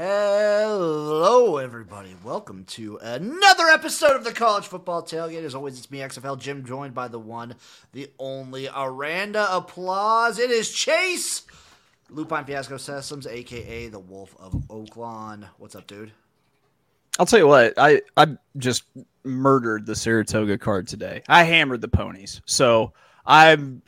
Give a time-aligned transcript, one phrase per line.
[0.00, 2.14] Hello, everybody.
[2.22, 5.42] Welcome to another episode of the College Football Tailgate.
[5.42, 7.56] As always, it's me, XFL Jim, joined by the one,
[7.90, 10.38] the only Aranda applause.
[10.38, 11.42] It is Chase,
[12.10, 15.48] Lupine Fiasco Systems, aka the Wolf of Oaklawn.
[15.58, 16.12] What's up, dude?
[17.18, 18.84] I'll tell you what, I I just
[19.24, 21.22] murdered the Saratoga card today.
[21.28, 22.92] I hammered the ponies, so
[23.26, 23.82] I'm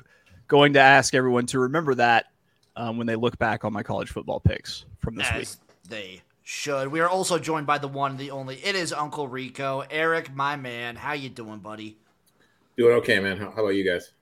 [0.49, 2.33] going to ask everyone to remember that
[2.75, 5.70] um, when they look back on my college football picks from this As week.
[5.91, 6.89] They should.
[6.89, 8.57] We are also joined by the one, the only.
[8.65, 10.95] It is Uncle Rico, Erik, my man.
[10.95, 11.99] How you doing, buddy?
[12.77, 13.37] Doing okay, man.
[13.37, 14.13] How, how about you guys?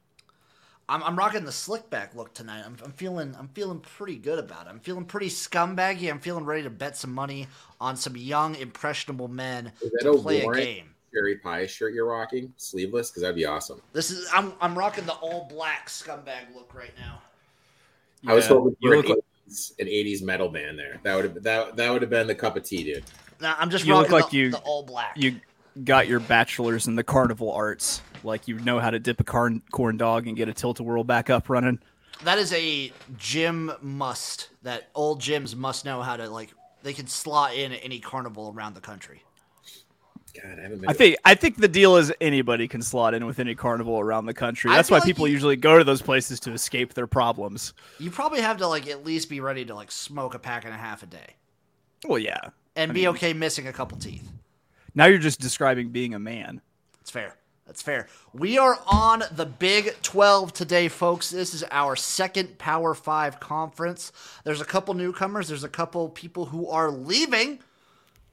[0.89, 2.63] I'm, I'm rocking the slick back look tonight.
[2.65, 4.71] I'm, I'm feeling I'm feeling pretty good about it.
[4.71, 6.11] I'm feeling pretty scumbaggy.
[6.11, 7.47] I'm feeling ready to bet some money
[7.83, 10.95] on some young impressionable men Is that to a play a game.
[11.13, 13.83] Cherry pie shirt you're rocking, sleeveless, because that'd be awesome.
[13.93, 17.21] This is I'm I'm rocking the all black scumbag look right now.
[18.27, 19.23] I was Yeah, hoping you look like- 80s,
[19.79, 20.99] an 80s metal band there.
[21.03, 23.05] That would have that that would have been the cup of tea, dude.
[23.41, 25.13] Now I'm just You look like the, you- the all black.
[25.17, 25.41] you
[25.85, 29.63] got your bachelor's in the carnival arts, like you know how to dip a corn
[29.71, 31.79] corn dog and get a tilt a whirl back up running.
[32.25, 34.49] that is a gym must.
[34.63, 36.53] That old gyms must know how to like.
[36.83, 39.23] They can slot in at any carnival around the country.
[40.43, 40.91] God, I haven't been.
[40.91, 44.27] I think I think the deal is anybody can slot in with any carnival around
[44.27, 44.71] the country.
[44.71, 47.73] That's why like people you- usually go to those places to escape their problems.
[47.99, 50.73] You probably have to like at least be ready to like smoke a pack and
[50.75, 51.35] a half a day,
[52.07, 52.39] Well, yeah.
[52.77, 54.31] and I be mean- okay missing a couple teeth.
[54.95, 56.61] Now you're just describing being a man.
[56.99, 57.37] That's fair.
[57.67, 58.09] That's fair.
[58.33, 61.31] We are on the Big 12 today, folks.
[61.31, 64.11] This is our second Power 5 conference.
[64.45, 67.59] There's a couple newcomers, there's a couple people who are leaving,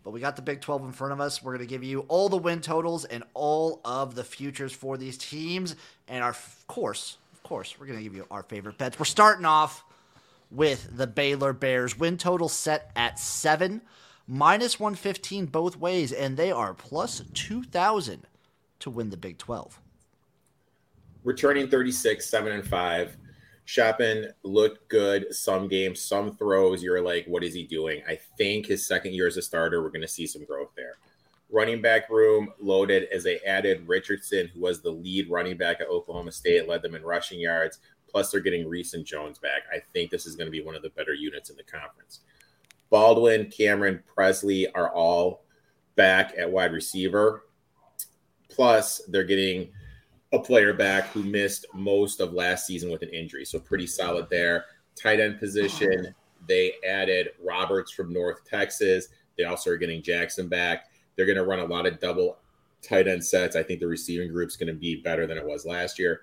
[0.05, 1.43] but we got the Big 12 in front of us.
[1.43, 4.97] We're going to give you all the win totals and all of the futures for
[4.97, 5.75] these teams.
[6.07, 8.99] And our, of course, of course, we're going to give you our favorite bets.
[8.99, 9.83] We're starting off
[10.51, 11.97] with the Baylor Bears.
[11.97, 13.81] Win total set at seven,
[14.27, 18.27] minus 115 both ways, and they are plus 2,000
[18.81, 19.81] to win the Big 12.
[21.23, 23.17] returning 36, seven and five.
[23.65, 26.83] Shapen looked good some games, some throws.
[26.83, 28.03] You're like, what is he doing?
[28.07, 30.93] I think his second year as a starter, we're going to see some growth there.
[31.51, 35.87] Running back room loaded as they added Richardson, who was the lead running back at
[35.87, 37.79] Oklahoma State, led them in rushing yards.
[38.07, 39.63] Plus, they're getting Reese and Jones back.
[39.73, 42.21] I think this is going to be one of the better units in the conference.
[42.89, 45.43] Baldwin, Cameron, Presley are all
[45.95, 47.45] back at wide receiver.
[48.49, 49.71] Plus, they're getting
[50.33, 53.45] a player back who missed most of last season with an injury.
[53.45, 54.65] So pretty solid there.
[54.95, 56.13] Tight end position,
[56.47, 59.09] they added Roberts from North Texas.
[59.37, 60.85] They also are getting Jackson back.
[61.15, 62.37] They're going to run a lot of double
[62.81, 63.55] tight end sets.
[63.55, 66.21] I think the receiving group is going to be better than it was last year.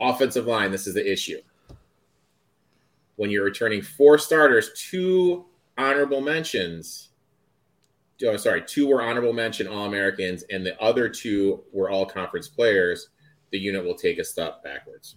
[0.00, 1.40] Offensive line, this is the issue.
[3.16, 5.44] When you're returning four starters, two
[5.76, 7.08] honorable mentions.
[8.24, 12.48] Oh, sorry, two were honorable mention All Americans, and the other two were all conference
[12.48, 13.08] players
[13.50, 15.16] the unit will take a step backwards.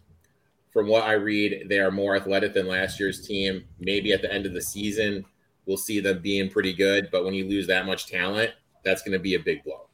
[0.72, 3.64] From what I read, they are more athletic than last year's team.
[3.80, 5.24] Maybe at the end of the season,
[5.66, 8.52] we'll see them being pretty good, but when you lose that much talent,
[8.84, 9.88] that's going to be a big blow.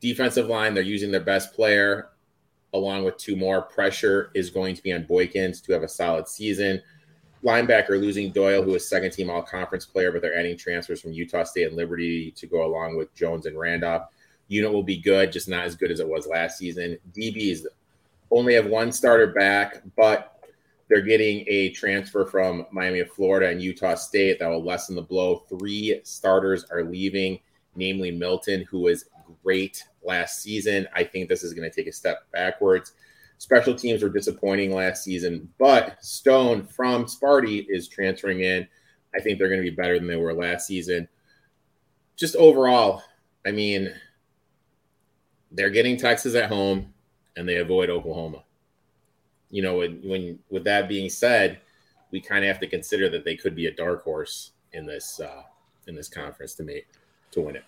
[0.00, 2.10] Defensive line, they're using their best player
[2.72, 3.62] along with two more.
[3.62, 6.80] Pressure is going to be on Boykins to have a solid season.
[7.44, 11.12] Linebacker losing Doyle, who is second team all conference player, but they're adding transfers from
[11.12, 14.04] Utah State and Liberty to go along with Jones and Randolph
[14.50, 16.98] unit will be good, just not as good as it was last season.
[17.16, 17.60] DBs
[18.32, 20.44] only have one starter back, but
[20.88, 25.02] they're getting a transfer from Miami of Florida and Utah State that will lessen the
[25.02, 25.44] blow.
[25.48, 27.38] Three starters are leaving,
[27.76, 29.04] namely Milton, who was
[29.44, 30.88] great last season.
[30.94, 32.94] I think this is going to take a step backwards.
[33.38, 38.66] Special teams were disappointing last season, but Stone from Sparty is transferring in.
[39.14, 41.08] I think they're going to be better than they were last season.
[42.16, 43.02] Just overall,
[43.46, 43.94] I mean,
[45.50, 46.92] they're getting Texas at home
[47.36, 48.44] and they avoid Oklahoma.
[49.50, 51.60] You know, when, when with that being said,
[52.10, 55.20] we kind of have to consider that they could be a dark horse in this
[55.20, 55.42] uh,
[55.86, 56.86] in this conference to make
[57.32, 57.64] to win it.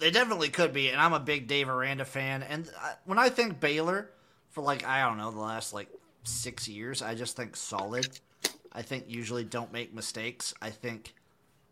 [0.00, 2.42] They definitely could be, and I'm a big Dave Aranda fan.
[2.42, 4.10] And I, when I think Baylor,
[4.50, 5.88] for like I don't know the last like
[6.24, 8.08] six years, I just think solid.
[8.72, 10.54] I think usually don't make mistakes.
[10.62, 11.14] I think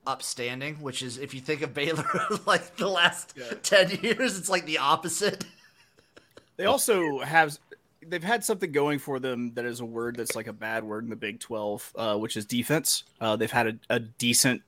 [0.07, 2.09] upstanding, which is if you think of Baylor
[2.47, 5.45] like the last ten years, it's like the opposite.
[6.57, 7.59] They also have
[8.07, 11.05] they've had something going for them that is a word that's like a bad word
[11.05, 13.05] in the Big 12, uh, which is defense.
[13.21, 14.63] Uh, they've had a, a decent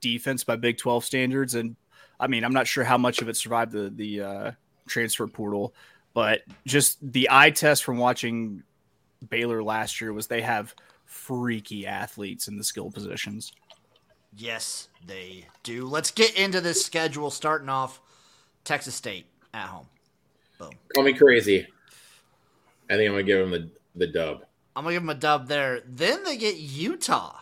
[0.00, 1.76] defense by Big 12 standards, and
[2.18, 4.50] I mean, I'm not sure how much of it survived the the uh,
[4.86, 5.74] transfer portal,
[6.14, 8.62] but just the eye test from watching
[9.28, 13.52] Baylor last year was they have freaky athletes in the skill positions.
[14.36, 15.86] Yes, they do.
[15.86, 17.30] Let's get into this schedule.
[17.30, 18.00] Starting off,
[18.64, 19.86] Texas State at home.
[20.58, 20.70] Boom.
[20.94, 21.66] Call me crazy.
[22.90, 24.44] I think I'm gonna give them the the dub.
[24.74, 25.82] I'm gonna give them a dub there.
[25.86, 27.38] Then they get Utah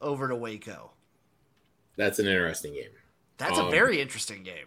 [0.00, 0.92] over to Waco.
[1.96, 2.90] That's an interesting game.
[3.38, 4.66] That's a Um, very interesting game.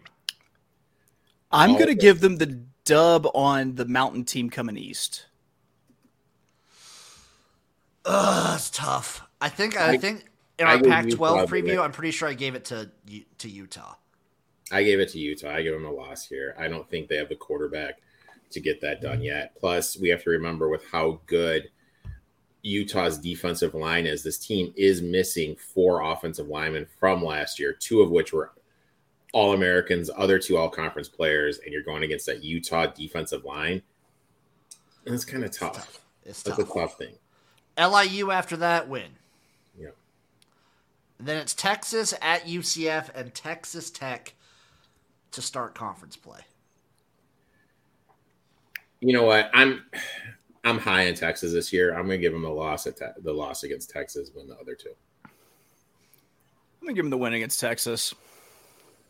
[1.50, 1.94] I'm gonna okay.
[1.94, 5.26] give them the dub on the Mountain team coming east.
[8.04, 9.22] Ugh, it's tough.
[9.40, 10.26] I think I, I- think
[10.58, 11.82] in our Pac-12 Utah preview.
[11.82, 12.90] I'm pretty sure I gave it to
[13.38, 13.94] to Utah.
[14.70, 15.54] I gave it to Utah.
[15.54, 16.54] I give them a loss here.
[16.58, 18.00] I don't think they have the quarterback
[18.50, 19.54] to get that done yet.
[19.58, 21.70] Plus, we have to remember with how good
[22.62, 24.22] Utah's defensive line is.
[24.22, 28.52] This team is missing four offensive linemen from last year, two of which were
[29.32, 33.82] all Americans, other two all conference players, and you're going against that Utah defensive line.
[35.06, 35.74] And it's kind of tough.
[35.74, 36.00] Tough.
[36.24, 36.70] It's That's tough.
[36.70, 37.14] a tough thing.
[37.78, 39.12] LIU after that win.
[41.18, 41.26] Yeah.
[41.26, 44.34] Then it's Texas at UCF and Texas Tech
[45.32, 46.40] to start conference play.
[49.00, 49.50] You know what?
[49.54, 49.84] I'm
[50.64, 51.90] I'm high in Texas this year.
[51.90, 54.56] I'm going to give them a loss at te- the loss against Texas, win the
[54.56, 54.94] other two.
[56.80, 58.14] I'm gonna give them the win against Texas.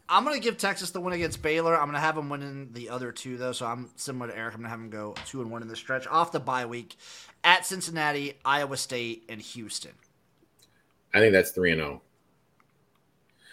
[0.09, 1.79] I'm gonna give Texas the win against Baylor.
[1.79, 4.55] I'm gonna have them winning the other two though, so I'm similar to Erik.
[4.55, 6.97] I'm gonna have them go two and one in the stretch off the bye week
[7.45, 9.93] at Cincinnati, Iowa State, and Houston.
[11.15, 12.03] I think that's three and zero.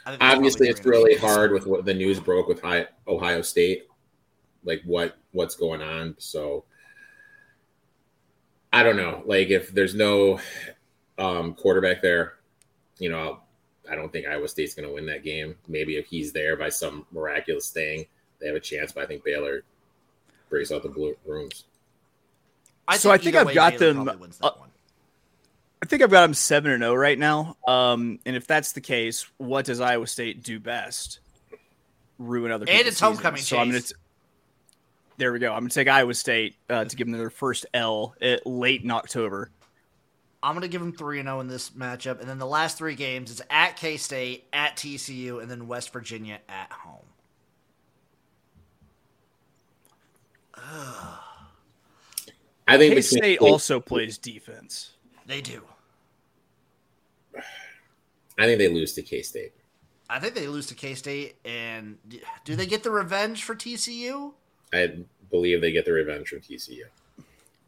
[0.06, 1.20] I think that's obviously it's really oh.
[1.20, 2.64] hard with what the news broke with
[3.08, 3.88] ohio state
[4.64, 6.64] like what what's going on so
[8.72, 10.40] i don't know like if there's no
[11.18, 12.34] um quarterback there
[13.00, 13.40] you know
[13.90, 16.70] i don't think iowa state's going to win that game maybe if he's there by
[16.70, 18.06] some miraculous thing
[18.40, 19.64] they have a chance but i think baylor
[20.50, 21.66] breaks out the blue rooms
[22.98, 24.65] So I think I've way, got Baylor them, wins that uh, one.
[25.86, 27.58] I think I've got them seven and zero right now.
[27.68, 31.20] Um, and if that's the case, what does Iowa State do best?
[32.18, 32.66] Ruin other.
[32.68, 33.50] And people's it's homecoming, seasons.
[33.50, 33.82] So I'm gonna.
[33.82, 33.94] T-
[35.18, 35.54] there we go.
[35.54, 38.90] I'm gonna take Iowa State uh, to give them their first L at late in
[38.90, 39.52] October.
[40.42, 42.96] I'm gonna give them three and zero in this matchup, and then the last three
[42.96, 47.06] games is at K State, at TCU, and then West Virginia at home.
[52.68, 54.94] i think K State also plays defense.
[55.28, 55.62] They do.
[58.38, 59.54] I think they lose to k-state
[60.08, 61.98] I think they lose to K State, and
[62.44, 64.34] do they get the revenge for TCU?
[64.72, 65.00] i
[65.32, 66.82] believe they get the revenge from tcu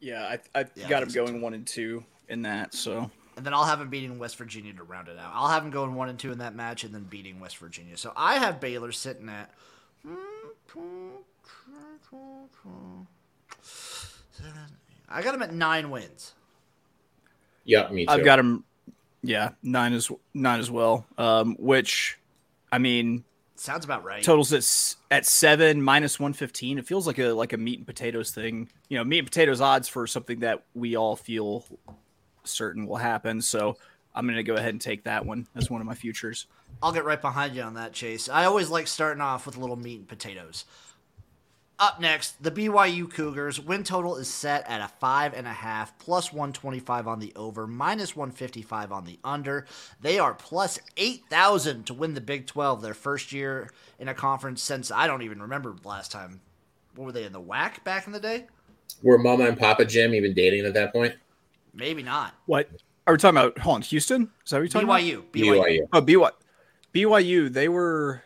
[0.00, 2.74] Yeah, I, I Yeah, got them think so, going one and two in that.
[2.74, 5.32] So And then I'll have them beating West Virginia to round it out.
[5.34, 7.96] I'll have them going one and two in that match, and then beating West Virginia.
[7.96, 9.50] So I have Baylor sitting at.
[15.08, 16.34] I got them at nine wins.
[17.64, 18.64] yep me too I've got them.
[19.22, 21.06] Yeah, nine as nine as well.
[21.16, 22.18] Um, which,
[22.70, 23.24] I mean,
[23.56, 24.22] Sounds about right.
[24.22, 26.78] totals at at seven minus one fifteen.
[26.78, 28.68] It feels like a like a meat and potatoes thing.
[28.88, 31.64] You know, meat and potatoes odds for something that we all feel
[32.44, 33.42] certain will happen.
[33.42, 33.76] So
[34.14, 36.46] I'm going to go ahead and take that one as one of my futures.
[36.82, 38.28] I'll get right behind you on that, Chase.
[38.28, 40.64] I always like starting off with a little meat and potatoes.
[41.80, 43.60] Up next, the BYU Cougars.
[43.60, 47.66] Win total is set at a five and a half, plus 125 on the over,
[47.66, 49.64] minus 155 on the under.
[50.00, 54.62] They are plus 8,000 to win the Big 12, their first year in a conference
[54.62, 56.40] since I don't even remember the last time.
[56.96, 58.46] What were they in the WAC back in the day?
[59.02, 61.14] were mama and papa jim even dating at that point
[61.74, 62.34] Maybe not.
[62.46, 62.68] What
[63.06, 63.58] are we talking about?
[63.58, 64.30] Hold on, Houston.
[64.44, 65.00] Is that what you're talking about?
[65.00, 65.22] BYU.
[65.30, 65.62] BYU.
[65.62, 65.88] BYU.
[65.92, 66.32] Oh, BYU.
[66.94, 67.52] BYU.
[67.52, 68.22] They were.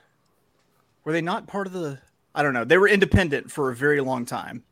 [1.04, 1.98] Were they not part of the?
[2.34, 2.64] I don't know.
[2.64, 4.62] They were independent for a very long time,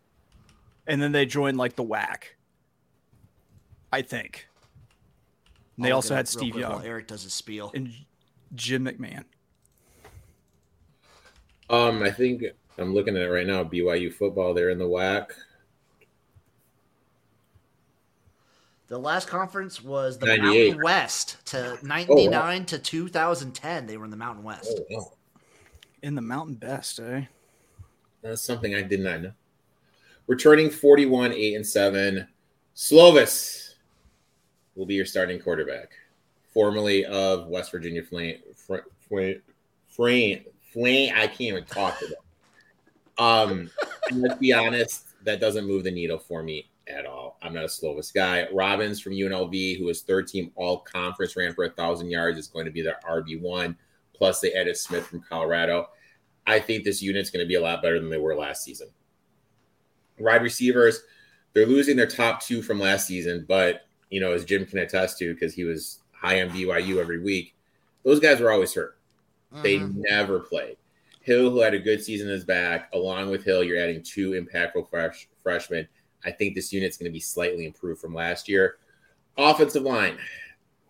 [0.87, 2.23] and then they joined like the WAC.
[3.93, 4.47] I think.
[5.77, 7.71] And they also had Steve quick while Young Eric does a spiel.
[7.75, 7.93] and
[8.55, 9.25] Jim McMahon.
[11.69, 12.45] Um, I think
[12.79, 13.63] I'm looking at it right now.
[13.65, 15.31] BYU football, they're in the WAC.
[18.89, 23.87] The last conference was the Mountain West to 99 to 2010.
[23.87, 24.81] They were in the Mountain West.
[24.81, 25.13] Oh, wow.
[26.03, 27.23] In the Mountain Best, eh?
[28.23, 29.33] That's something I did not know.
[30.27, 32.29] Returning 41, 8 and 7.
[32.77, 33.75] Slovis
[34.75, 35.91] will be your starting quarterback,
[36.53, 38.39] formerly of West Virginia Flame.
[39.09, 39.43] Flame,
[39.89, 42.15] Flame, Flame, I can't even talk to them.
[43.19, 43.71] Um,
[44.13, 47.39] let's be honest, that doesn't move the needle for me at all.
[47.43, 48.47] I'm not a Slovis guy.
[48.53, 52.49] Robbins from UNLV, who is third team all conference, ran for a thousand yards, is
[52.49, 53.77] going to be their RB1.
[54.15, 55.89] Plus, they added Smith from Colorado.
[56.51, 58.89] I think this unit's going to be a lot better than they were last season.
[60.19, 61.01] Wide receivers,
[61.53, 65.19] they're losing their top two from last season, but you know, as Jim can attest
[65.19, 67.55] to, because he was high on BYU every week,
[68.03, 68.97] Those guys were always hurt.
[69.63, 69.95] They Mhm.
[69.97, 70.79] never played.
[71.21, 72.89] Hill, who had a good season, is back.
[72.95, 75.87] Along with Hill, you're adding two impactful fresh, freshmen.
[76.25, 78.79] I think this unit's going to be slightly improved from last year.
[79.37, 80.17] Offensive line,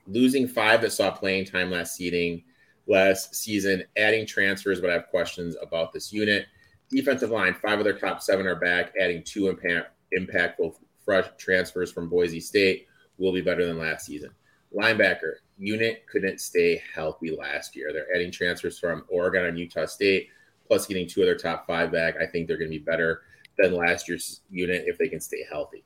[0.07, 2.45] losing five that saw playing time last seating
[2.91, 6.47] last season, adding transfers, but I have questions about this unit.
[6.91, 11.93] Defensive line, five of their top seven are back, adding two impact, impactful fresh transfers
[11.93, 14.31] from Boise State will be better than last season.
[14.77, 17.93] Linebacker unit couldn't stay healthy last year.
[17.93, 20.29] They're adding transfers from Oregon and Utah State,
[20.67, 22.17] plus getting two of their top five back.
[22.21, 23.23] I think they're going to be better
[23.57, 25.85] than last year's unit if they can stay healthy.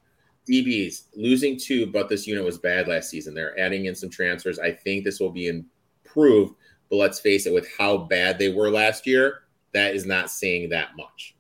[0.48, 3.34] DBs losing two, but this unit was bad last season.
[3.34, 4.58] They're adding in some transfers.
[4.58, 6.54] I think this will be improved,
[6.90, 10.70] but let's face it, with how bad they were last year, that is not saying
[10.70, 11.34] that much.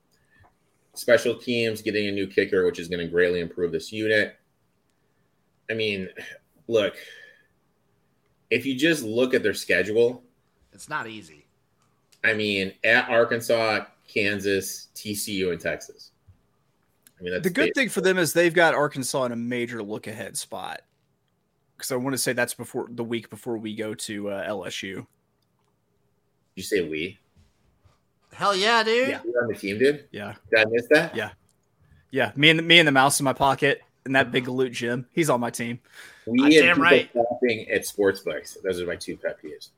[0.94, 4.36] Special teams getting a new kicker, which is going to greatly improve this unit.
[5.70, 6.08] I mean,
[6.68, 6.94] look,
[8.50, 10.22] if you just look at their schedule,
[10.72, 11.46] It's not easy.
[12.24, 16.12] I mean, at Arkansas, Kansas, TCU, and Texas.
[17.18, 19.82] I mean, that's The good thing for them is they've got Arkansas in a major
[19.82, 20.80] look ahead spot.
[21.76, 25.06] Because I want to say that's before the week before we go to uh, LSU.
[26.54, 27.18] You say we
[28.34, 29.08] Hell yeah, dude.
[29.08, 29.20] Yeah.
[29.24, 30.06] You're on the team, dude.
[30.10, 31.14] Yeah, Did I miss that?
[31.14, 31.30] Yeah.
[32.10, 32.32] yeah.
[32.34, 35.06] Me and me and the mouse in my pocket and that big loot Jim.
[35.12, 35.80] He's on my team.
[36.26, 37.10] We Uh, and damn right.
[37.12, 38.58] clapping at sports books.
[38.62, 39.68] Those are my two pet peeves.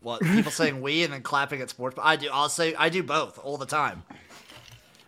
[0.00, 1.98] What people saying we and then clapping at sports.
[2.00, 2.28] I do.
[2.32, 4.04] I'll say I do both all the time.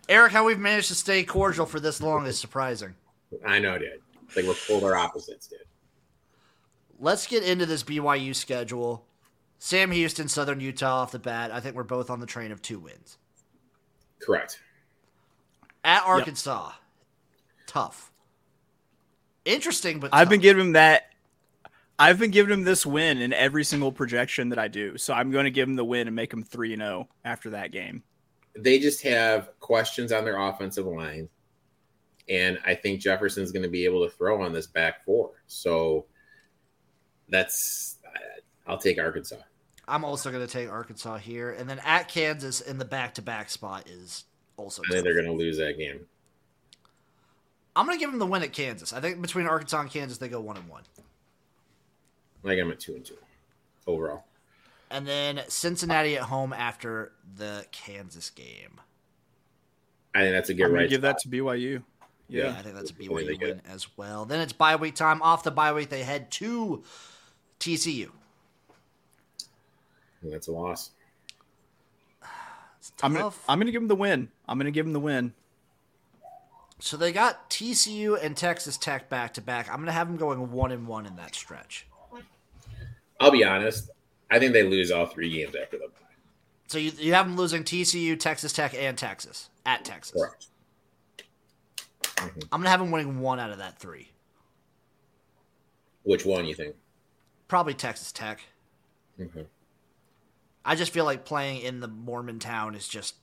[0.09, 2.95] Erik, how we've managed to stay cordial for this long is surprising.
[3.45, 4.01] I know, dude.
[4.27, 5.59] It's like we're polar opposites, dude.
[6.99, 9.05] Let's get into this BYU schedule.
[9.63, 11.51] Sam Houston, Southern Utah off the bat.
[11.51, 13.19] I think we're both on the train of two wins.
[14.19, 14.59] Correct.
[15.83, 16.71] At Arkansas,
[17.67, 18.11] tough.
[19.45, 21.11] Interesting, but I've been giving him that.
[21.99, 24.97] I've been giving him this win in every single projection that I do.
[24.97, 27.51] So I'm going to give him the win and make him 3 and 0 after
[27.51, 28.01] that game.
[28.55, 31.29] They just have questions on their offensive line.
[32.27, 35.43] And I think Jefferson's going to be able to throw on this back four.
[35.45, 36.07] So
[37.29, 37.99] that's,
[38.65, 39.35] I'll take Arkansas.
[39.91, 43.89] I'm also going to take Arkansas here, and then at Kansas in the back-to-back spot
[43.89, 44.23] is
[44.55, 44.81] also.
[44.83, 45.03] I think tough.
[45.03, 46.07] they're going to lose that game.
[47.75, 48.93] I'm going to give them the win at Kansas.
[48.93, 50.83] I think between Arkansas and Kansas, they go one and one.
[52.43, 53.17] Like I'm at two and two
[53.85, 54.23] overall.
[54.89, 58.79] And then Cincinnati at home after the Kansas game.
[60.13, 60.83] I think that's a I'm good going right.
[60.83, 61.83] to give that to BYU.
[62.27, 62.49] Yeah, Yeah.
[62.57, 64.25] I think that's a I think they BYU win as well.
[64.25, 65.21] Then it's bye week time.
[65.21, 66.83] Off the bye week, they head to
[67.59, 68.09] TCU.
[70.21, 70.91] I think that's a loss.
[73.03, 73.31] I'm gonna.
[73.49, 74.29] I'm going to give him the win.
[74.47, 75.33] I'm going to give him the win.
[76.79, 79.67] so they got TCU and Texas Tech back to back.
[79.69, 81.87] I'm going to have them going one and one in that stretch.
[83.19, 83.89] I'll be honest.
[84.31, 86.07] I think they lose all three games after the bye.
[86.67, 90.13] So you, you have them losing TCU, Texas Tech, and Texas at Texas.
[90.19, 90.47] Correct.
[92.51, 94.09] I'm going to have them winning one out of that three.
[96.03, 96.75] Which one you think?
[97.47, 98.39] Probably Texas Tech.
[99.19, 99.45] Mhm.
[100.63, 103.15] I just feel like playing in the Mormon town is just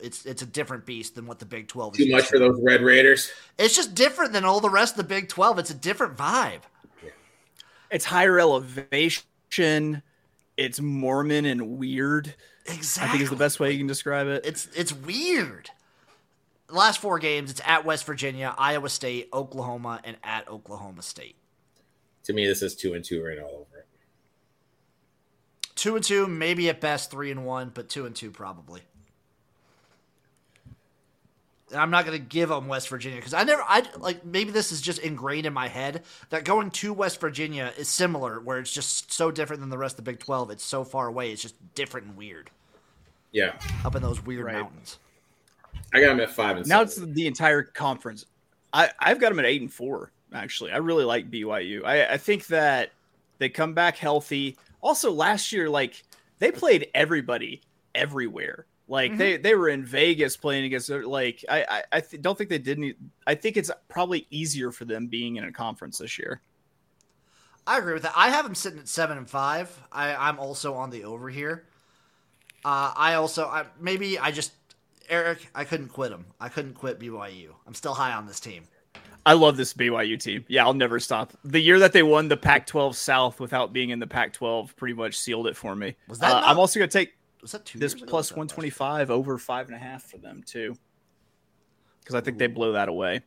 [0.00, 2.06] it's it's a different beast than what the Big Twelve is.
[2.06, 3.30] Too much for those Red Raiders.
[3.58, 5.58] It's just different than all the rest of the Big Twelve.
[5.58, 6.60] It's a different vibe.
[7.02, 7.10] Yeah.
[7.90, 10.02] It's higher elevation.
[10.56, 12.34] It's Mormon and weird.
[12.66, 13.08] Exactly.
[13.08, 14.44] I think is the best way you can describe it.
[14.44, 15.70] It's it's weird.
[16.68, 21.36] The last four games, it's at West Virginia, Iowa State, Oklahoma, and at Oklahoma State.
[22.24, 23.75] To me, this is two and two right all over it.
[25.76, 28.80] Two and two, maybe at best three and one, but two and two probably.
[31.70, 34.52] And I'm not going to give them West Virginia because I never, I like maybe
[34.52, 38.58] this is just ingrained in my head that going to West Virginia is similar, where
[38.58, 40.50] it's just so different than the rest of the Big Twelve.
[40.50, 42.50] It's so far away, it's just different and weird
[43.32, 44.54] Yeah, up in those weird Right.
[44.54, 44.98] mountains.
[45.92, 48.26] I got them at five and now it's the entire conference.
[48.72, 50.12] I, I've got them at eight and four.
[50.32, 51.84] Actually, I really like BYU.
[51.84, 52.92] I, I think that
[53.38, 54.56] they come back healthy.
[54.80, 56.02] Also, last year, like
[56.38, 57.62] they played everybody
[57.94, 58.66] everywhere.
[58.88, 60.86] Like they they were in Vegas playing against.
[60.88, 62.96] their- Like I I, I th- don't think they didn't.
[63.26, 66.40] I think it's probably easier for them being in a conference this year.
[67.66, 68.12] I agree with that.
[68.14, 69.76] I have them sitting at seven and five.
[69.90, 71.64] I, I'm also on the over here.
[72.64, 74.52] Uh, I also I, maybe I just
[75.08, 75.48] Erik.
[75.52, 76.26] I couldn't quit him.
[76.40, 77.48] I couldn't quit BYU.
[77.66, 78.64] I'm still high on this team.
[79.26, 80.44] I love this BYU team.
[80.48, 81.32] Yeah, I'll never stop.
[81.44, 85.16] The year that they won the Pac-12 South without being in the Pac-12 pretty much
[85.18, 85.96] sealed it for me.
[86.08, 87.78] Was that Uh, not- I'm also going to take Was that two?
[87.80, 90.76] this plus Was that last 125 over five and a half for them too,
[92.00, 93.22] because I think they blow that away.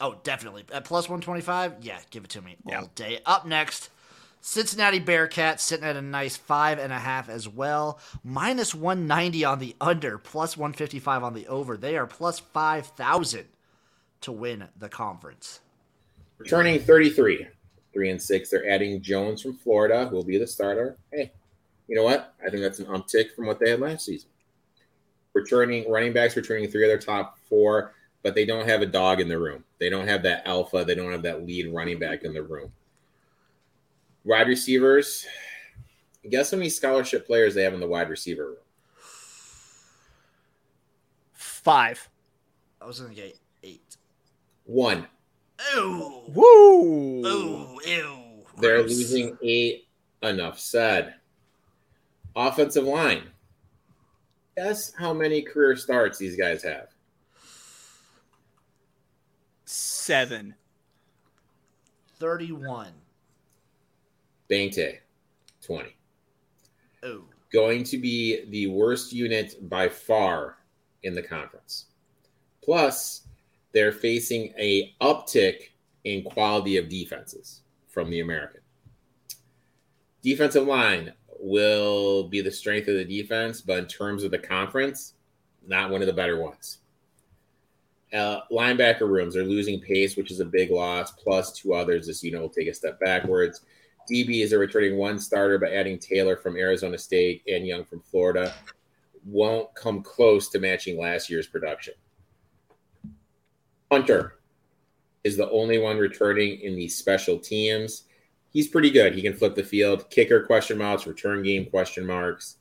[0.00, 1.76] Oh, definitely at plus 125.
[1.80, 2.80] Yeah, give it to me Yeah.
[2.80, 3.20] all day.
[3.24, 3.88] Up next,
[4.40, 7.98] Cincinnati Bearcats sitting at a nice five and a half as well.
[8.22, 11.76] Minus 190 on the under, plus 155 on the over.
[11.78, 13.46] They are plus 5,000
[14.24, 15.60] to win the conference.
[16.38, 17.46] Returning 33,
[17.92, 18.50] three and six.
[18.50, 20.96] They're adding Jones from Florida, who will be the starter.
[21.12, 21.32] Hey,
[21.88, 22.34] you know what?
[22.44, 24.30] I think that's an uptick from what they had last season.
[25.34, 29.20] Returning running backs, returning three of their top four, but they don't have a dog
[29.20, 29.62] in the room.
[29.78, 30.84] They don't have that alpha.
[30.84, 32.72] They don't have that lead running back in the room.
[34.24, 35.26] Wide receivers.
[36.28, 38.56] Guess how many scholarship players they have in the wide receiver room?
[41.34, 42.08] Five.
[42.80, 43.38] I was going to get eight.
[44.64, 45.06] One.
[45.76, 46.22] Ooh.
[46.28, 47.26] Woo!
[47.26, 47.80] Ooh.
[47.86, 48.16] Ew.
[48.58, 48.90] They're Gross.
[48.90, 49.88] losing eight.
[50.22, 51.14] Enough said.
[52.34, 53.24] Offensive line.
[54.56, 56.88] Guess how many career starts these guys have?
[59.64, 60.54] Seven.
[62.18, 62.92] 31.
[64.48, 65.00] Bante,
[65.62, 65.96] 20.
[67.04, 67.24] Ooh.
[67.52, 70.56] Going to be the worst unit by far
[71.02, 71.86] in the conference.
[72.62, 73.23] Plus,
[73.74, 75.70] they're facing a uptick
[76.04, 78.60] in quality of defenses from the American.
[80.22, 85.14] Defensive line will be the strength of the defense, but in terms of the conference,
[85.66, 86.78] not one of the better ones.
[88.12, 91.10] Uh, linebacker rooms are losing pace, which is a big loss.
[91.12, 92.06] Plus, two others.
[92.06, 93.62] This unit will take a step backwards.
[94.10, 98.54] DBs are returning one starter by adding Taylor from Arizona State and Young from Florida.
[99.24, 101.94] Won't come close to matching last year's production.
[103.90, 104.36] Hunter
[105.24, 108.04] is the only one returning in the special teams.
[108.50, 109.14] He's pretty good.
[109.14, 110.08] He can flip the field.
[110.10, 112.56] Kicker question marks, return game question marks.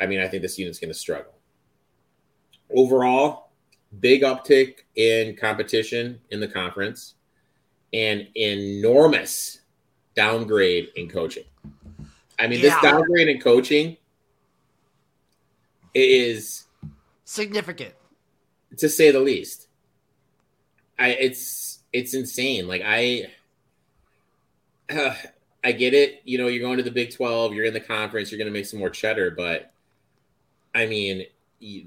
[0.00, 1.34] I mean, I think this unit's going to struggle.
[2.74, 3.50] Overall,
[4.00, 7.14] big uptick in competition in the conference
[7.92, 9.60] and enormous
[10.14, 11.44] downgrade in coaching.
[12.38, 13.96] I mean, this downgrade in coaching
[15.94, 16.64] is
[17.24, 17.94] Significant.
[18.78, 19.63] to say the least.
[20.98, 22.68] I it's it's insane.
[22.68, 23.26] Like I
[24.90, 25.14] uh,
[25.64, 26.20] I get it.
[26.24, 28.52] You know, you're going to the Big 12, you're in the conference, you're going to
[28.52, 29.72] make some more cheddar, but
[30.74, 31.24] I mean,
[31.58, 31.86] you,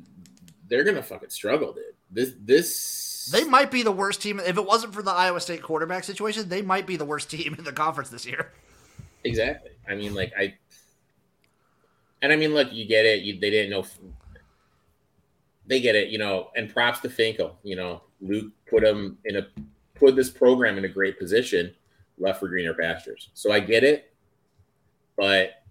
[0.68, 1.84] they're going to fucking struggle, dude.
[2.10, 4.40] This this They might be the worst team.
[4.40, 7.56] If it wasn't for the Iowa State quarterback situation, they might be the worst team
[7.58, 8.52] in the conference this year.
[9.24, 9.72] Exactly.
[9.90, 10.56] I mean, like I,
[12.22, 13.24] and I mean, look, you get it.
[13.24, 13.86] You they didn't know.
[15.68, 16.50] They get it, you know.
[16.56, 17.56] And props to Fickell.
[17.64, 19.48] You know, Luke put him in a
[19.96, 21.74] put this program in a great position,
[22.18, 23.30] left for greener pastures.
[23.34, 24.14] So I get it,
[25.16, 25.64] but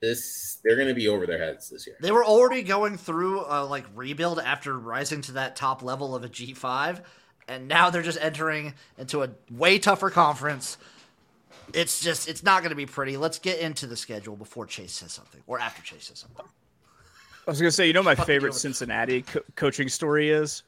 [0.00, 1.96] this they're going to be over their heads this year.
[2.00, 6.24] They were already going through a like rebuild after rising to that top level of
[6.24, 7.00] a G5,
[7.48, 10.76] and now they're just entering into a way tougher conference.
[11.72, 13.16] It's just it's not going to be pretty.
[13.16, 16.46] Let's get into the schedule before Chase says something or after Chase says something.
[17.46, 18.54] I was gonna say, you know, my favorite.
[18.54, 20.62] Cincinnati co- coaching story is,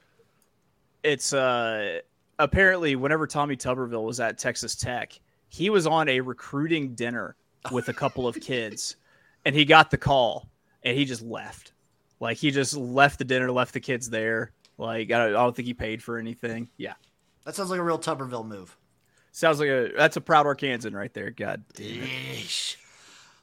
[1.07, 2.01] it's uh
[2.39, 7.37] apparently whenever Tommy Tuberville was at Texas Tech, he was on a recruiting dinner
[7.73, 8.97] with a couple of kids,
[9.45, 10.49] and he got the call,
[10.83, 11.73] and he just left.
[12.21, 14.53] Like he just left the dinner, left the kids there.
[14.79, 16.69] Like I don't, I don't think he paid for anything.
[16.77, 16.95] Yeah,
[17.45, 18.77] That sounds like a real Tuberville move.
[19.33, 21.31] sounds like a that's a proud Arkansan right there.
[21.31, 22.77] God damn it.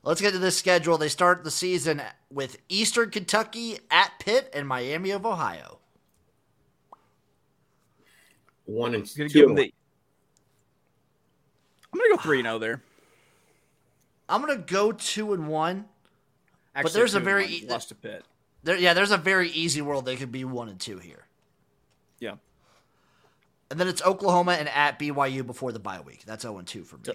[0.05, 0.97] Let's get to this schedule.
[0.97, 5.79] They start the season with Eastern Kentucky at Pitt and Miami of Ohio.
[8.65, 9.33] One and I'm gonna two.
[9.33, 9.73] give him the.
[11.93, 12.83] I'm gonna go three zero oh there.
[14.29, 15.85] I'm gonna go two and one.
[16.75, 18.23] Actually, there's a very e- lost to Pitt.
[18.63, 21.25] There, yeah, there's a very easy world they could be one and two here.
[22.19, 22.35] Yeah.
[23.69, 26.23] And then it's Oklahoma and at BYU before the bye week.
[26.25, 27.13] That's 0 and 2 for me.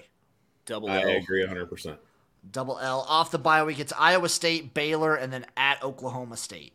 [0.67, 1.09] Double I L.
[1.09, 1.67] agree 100.
[1.67, 1.99] percent
[2.51, 3.07] Double L.
[3.09, 6.73] Off the bye week, it's Iowa State, Baylor, and then at Oklahoma State.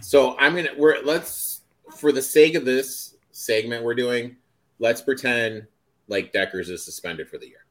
[0.00, 1.62] So I'm gonna we're let's
[1.96, 4.36] for the sake of this segment we're doing,
[4.78, 5.66] let's pretend
[6.08, 7.64] like Dekkers is suspended for the year.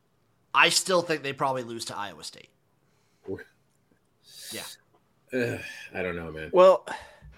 [0.53, 2.49] I still think they probably lose to Iowa State.
[3.29, 3.39] Ugh,
[5.95, 6.49] I don't know, man.
[6.53, 6.85] Well,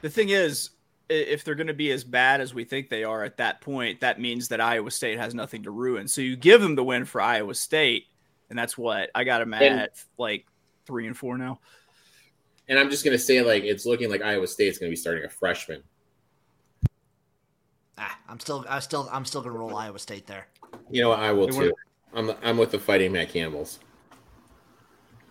[0.02, 0.72] the thing is,
[1.08, 4.02] if they're going to be as bad as we think they are at that point,
[4.02, 6.08] that means that Iowa State has nothing to ruin.
[6.08, 8.06] So you give them the win for Iowa State,
[8.50, 10.46] and that's what I got them at And- like
[10.86, 11.60] three and four now.
[12.68, 15.30] And I'm just gonna say like it's looking like Iowa State's gonna be starting a
[15.30, 15.84] freshman.
[17.98, 20.48] Ah, I'm still, I still, I'm still gonna roll Iowa State there.
[20.90, 21.20] You know what?
[21.20, 21.74] I will too.
[22.14, 23.80] I'm I'm with the fighting Matt Campbell's.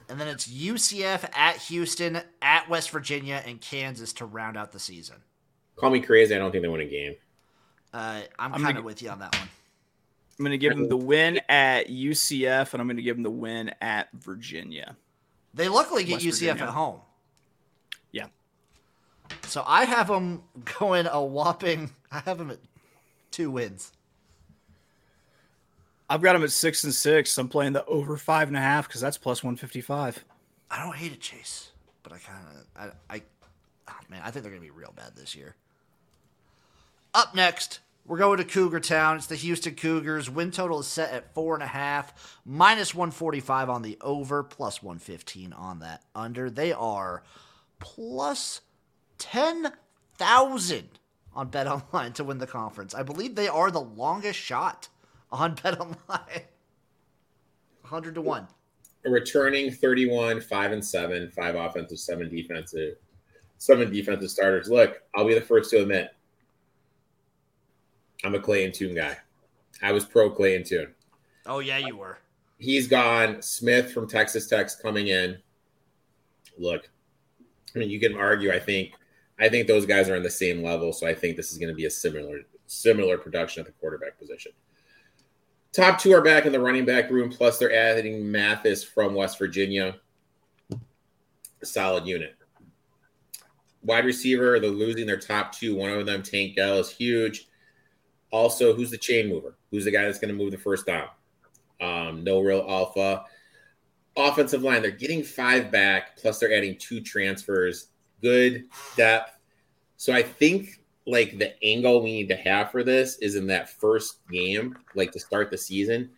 [0.08, 4.78] And then it's UCF at Houston, at West Virginia, and Kansas to round out the
[4.78, 5.16] season.
[5.76, 6.34] Call me crazy.
[6.34, 7.14] I don't think they win a game.
[7.92, 9.48] Uh, I'm, I'm kind gonna- of with you on that one.
[10.38, 13.22] I'm going to give them the win at UCF, and I'm going to give them
[13.22, 14.96] the win at Virginia.
[15.54, 16.62] They luckily get West UCF Virginia.
[16.64, 17.00] at home.
[19.42, 20.42] So I have them
[20.78, 21.90] going a whopping.
[22.10, 22.58] I have them at
[23.30, 23.92] two wins.
[26.08, 27.36] I've got them at six and six.
[27.38, 30.24] I'm playing the over five and a half because that's plus 155.
[30.70, 31.70] I don't hate it, Chase,
[32.02, 33.22] but I kind of I I
[33.88, 35.54] oh, man, I think they're gonna be real bad this year.
[37.14, 39.16] Up next, we're going to Cougar Town.
[39.16, 40.28] It's the Houston Cougars.
[40.28, 43.96] Win total is set at four and a half, minus one forty five on the
[44.00, 46.50] over, plus one fifteen on that under.
[46.50, 47.22] They are
[47.78, 48.60] plus
[49.24, 49.72] ten
[50.18, 50.88] thousand
[51.34, 52.94] on BetOnline to win the conference.
[52.94, 54.88] I believe they are the longest shot
[55.32, 56.42] on BetOnline.
[57.84, 58.46] Hundred to one.
[59.04, 62.94] returning 31, 5 and 7, 5 offensive, 7 defensive,
[63.58, 64.68] 7 defensive starters.
[64.70, 66.10] Look, I'll be the first to admit
[68.24, 69.16] I'm a Clayton Tune guy.
[69.82, 70.94] I was pro Clayton Tune.
[71.46, 72.18] Oh yeah, you were.
[72.58, 73.42] He's gone.
[73.42, 75.36] Smith from Texas Tech's coming in.
[76.56, 76.88] Look,
[77.74, 78.52] I mean, you can argue.
[78.52, 78.92] I think,
[79.38, 80.92] I think those guys are on the same level.
[80.92, 84.18] So I think this is going to be a similar, similar production at the quarterback
[84.18, 84.52] position.
[85.72, 87.30] Top two are back in the running back room.
[87.30, 89.96] Plus, they're adding Mathis from West Virginia.
[90.70, 92.36] A solid unit.
[93.82, 95.74] Wide receiver, they're losing their top two.
[95.74, 97.48] One of them, Tank Dell, is huge.
[98.30, 99.56] Also, who's the chain mover?
[99.70, 101.08] Who's the guy that's going to move the first down?
[101.80, 103.24] Um, no real alpha.
[104.16, 107.88] Offensive line, they're getting five back, plus they're adding two transfers.
[108.24, 108.64] Good
[108.96, 109.32] depth.
[109.98, 113.68] So I think like the angle we need to have for this is in that
[113.68, 116.08] first game, like to start the season.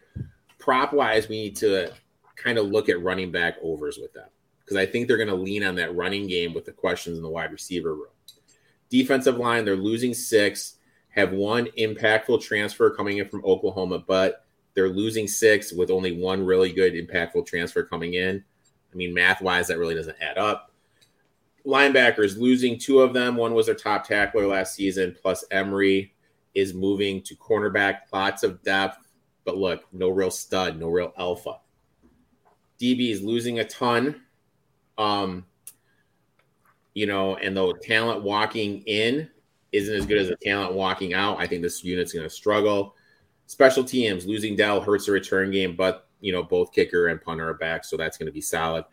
[0.60, 1.92] Prop wise, we need to
[2.36, 4.28] kind of look at running back overs with them
[4.60, 7.24] because I think they're going to lean on that running game with the questions in
[7.24, 8.14] the wide receiver room.
[8.88, 10.74] Defensive line, they're losing six,
[11.08, 16.46] have one impactful transfer coming in from Oklahoma, but they're losing six with only one
[16.46, 18.44] really good impactful transfer coming in.
[18.92, 20.70] I mean, math wise, that really doesn't add up.
[21.66, 23.36] Linebackers losing two of them.
[23.36, 26.14] One was their top tackler last season, plus Emery
[26.54, 28.00] is moving to cornerback.
[28.12, 28.98] Lots of depth,
[29.44, 31.58] but look, no real stud, no real alpha.
[32.80, 34.22] DB is losing a ton.
[34.96, 35.44] Um,
[36.94, 39.28] you know, and the talent walking in
[39.72, 41.38] isn't as good as the talent walking out.
[41.38, 42.94] I think this unit's going to struggle.
[43.46, 47.48] Special teams losing Dell hurts the return game, but you know both kicker and punter
[47.48, 48.84] are back, so that's going to be solid.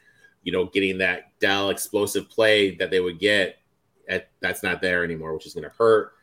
[0.43, 3.57] You know, getting that Dell explosive play that they would get,
[4.07, 6.13] at, that's not there anymore, which is going to hurt.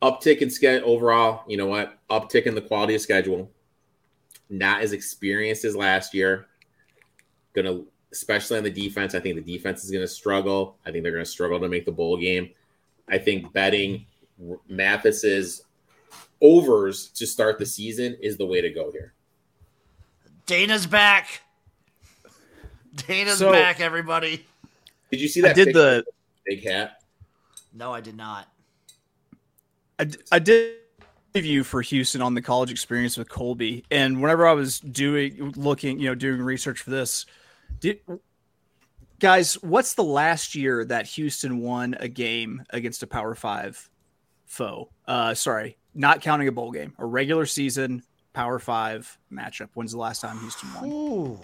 [0.00, 1.44] Uptick in schedule overall.
[1.48, 1.98] You know what?
[2.08, 3.50] Uptick in the quality of schedule.
[4.48, 6.46] Not as experienced as last year.
[7.52, 9.14] Going to especially on the defense.
[9.14, 10.76] I think the defense is going to struggle.
[10.86, 12.50] I think they're going to struggle to make the bowl game.
[13.08, 14.06] I think betting
[14.68, 15.64] Mathis's
[16.40, 19.12] overs to start the season is the way to go here.
[20.46, 21.42] Dana's back.
[23.06, 24.44] Dana's So- back, everybody.
[25.10, 25.50] Did you see that?
[25.50, 26.04] I did the
[26.44, 27.02] big hat.
[27.72, 28.46] No, I did not.
[29.98, 30.74] I, d- I did
[31.34, 35.98] review for Houston on the college experience with Colby, and whenever I was doing looking,
[35.98, 37.26] you know, doing research for this,
[37.80, 38.00] did
[39.18, 43.88] guys, what's the last year that Houston won a game against a Power Five
[44.46, 44.90] foe?
[45.06, 48.02] Uh, sorry, not counting a bowl game, a regular season
[48.34, 49.68] Power Five matchup.
[49.74, 50.90] When's the last time Houston won?
[50.92, 51.40] Ooh.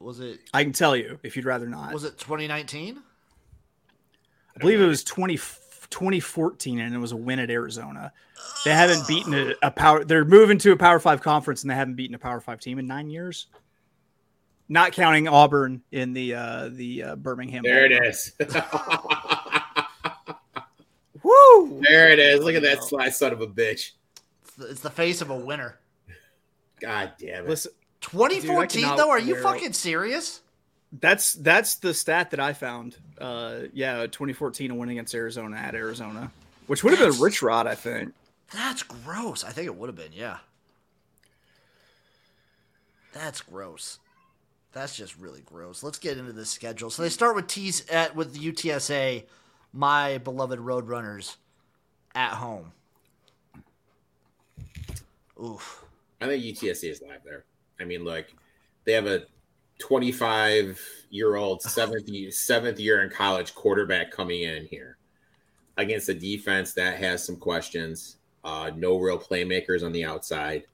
[0.00, 1.92] Was it I can tell you if you'd rather not.
[1.92, 2.98] was it 2019?
[4.56, 8.12] I believe it was 20, 2014, and it was a win at Arizona.
[8.64, 10.04] They haven't beaten a, a power.
[10.04, 12.78] They're moving to a Power Five conference, and they haven't beaten a Power Five team
[12.78, 13.46] in nine years.
[14.68, 17.62] Not counting Auburn in the uh, the uh, Birmingham.
[17.62, 18.08] There it Bowl.
[18.08, 18.32] is.
[21.22, 21.80] Woo!
[21.82, 22.42] there it is.
[22.42, 23.90] Look at that sly son of a bitch.
[24.42, 25.78] It's the, it's the face of a winner.
[26.80, 27.48] God damn it.
[27.48, 29.10] Listen, 2014 cannot though?
[29.10, 30.40] Are you fucking serious?
[30.92, 32.96] that's that's the stat that I found.
[33.18, 36.32] Uh, yeah, 2014, a win against Arizona at Arizona,
[36.66, 38.12] which would have been Rich Rod, I think.
[38.52, 39.44] That's gross.
[39.44, 40.38] I think it would have been, yeah.
[43.12, 43.98] That's gross.
[44.72, 45.82] That's just really gross.
[45.82, 46.90] Let's get into the schedule.
[46.90, 49.24] So they start with T's at with the UTSA,
[49.72, 51.36] my beloved Roadrunners,
[52.14, 52.72] at home.
[55.42, 55.84] Oof.
[56.20, 57.44] I think UTSA is live there.
[57.80, 58.34] I mean, like
[58.84, 59.24] they have a
[59.78, 64.96] 25 year old seventh year, seventh year in college quarterback coming in here
[65.76, 68.16] against a defense that has some questions.
[68.44, 70.64] Uh, no real playmakers on the outside,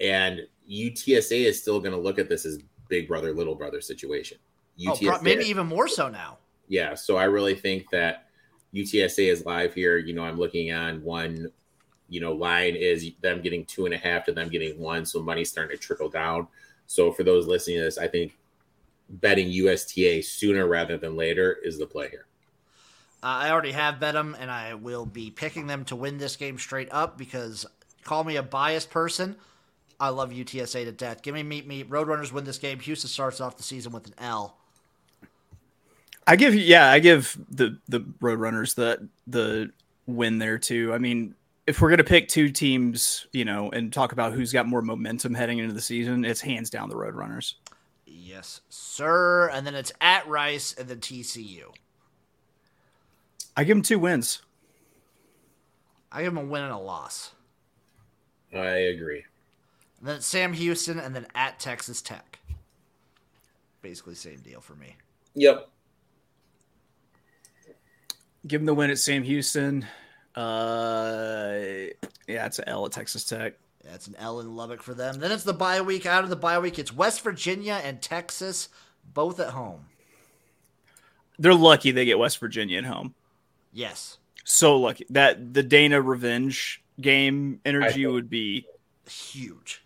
[0.00, 0.40] and
[0.70, 4.38] UTSA is still going to look at this as big brother little brother situation.
[4.86, 6.38] Oh, UTSA, pro- maybe even more so now.
[6.68, 6.94] yeah.
[6.94, 8.26] So I really think that
[8.74, 9.96] UTSA is live here.
[9.96, 11.50] You know, I'm looking on one,
[12.08, 15.04] you know, line is them getting two and a half to them getting one.
[15.04, 16.48] So money's starting to trickle down.
[16.86, 18.36] So for those listening to this, I think
[19.08, 22.26] betting USTA sooner rather than later is the play here.
[23.22, 26.36] Uh, I already have bet them, and I will be picking them to win this
[26.36, 27.66] game straight up because
[28.04, 29.36] call me a biased person.
[30.00, 31.22] I love UTSA to death.
[31.22, 31.82] Give me meet me.
[31.82, 32.78] Roadrunners win this game.
[32.78, 34.56] Houston starts off the season with an L.
[36.26, 39.72] I give yeah, I give the the Roadrunners the the
[40.06, 40.92] win there too.
[40.94, 41.34] I mean,
[41.68, 45.34] if we're gonna pick two teams, you know, and talk about who's got more momentum
[45.34, 47.56] heading into the season, it's hands down the Roadrunners.
[48.06, 49.50] Yes, sir.
[49.50, 51.64] And then it's at Rice and then TCU.
[53.54, 54.40] I give them two wins.
[56.10, 57.32] I give them a win and a loss.
[58.54, 59.24] I agree.
[59.98, 62.38] And then it's Sam Houston and then at Texas Tech.
[63.82, 64.96] Basically, same deal for me.
[65.34, 65.68] Yep.
[68.46, 69.86] Give them the win at Sam Houston.
[70.38, 71.90] Uh,
[72.28, 73.54] yeah, it's an L at Texas Tech.
[73.84, 75.18] Yeah, it's an L in Lubbock for them.
[75.18, 76.06] Then it's the bye week.
[76.06, 78.68] Out of the bye week, it's West Virginia and Texas,
[79.12, 79.86] both at home.
[81.40, 83.14] They're lucky they get West Virginia at home.
[83.72, 84.18] Yes.
[84.44, 88.66] So lucky that the Dana revenge game energy would be
[89.10, 89.82] huge,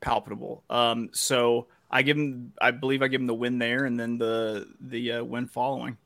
[0.00, 0.64] palpable.
[0.68, 4.18] Um, so I give him, I believe I give him the win there, and then
[4.18, 5.96] the the uh, win following.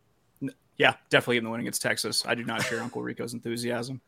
[0.81, 2.25] Yeah, definitely give him the win against Texas.
[2.25, 4.01] I do not share Uncle Rico's enthusiasm.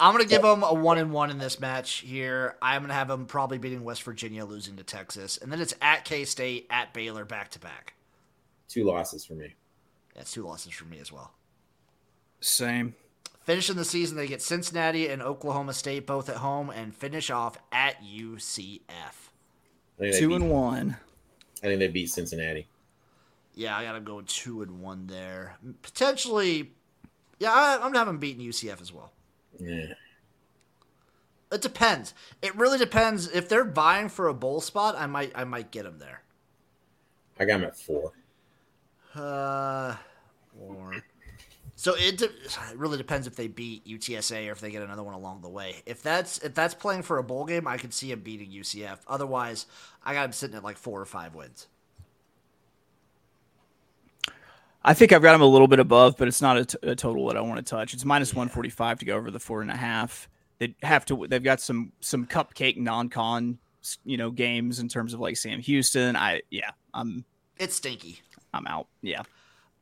[0.00, 2.56] I'm gonna give them a one and one in this match here.
[2.60, 6.04] I'm gonna have them probably beating West Virginia, losing to Texas, and then it's at
[6.04, 7.94] K State, at Baylor, back to back.
[8.68, 9.54] Two losses for me.
[10.16, 11.34] That's two losses for me as well.
[12.40, 12.96] Same.
[13.42, 17.56] Finishing the season, they get Cincinnati and Oklahoma State both at home, and finish off
[17.70, 19.30] at UCF.
[20.00, 20.96] Two beat, and one.
[21.62, 22.66] I think they beat Cincinnati.
[23.54, 25.56] Yeah, I gotta go two and one there.
[25.82, 26.72] Potentially,
[27.38, 29.12] yeah, I, I'm having beaten UCF as well.
[29.58, 29.94] Yeah.
[31.50, 32.14] It depends.
[32.40, 33.28] It really depends.
[33.28, 36.22] If they're vying for a bowl spot, I might I might get them there.
[37.38, 38.12] I got them at four.
[39.14, 39.96] Uh,
[40.56, 40.96] four.
[41.74, 45.02] So it, de- it really depends if they beat UTSA or if they get another
[45.02, 45.82] one along the way.
[45.84, 48.98] If that's if that's playing for a bowl game, I could see him beating UCF.
[49.08, 49.66] Otherwise,
[50.02, 51.66] I got him sitting at like four or five wins.
[54.84, 56.94] I think I've got him a little bit above, but it's not a, t- a
[56.96, 57.94] total that I want to touch.
[57.94, 58.38] It's minus yeah.
[58.38, 60.28] 145 to go over the four and a half.
[60.58, 61.26] They have to.
[61.26, 63.58] They've got some some cupcake non-con,
[64.04, 66.16] you know, games in terms of like Sam Houston.
[66.16, 67.24] I yeah, I'm.
[67.58, 68.20] It's stinky.
[68.54, 68.88] I'm out.
[69.02, 69.22] Yeah.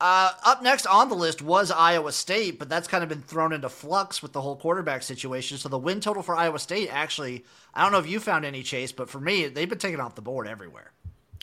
[0.00, 3.52] Uh, up next on the list was Iowa State, but that's kind of been thrown
[3.52, 5.58] into flux with the whole quarterback situation.
[5.58, 8.62] So the win total for Iowa State actually, I don't know if you found any
[8.62, 10.92] chase, but for me, they've been taken off the board everywhere.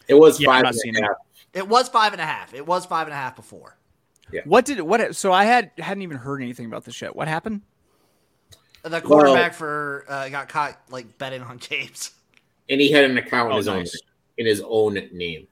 [0.08, 1.18] It was yeah, five and a half.
[1.58, 2.54] It was five and a half.
[2.54, 3.76] It was five and a half before.
[4.32, 4.42] Yeah.
[4.46, 5.16] What did what?
[5.16, 7.16] So I had hadn't even heard anything about this yet.
[7.16, 7.62] What happened?
[8.84, 12.12] The quarterback well, for uh, got caught like betting on games,
[12.70, 13.76] and he had an account oh, in his nice.
[13.76, 13.86] own
[14.38, 15.48] in his own name.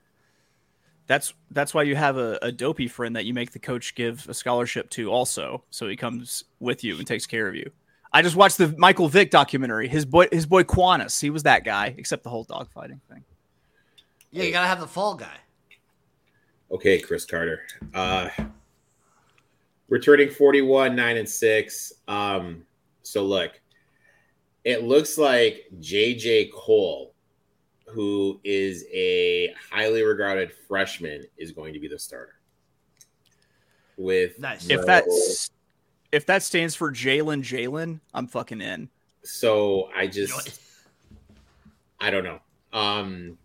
[1.08, 4.28] That's that's why you have a, a, dopey friend that you make the coach give
[4.30, 7.72] a scholarship to also, so he comes with you and takes care of you.
[8.12, 9.88] I just watched the Michael Vick documentary.
[9.88, 13.24] His boy, his boy Quanis, he was that guy, except the whole dogfighting thing.
[14.32, 15.38] Yeah, you gotta have the fall guy.
[16.76, 17.62] Okay, Cris Carter.
[17.94, 18.28] Uh,
[19.88, 21.94] returning 41, 9 and 6.
[22.10, 22.64] Um,
[23.02, 23.62] so look,
[24.66, 27.14] it looks like JJ Kohl,
[27.88, 32.36] who is a highly regarded freshman, is going to be the starter.
[33.96, 34.70] With nice.
[34.70, 35.52] if that's
[36.12, 38.90] if that stands for Jalen Jalen, I'm fucking in.
[39.24, 40.60] So I just
[42.02, 42.40] I don't know.
[42.74, 43.38] Um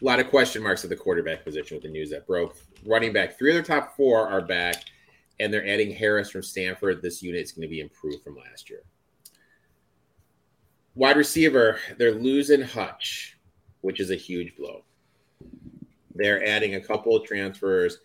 [0.00, 2.56] a lot of question marks at the quarterback position with the news that broke.
[2.86, 4.84] Running back, three of their top four are back,
[5.38, 7.02] and they're adding Harris from Stanford.
[7.02, 8.82] This unit is going to be improved from last year.
[10.94, 13.36] Wide receiver, they're losing Hutch
[13.80, 14.82] which is a huge blow.
[16.14, 17.98] They're adding a couple of transfers.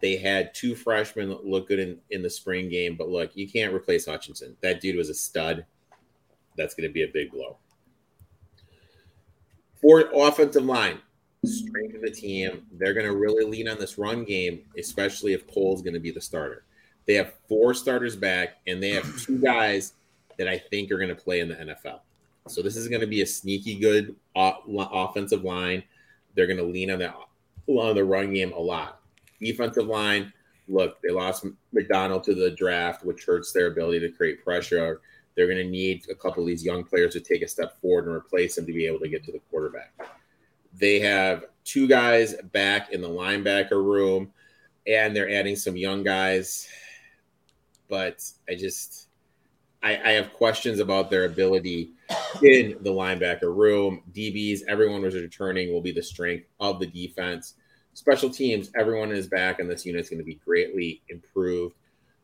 [0.00, 3.72] They had two freshmen look good in, in the spring game, but look, you can't
[3.72, 4.56] replace Hutchinson.
[4.60, 5.64] That dude was a stud.
[6.56, 7.56] That's going to be a big blow.
[9.80, 10.98] For offensive line,
[11.46, 15.46] strength of the team, they're going to really lean on this run game, especially if
[15.52, 16.64] Kohl's going to be the starter.
[17.06, 19.92] They have four starters back, and they have two guys
[20.38, 22.00] that I think are going to play in the NFL.
[22.48, 25.82] So this is going to be a sneaky good offensive line.
[26.34, 27.14] They're going to lean on that
[27.66, 29.00] on the run game a lot.
[29.40, 30.32] Defensive line,
[30.68, 35.00] look, they lost McDonald to the draft, which hurts their ability to create pressure.
[35.34, 38.06] They're going to need a couple of these young players to take a step forward
[38.06, 39.92] and replace them to be able to get to the quarterback.
[40.78, 44.32] They have two guys back in the linebacker room,
[44.86, 46.68] and they're adding some young guys.
[47.88, 49.08] but I just
[49.82, 51.92] I, I have questions about their ability
[52.42, 54.02] in the linebacker room.
[54.12, 57.54] DBs, everyone was returning will be the strength of the defense.
[57.92, 61.76] Special teams, everyone is back, and this unit is going to be greatly improved.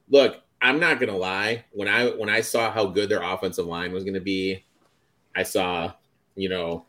[0.08, 1.64] Look, I'm not going to lie.
[1.70, 4.64] When I when I saw how good their offensive line was going to be,
[5.36, 5.92] I saw,
[6.34, 6.86] you know,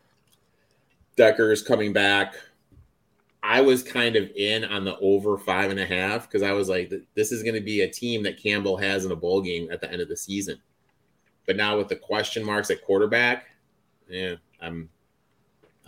[1.16, 2.34] Dekkers coming back.
[3.42, 6.68] I was kind of in on the over five and a half because I was
[6.68, 9.68] like, this is going to be a team that Campbell has in a bowl game
[9.72, 10.60] at the end of the season.
[11.46, 13.46] But now with the question marks at quarterback,
[14.08, 14.88] yeah, I'm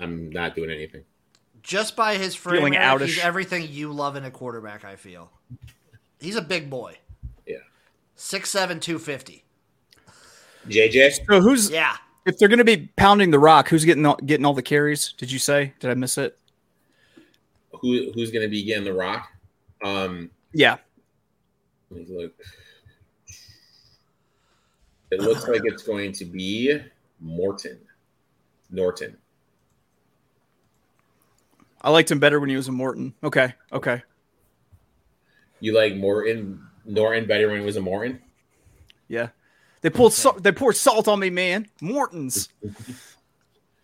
[0.00, 1.04] I'm not doing anything.
[1.62, 3.06] Just by his frame, Feeling Erik, outish.
[3.06, 4.84] he's everything you love in a quarterback.
[4.84, 5.30] I feel
[6.20, 6.98] he's a big boy.
[7.46, 7.58] Yeah.
[8.16, 9.44] Six seven two fifty.
[10.68, 11.96] JJ, So who's Yeah.
[12.26, 13.68] If they're going to be pounding the rock?
[13.68, 15.12] Who's getting all, getting all the carries?
[15.12, 15.74] Did you say?
[15.80, 16.38] Did I miss it?
[17.80, 19.28] who who's going to be getting the rock?
[19.82, 20.76] Um, Yeah.
[21.90, 22.32] let me look.
[25.10, 26.80] It looks like it's going to be
[27.20, 27.78] Morton,
[28.70, 29.16] Norton.
[31.82, 33.14] I liked him better when he was a Morton.
[33.22, 33.52] Okay.
[33.72, 34.02] Okay.
[35.60, 38.20] You like Morton, Norton better when he was a Morton?
[39.08, 39.28] Yeah.
[39.85, 41.68] They pulled salt, they poured salt on me, man.
[41.81, 42.49] Morton's.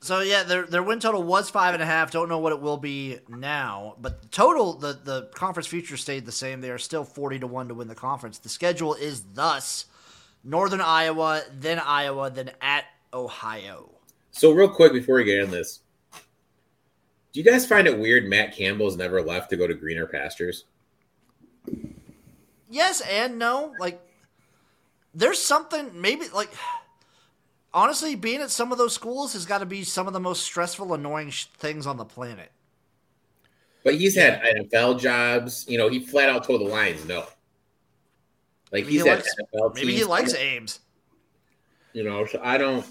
[0.03, 2.11] So yeah, their their win total was five and a half.
[2.11, 6.25] Don't know what it will be now, but the total the the conference future stayed
[6.25, 6.63] the same.
[6.63, 8.39] They are still forty to one to win the conference.
[8.39, 9.85] The schedule is thus:
[10.43, 13.91] Northern Iowa, then Iowa, then at Ohio.
[14.31, 15.81] So real quick before we get in this,
[17.35, 20.65] do you guys find it weird Matt Campbell's never left to go to greener pastures?
[22.71, 23.75] Yes and no.
[23.79, 24.01] Like,
[25.15, 26.51] there's something maybe like.
[27.73, 30.43] Honestly, being at some of those schools has got to be some of the most
[30.43, 32.51] stressful, annoying sh- things on the planet.
[33.85, 35.67] But he's had NFL jobs.
[35.69, 37.21] You know, he flat out told the Lions no.
[38.73, 40.81] Like Maybe he's he had likes- NFL Maybe he likes Ames.
[41.93, 42.85] You know, so I don't.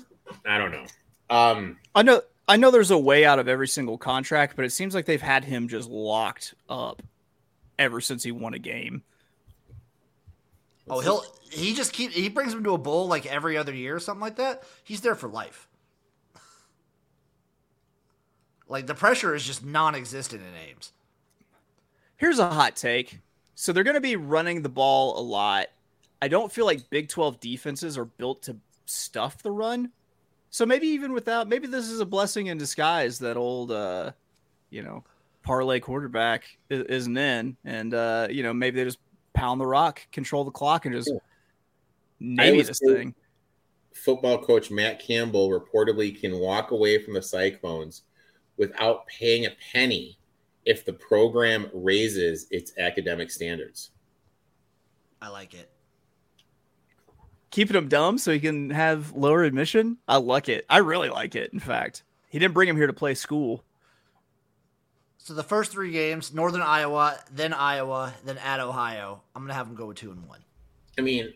[0.45, 0.85] I don't know.
[1.29, 4.71] Um, I know I know there's a way out of every single contract, but it
[4.71, 7.03] seems like they've had him just locked up
[7.77, 9.03] ever since he won a game.
[10.89, 13.95] Oh, he'll he just keep he brings him to a bowl like every other year
[13.95, 14.63] or something like that.
[14.83, 15.67] He's there for life.
[18.67, 20.93] Like the pressure is just non-existent in Ames.
[22.17, 23.19] Here's a hot take.
[23.55, 25.67] So they're going to be running the ball a lot.
[26.21, 29.91] I don't feel like Big 12 defenses are built to stuff the run.
[30.49, 34.11] So maybe even without, maybe this is a blessing in disguise that old, uh,
[34.69, 35.03] you know,
[35.43, 37.57] parlay quarterback isn't in.
[37.65, 38.99] And, uh, you know, maybe they just
[39.39, 41.19] pound the rock, control the clock, and just I
[42.19, 43.15] name was this thing.
[43.93, 48.03] football coach Matt Campbell reportedly can walk away from the Cyclones
[48.57, 50.17] without paying a penny
[50.65, 53.91] if the program raises its academic standards.
[55.21, 55.71] I like it.
[57.51, 59.97] Keeping him dumb so he can have lower admission.
[60.07, 60.65] I like it.
[60.69, 61.51] I really like it.
[61.51, 63.63] In fact, he didn't bring him here to play school.
[65.29, 69.21] So the first three games: Northern Iowa, then Iowa, then at Ohio.
[69.35, 70.39] I'm gonna have them go with two and one.
[70.97, 71.31] I mean,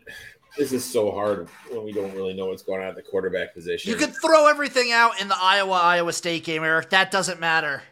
[0.57, 3.53] this is so hard when we don't really know what's going on at the quarterback
[3.53, 3.91] position.
[3.91, 6.89] You could throw everything out in the Iowa Iowa State game, Erik.
[6.89, 7.83] That doesn't matter.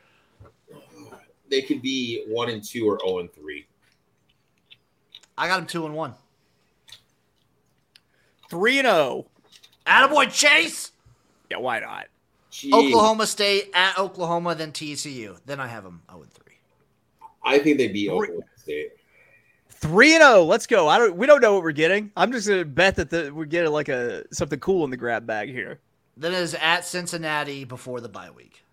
[1.51, 3.67] they could be one and two or zero and three.
[5.37, 6.15] I got them two and one.
[8.49, 9.27] 3 and oh.
[9.85, 10.07] 0.
[10.09, 10.93] Attaboy Chase.
[11.51, 12.07] Yeah, why not?
[12.51, 12.73] Jeez.
[12.73, 15.37] Oklahoma State at Oklahoma, then TCU.
[15.45, 16.53] Then I have them 0 and 3.
[17.43, 18.91] I think they beat Three- Oklahoma State.
[19.69, 20.43] Three and zero.
[20.43, 20.87] Let's go.
[20.87, 21.15] I don't.
[21.15, 22.11] We don't know what we're getting.
[22.15, 25.25] I'm just gonna bet that the, we're getting like a something cool in the grab
[25.25, 25.79] bag here.
[26.15, 28.63] Then it is at Cincinnati before the bye week.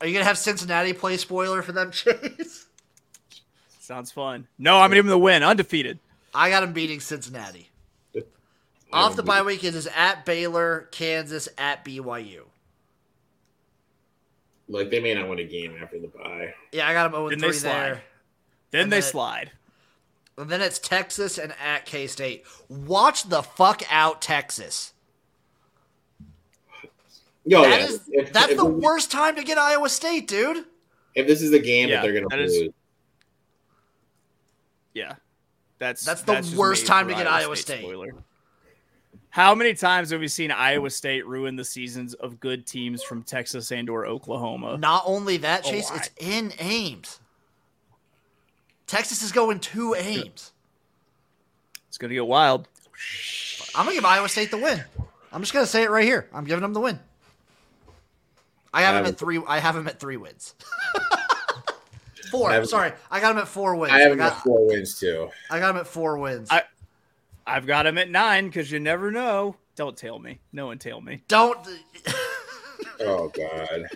[0.00, 2.66] Are you gonna have Cincinnati play spoiler for them, Chase?
[3.80, 4.46] Sounds fun.
[4.58, 5.98] No, I'm gonna give them the win, undefeated.
[6.34, 7.70] I got them beating Cincinnati.
[8.94, 12.42] I Off the bye week, it is at Baylor, Kansas, at BYU.
[14.68, 16.54] Like they may not win a game after the bye.
[16.72, 17.72] Yeah, I got them 0 Then and they 3 slide.
[17.72, 18.02] there.
[18.70, 19.52] Then And they then- slide.
[20.36, 22.44] And then it's Texas and at K State.
[22.68, 24.92] Watch the fuck out, Texas.
[27.44, 27.86] Yo, That yeah.
[27.86, 30.64] is- if, that's if, the worst time to get Iowa State, dude.
[31.14, 32.72] if this is the game Yeah, that they're going that to is- lose,
[34.94, 35.14] Yeah,
[35.78, 37.80] that's That's the just worst time to get Iowa State.
[37.82, 38.14] Spoiler.
[39.34, 43.24] How many times have we seen Iowa State ruin the seasons of good teams from
[43.24, 44.76] Texas and or Oklahoma?
[44.78, 45.98] Not only that, A Chase, lot.
[45.98, 47.18] it's in Ames.
[48.86, 50.52] Texas is going to Ames.
[51.88, 52.68] It's gonna get wild.
[53.74, 54.84] I'm gonna give Iowa State the win.
[55.32, 56.28] I'm just gonna say it right here.
[56.32, 57.00] I'm giving them the win.
[58.72, 59.40] I have them at three.
[59.48, 60.54] I have them at three wins.
[62.30, 62.50] Four.
[62.50, 63.92] I have- Sorry, I got him at four wins.
[63.92, 65.28] I I, have him got, at four wins too.
[65.50, 66.48] I got him at four wins.
[66.52, 66.62] I-
[67.46, 69.56] I've got him at nine because you never know.
[69.76, 70.38] Don't tail me.
[70.52, 71.22] No one tail me.
[71.28, 71.58] Don't.
[73.00, 73.88] Oh God.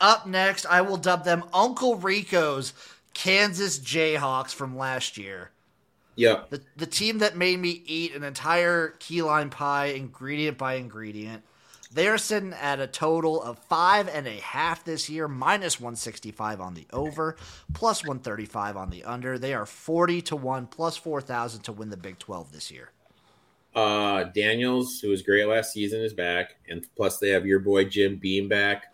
[0.00, 2.72] Up next, I will dub them Uncle Rico's
[3.14, 5.50] Kansas Jayhawks from last year.
[6.16, 6.50] Yep.
[6.50, 11.42] The, the team that made me eat an entire key lime pie, ingredient by ingredient.
[11.92, 16.60] They are sitting at a total of five and a half this year, minus 165
[16.60, 17.36] on the over,
[17.72, 19.38] plus 135 on the under.
[19.38, 22.92] They are 40 to 1, plus 4,000 to win the Big 12 this year.
[23.74, 27.84] Uh, Daniels, who was great last season, is back, and plus they have your boy
[27.84, 28.92] Jim Beam back,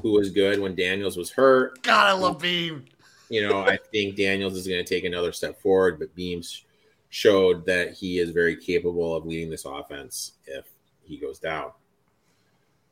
[0.00, 1.82] who was good when Daniels was hurt.
[1.82, 2.84] God, I love Beam.
[3.28, 6.64] You know, I think Daniels is going to take another step forward, but Beams
[7.08, 10.64] showed that he is very capable of leading this offense if
[11.02, 11.72] he goes down.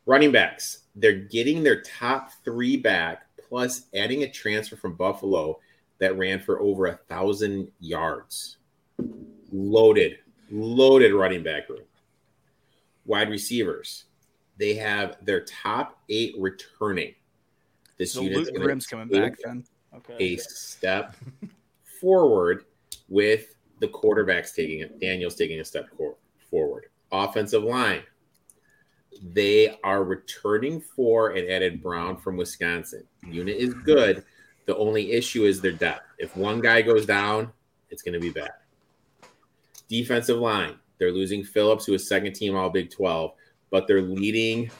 [0.07, 5.59] Running backs, they're getting their top three back, plus adding a transfer from Buffalo
[5.99, 8.59] that ran for over a thousand yards.
[9.53, 10.19] Loaded,
[10.51, 11.85] loaded running back room.
[13.07, 14.05] Wide receivers,
[14.59, 17.15] they have their top eight returning.
[17.99, 19.65] This So unit's Luke Grimm's coming back then.
[19.95, 20.17] Okay.
[20.19, 21.17] a step
[22.01, 22.65] forward
[23.09, 25.01] with the quarterbacks taking it.
[25.01, 25.89] Daniel's taking a step
[26.51, 26.87] forward.
[27.13, 28.03] Offensive line.
[29.23, 33.05] They are returning for and added Brown from Wisconsin.
[33.27, 34.25] Unit is good.
[34.67, 36.07] The only issue is their depth.
[36.19, 37.53] If one guy goes down,
[37.91, 38.53] it's going to be bad.
[39.89, 40.77] Defensive line.
[40.99, 43.33] They're losing Phillips, who is second team All Big 12,
[43.71, 44.71] but they're leading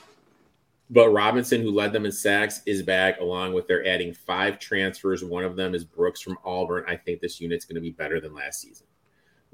[0.91, 5.25] but Robinson, who led them in sacks, is back, along with they're adding five transfers.
[5.25, 6.85] One of them is Brooks from Auburn.
[6.87, 8.87] I think this unit's going to be better than last season.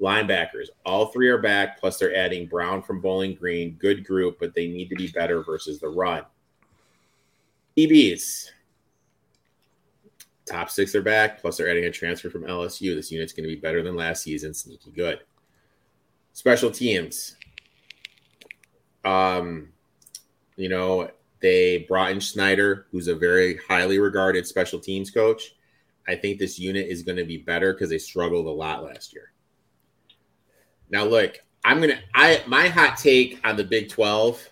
[0.00, 3.76] Linebackers, all three are back, plus they're adding Brown from Bowling Green.
[3.78, 6.24] Good group, but they need to be better versus the run.
[7.76, 8.46] EBs,
[10.46, 12.94] top six are back, plus they're adding a transfer from LSU.
[12.94, 14.54] This unit's going to be better than last season.
[14.54, 15.20] Sneaky good.
[16.32, 17.36] Special teams.
[19.04, 19.68] Um,
[20.56, 25.54] you know, they brought in Schneider, who's a very highly regarded special teams coach.
[26.08, 29.12] I think this unit is going to be better because they struggled a lot last
[29.12, 29.32] year.
[30.90, 34.48] Now, look, I'm gonna I my hot take on the Big 12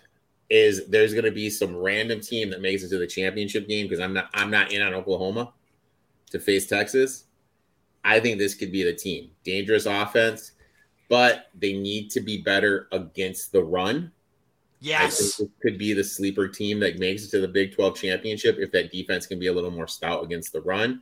[0.49, 3.85] is there's going to be some random team that makes it to the championship game
[3.87, 5.53] because I'm not I'm not in on Oklahoma
[6.31, 7.25] to face Texas.
[8.03, 9.29] I think this could be the team.
[9.43, 10.53] Dangerous offense,
[11.09, 13.95] but they need to be better against the run.
[13.95, 14.11] I think
[14.81, 15.37] Yes.
[15.37, 18.71] this could be the sleeper team that makes it to the Big 12 championship if
[18.71, 21.01] that defense can be a little more stout against the run.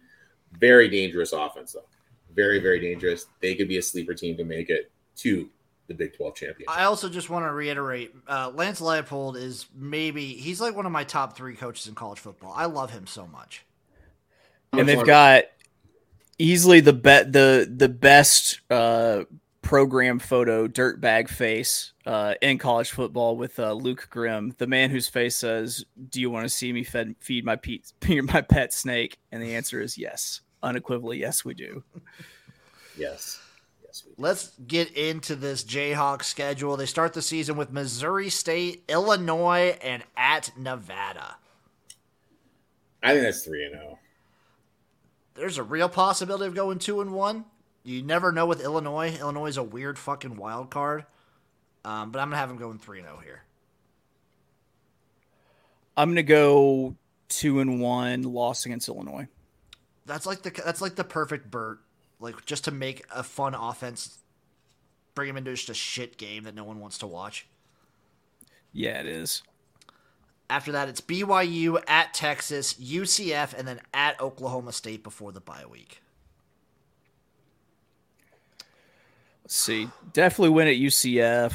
[0.59, 1.85] Very dangerous offense, though.
[2.33, 3.27] Very, very dangerous.
[3.39, 5.49] They could be a sleeper team to make it to
[5.87, 6.69] the Big 12 championship.
[6.69, 10.91] I also just want to reiterate uh, Lance Leipold is maybe, he's like one of
[10.91, 12.53] my top three coaches in college football.
[12.55, 13.65] I love him so much.
[14.73, 15.45] and they've got
[16.39, 19.23] easily the bet the the best uh
[19.63, 25.07] program photo dirtbag face uh in college football with uh Luke Grimm the man whose
[25.07, 27.79] face says do you want to see me fed, feed my pe-
[28.21, 31.83] my pet snake and the answer is yes unequivocally yes we do
[32.97, 33.39] yes.
[33.97, 34.17] Yes.
[34.17, 36.77] We Let's get into this Jayhawk schedule.
[36.77, 41.37] They start the season with Missouri State, Illinois, and at Nevada.
[43.03, 43.79] I think that's 3 and oh.
[43.79, 43.99] 0.
[45.35, 47.45] There's a real possibility of going two and one.
[47.83, 49.15] You never know with Illinois.
[49.19, 51.05] Illinois is a weird fucking wild card.
[51.85, 53.43] Um, but I'm gonna have them going three and zero here.
[55.95, 56.95] I'm gonna go
[57.29, 59.27] two and one loss against Illinois
[60.05, 61.79] That's like the that's like the perfect Burt.
[62.19, 64.19] Like just to make a fun offense,
[65.15, 67.47] bring him into just a shit game that no one wants to watch.
[68.73, 69.43] yeah it is
[70.49, 75.65] After that, it's BYU at Texas, UCF, and then at Oklahoma State before the bye
[75.69, 76.01] week.
[79.43, 79.89] Let's see.
[80.13, 81.53] Definitely win at UCF.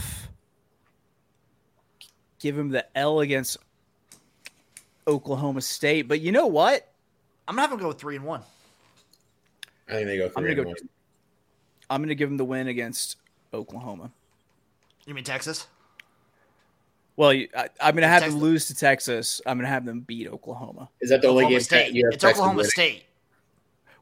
[2.38, 3.56] Give him the L against
[5.06, 6.08] Oklahoma State.
[6.08, 6.88] But you know what?
[7.46, 8.42] I'm gonna have them go with three and one.
[9.93, 10.76] I think they go 3 I'm gonna go 1.
[11.90, 13.16] I'm going to give them the win against
[13.53, 14.11] Oklahoma.
[15.07, 15.66] You mean Texas?
[17.16, 19.43] Well, you- I, I'm going to have Texas- them lose to Texas.
[19.45, 20.88] I'm going to have them beat Oklahoma.
[21.03, 21.93] Is that the only Oklahoma game State.
[21.93, 22.70] you have It's Texas Oklahoma winning?
[22.70, 23.05] State.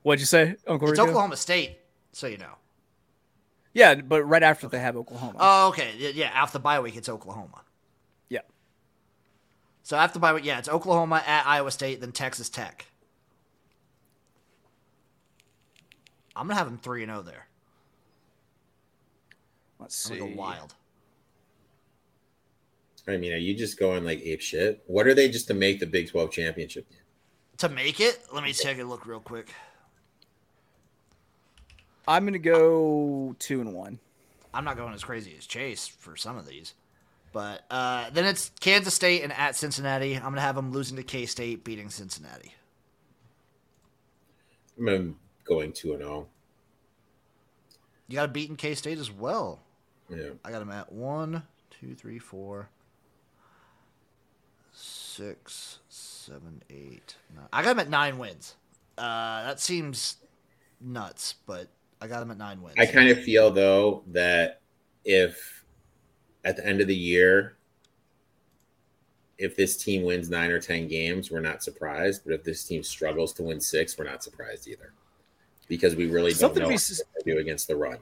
[0.03, 1.11] What'd you say, Uncle It's Rico?
[1.11, 1.78] Oklahoma State,
[2.12, 2.55] so you know.
[3.74, 5.38] Yeah, but right after they have Oklahoma.
[5.41, 5.91] Oh, okay.
[5.99, 7.62] Yeah, Yeah, after the bye week, it's Oklahoma.
[8.28, 8.41] yeah.
[9.82, 12.86] So after the bye week, yeah, it's Oklahoma at Iowa State, then Texas Tech.
[16.41, 17.47] I'm gonna have them three and zero there.
[19.78, 20.18] Let's I'm see.
[20.20, 20.74] go wild.
[23.07, 24.82] I mean, are you just going like ape shit?
[24.86, 26.86] What are they just to make the Big 12 championship?
[27.59, 28.18] to make it.
[28.32, 29.53] Let me take a look real quick.
[32.09, 33.99] I'm gonna go two and one.
[34.55, 36.74] I'm not going as crazy as Chase for some of these.
[37.32, 40.16] But uh, then it's Kansas State and at Cincinnati.
[40.16, 42.55] I'm going to have them losing to K State, beating Cincinnati.
[44.78, 46.26] I'm going 2 and 0.
[48.09, 49.61] You got to beat in K State as well.
[50.09, 50.30] Yeah.
[50.45, 52.68] I got them at one, two, three, four,
[54.72, 57.47] six, seven, eight, nine.
[57.53, 58.57] I got them at nine wins.
[58.99, 60.16] Uh, that seems
[60.80, 61.68] nuts, but
[62.01, 62.76] I got them at nine wins.
[62.78, 64.61] I kind of feel though that
[65.05, 65.64] if
[66.45, 67.57] at the end of the year,
[69.38, 72.22] if this team wins nine or ten games, we're not surprised.
[72.24, 74.93] But if this team struggles to win six, we're not surprised either,
[75.70, 77.96] because we really don't Something know to be what to do against the run.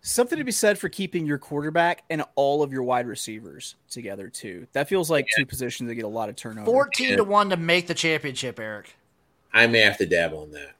[0.00, 4.28] Something to be said for keeping your quarterback and all of your wide receivers together
[4.28, 4.66] too.
[4.72, 6.64] That feels like two positions that get a lot of turnover.
[6.64, 8.96] 14 to 1 to make the championship, Erik.
[9.52, 10.72] I may have to dabble on that.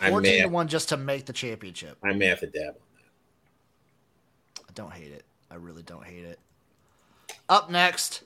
[0.00, 1.98] I 14 may to 1 just to make the championship.
[2.02, 4.64] I may have to dabble in that.
[4.68, 5.24] I don't hate it.
[5.50, 6.40] I really don't hate it.
[7.48, 8.24] Up next,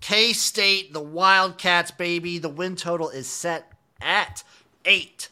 [0.00, 2.38] K State, the Wildcats, baby.
[2.38, 3.72] The win total is set
[4.02, 4.42] at
[4.84, 5.28] eight,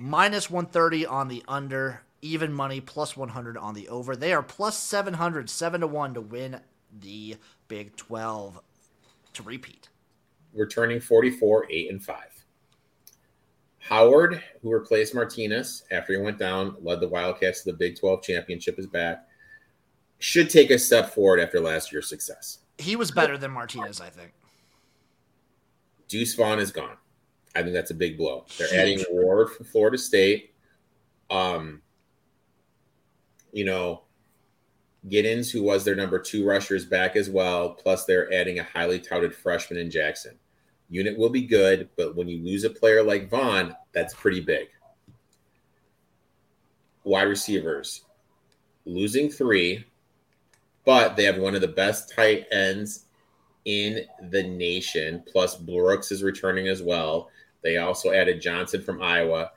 [0.00, 4.16] minus 130 on the under, even money plus 100 on the over.
[4.16, 6.60] They are plus 700, 7 to 1 to win
[7.00, 7.36] the
[7.68, 8.60] Big 12
[9.34, 9.88] to repeat.
[10.52, 12.16] We're turning 44, 8, and 5.
[13.78, 18.22] Howard, who replaced Martinez after he went down, led the Wildcats to the Big 12
[18.22, 19.26] championship, is back.
[20.18, 22.58] Should take a step forward after last year's success.
[22.78, 24.32] He was better than Martinez, I think.
[26.08, 26.96] Deuce Vaughn is gone.
[27.54, 28.44] I think that's a big blow.
[28.58, 30.54] They're adding Ward from Florida State.
[31.30, 31.82] Um,
[33.52, 34.02] you know,
[35.08, 37.70] Giddens, who was their number two rusher, is back as well.
[37.70, 40.38] Plus, they're adding a highly touted freshman in Jackson.
[40.88, 44.68] Unit will be good, but when you lose a player like Vaughn, that's pretty big.
[47.04, 48.04] Wide receivers
[48.84, 49.84] losing three,
[50.84, 53.06] but they have one of the best tight ends
[53.64, 55.22] in the nation.
[55.30, 57.30] Plus, Brooks is returning as well.
[57.62, 59.50] They also added Johnson from Iowa.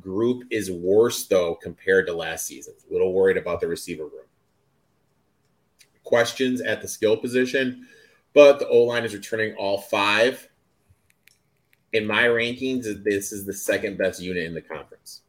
[0.00, 2.74] Group is worse, though, compared to last season.
[2.88, 4.26] A little worried about the receiver room.
[6.04, 7.86] Questions at the skill position,
[8.34, 10.48] but the O line is returning all five.
[11.92, 15.22] In my rankings, this is the second best unit in the conference.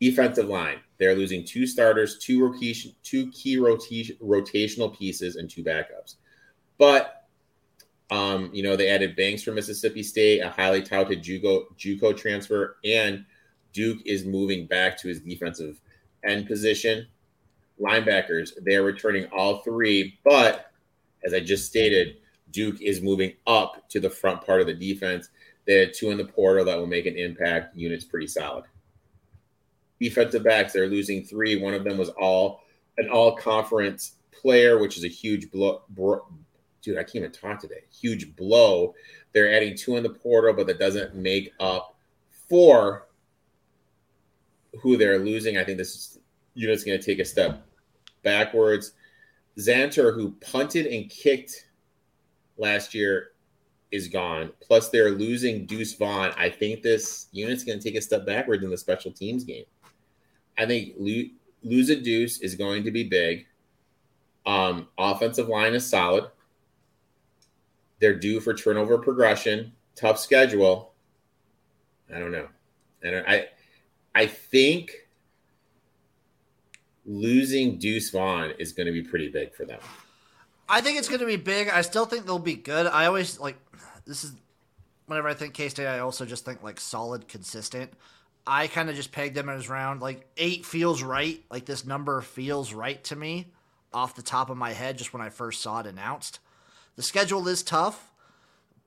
[0.00, 5.62] Defensive line, they're losing two starters, two rotation, two key rotation, rotational pieces, and two
[5.62, 6.16] backups.
[6.78, 7.21] But
[8.12, 12.76] um, you know, they added Banks from Mississippi State, a highly touted JUCO, JUCO transfer,
[12.84, 13.24] and
[13.72, 15.80] Duke is moving back to his defensive
[16.22, 17.06] end position.
[17.80, 20.72] Linebackers, they're returning all three, but
[21.24, 22.18] as I just stated,
[22.50, 25.30] Duke is moving up to the front part of the defense.
[25.64, 27.74] They had two in the portal that will make an impact.
[27.74, 28.64] Unit's pretty solid.
[29.98, 31.56] Defensive backs, they're losing three.
[31.56, 32.60] One of them was all
[32.98, 35.80] an all conference player, which is a huge blow.
[36.82, 37.84] Dude, I can't even talk today.
[37.90, 38.94] Huge blow.
[39.32, 41.96] They're adding two in the portal, but that doesn't make up
[42.48, 43.06] for
[44.80, 45.56] who they're losing.
[45.56, 46.18] I think this is,
[46.54, 47.64] unit's going to take a step
[48.22, 48.92] backwards.
[49.58, 51.66] Zentner, who punted and kicked
[52.56, 53.28] last year,
[53.90, 54.50] is gone.
[54.60, 56.32] Plus, they're losing Deuce Vaughn.
[56.36, 59.64] I think this unit's going to take a step backwards in the special teams game.
[60.58, 61.30] I think lo-
[61.62, 63.46] lose a Deuce is going to be big.
[64.46, 66.24] Um, offensive line is solid.
[68.02, 69.70] They're due for turnover progression.
[69.94, 70.92] Tough schedule.
[72.12, 72.48] I don't know.
[73.04, 73.48] I I
[74.12, 74.90] I think
[77.06, 79.78] losing Deuce Vaughn is going to be pretty big for them.
[80.68, 81.68] I think it's going to be big.
[81.68, 82.88] I still think they'll be good.
[82.88, 83.56] I always like
[84.04, 84.32] this is
[85.06, 87.92] whenever I think K State, I also just think like solid, consistent.
[88.44, 91.40] I kind of just pegged them as round like eight feels right.
[91.52, 93.52] Like this number feels right to me
[93.92, 96.40] off the top of my head, just when I first saw it announced.
[96.96, 98.12] The schedule is tough,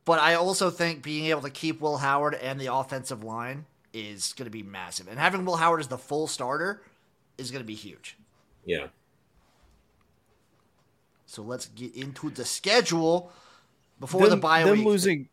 [0.06, 4.34] but I also think being able to keep Will Howard and the offensive line is
[4.34, 5.08] going to be massive.
[5.08, 6.82] And having Will Howard as the full starter
[7.38, 8.18] is going to be huge.
[8.66, 8.88] Yeah.
[11.26, 13.32] So let's get into the schedule
[14.00, 14.86] before them, the bye them week.
[14.86, 15.28] losing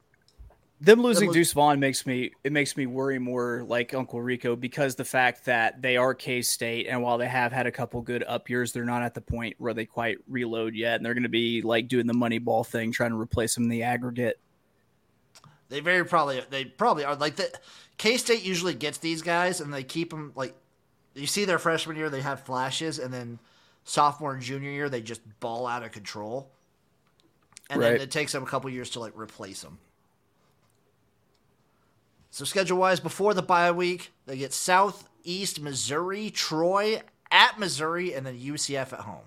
[0.83, 4.57] them losing lo- Deuce Vaughn makes me it makes me worry more like Uncle Rico
[4.57, 8.03] because the fact that they are K State and while they have had a couple
[8.03, 11.14] good up years, they're not at the point where they quite reload yet, and they're
[11.14, 13.85] going to be like doing the money ball thing, trying to replace them in the
[13.85, 14.41] aggregate.
[15.68, 17.51] They very probably they probably are like the
[17.97, 20.55] K State usually gets these guys and they keep them like
[21.14, 23.39] you see their freshman year they have flashes and then
[23.85, 26.51] sophomore and junior year they just ball out of control
[27.70, 29.78] and then it takes them a couple years to like replace them.
[32.33, 38.24] So schedule wise, before the bye week, they get Southeast Missouri, Troy at Missouri, and
[38.24, 39.26] then UCF at home.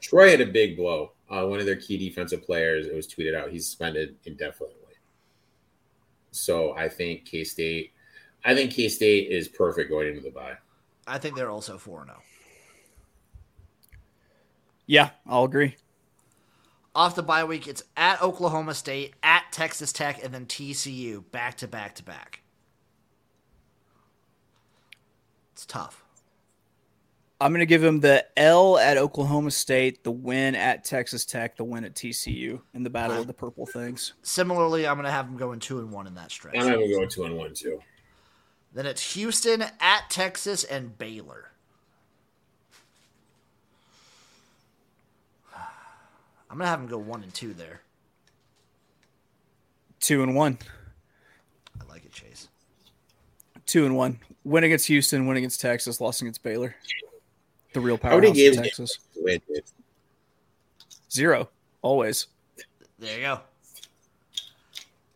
[0.00, 1.12] Troy had a big blow.
[1.28, 4.76] Uh, one of their key defensive players, it was tweeted out, he's suspended indefinitely.
[6.30, 7.92] So I think K State,
[8.46, 10.56] I think K State is perfect going into the bye.
[11.06, 12.16] I think they're also four zero.
[14.86, 15.76] Yeah, I'll agree.
[16.94, 21.56] Off the bye week, it's at Oklahoma State, at Texas Tech, and then TCU back
[21.58, 22.42] to back to back.
[25.52, 26.04] It's tough.
[27.40, 31.56] I'm going to give him the L at Oklahoma State, the win at Texas Tech,
[31.56, 34.14] the win at TCU in the battle of the purple things.
[34.22, 36.56] Similarly, I'm going to have them going two and one in that stretch.
[36.56, 37.80] I'm going to go two and one too.
[38.74, 41.52] Then it's Houston at Texas and Baylor.
[46.50, 47.80] I'm gonna have them go one and two there.
[50.00, 50.58] Two and one.
[51.80, 52.48] I like it, Chase.
[53.66, 54.18] Two and one.
[54.44, 56.74] Win against Houston, win against Texas, lost against Baylor.
[57.74, 58.98] The real power of Texas.
[61.10, 61.48] Zero.
[61.82, 62.26] Always.
[62.98, 63.40] There you go.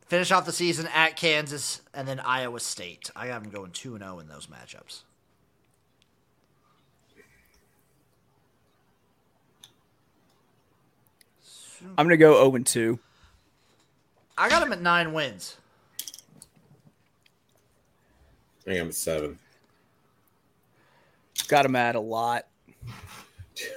[0.07, 3.11] Finish off the season at Kansas and then Iowa State.
[3.17, 5.03] I got them going 2 and 0 in those matchups.
[11.99, 12.99] I'm going to go 0 and 2.
[14.37, 15.57] I got them at nine wins.
[18.63, 19.39] I think I'm at seven.
[21.49, 22.47] Got them at a lot.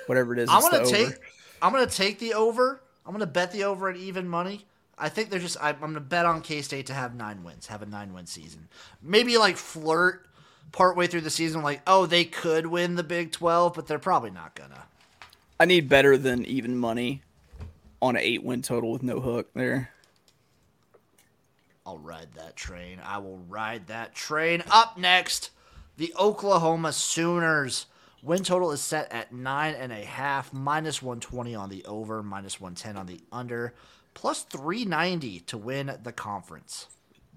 [0.06, 0.50] Whatever it is.
[0.50, 1.08] I'm gonna take.
[1.08, 1.20] Over.
[1.62, 2.82] I'm gonna take the over.
[3.06, 4.66] I'm gonna bet the over at even money.
[4.98, 5.58] I think they're just.
[5.62, 8.68] I'm gonna bet on K State to have nine wins, have a nine win season.
[9.02, 10.28] Maybe like flirt
[10.72, 14.32] partway through the season, like oh they could win the Big Twelve, but they're probably
[14.32, 14.86] not gonna.
[15.60, 17.24] I need better than even money
[18.06, 19.90] on an eight win total with no hook there.
[21.86, 23.00] I'll ride that train.
[23.04, 24.64] I will ride that train.
[24.72, 25.52] Up next,
[25.98, 27.86] the Oklahoma Sooners.
[28.24, 32.60] Win total is set at nine and a half, minus 120 on the over, minus
[32.60, 33.76] 110 on the under,
[34.16, 36.88] plus 390 to win the conference.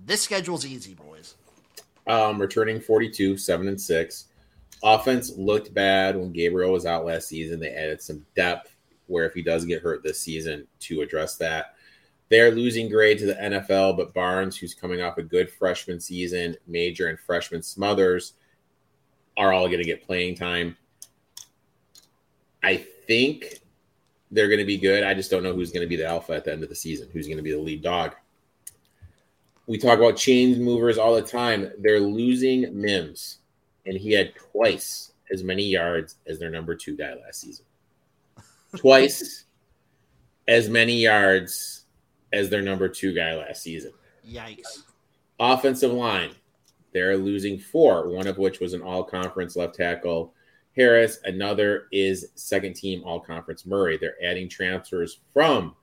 [0.02, 1.34] This schedule's easy, boys.
[2.06, 4.24] Um, returning 42, 7 and 6.
[4.82, 7.60] Offense looked bad when Gabriel was out last season.
[7.60, 8.74] They added some depth
[9.08, 11.74] where if he does get hurt this season to address that.
[12.28, 16.56] They're losing Gray to the NFL, but Barnes, who's coming off a good freshman season,
[16.66, 18.34] Major and freshman Smothers
[19.36, 20.76] are all going to get playing time.
[22.62, 23.60] I think
[24.30, 25.04] they're going to be good.
[25.04, 26.74] I just don't know who's going to be the alpha at the end of the
[26.74, 28.14] season, who's going to be the lead dog.
[29.66, 31.70] We talk about chain movers all the time.
[31.78, 33.38] They're losing Mims,
[33.86, 37.64] and he had twice as many yards as their number two guy last season.
[38.76, 39.44] Twice
[40.46, 41.84] as many yards
[42.32, 43.92] as their number two guy last season.
[44.28, 44.82] Yikes.
[45.40, 46.32] Offensive line,
[46.92, 50.34] they're losing four, one of which was an all conference left tackle.
[50.76, 53.96] Harris, another is second team all conference Murray.
[53.96, 55.74] They're adding transfers from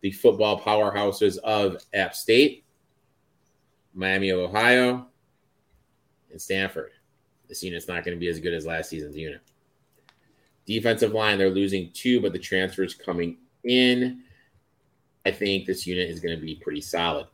[0.00, 2.64] the football powerhouses of App State,
[3.94, 5.06] Miami of Ohio,
[6.30, 6.92] and Stanford.
[7.48, 9.40] This unit's not going to be as good as last season's unit.
[10.70, 14.22] Defensive line, they're losing two, but the transfers coming in.
[15.26, 17.26] I think this unit is going to be pretty solid.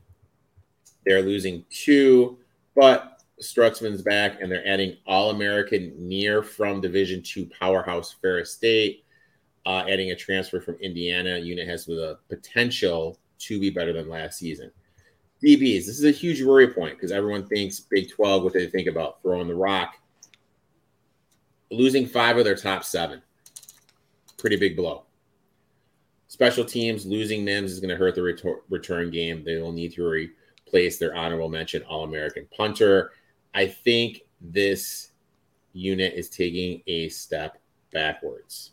[1.04, 2.38] They're losing two,
[2.74, 9.04] but Stutsman's back, and they're adding All American near from Division two powerhouse Ferris State,
[9.66, 11.36] uh, adding a transfer from Indiana.
[11.36, 14.70] Unit has the potential to be better than last season.
[15.44, 18.88] DBs, this is a huge worry point because everyone thinks Big 12, what they think
[18.88, 19.96] about throwing the rock.
[21.70, 23.22] Losing five of their top seven.
[24.38, 25.04] Pretty big blow.
[26.28, 29.42] Special teams, losing Mims is going to hurt the retor- return game.
[29.44, 33.12] They will need to replace their honorable mention All American punter.
[33.54, 35.12] I think this
[35.72, 37.58] unit is taking a step
[37.92, 38.72] backwards.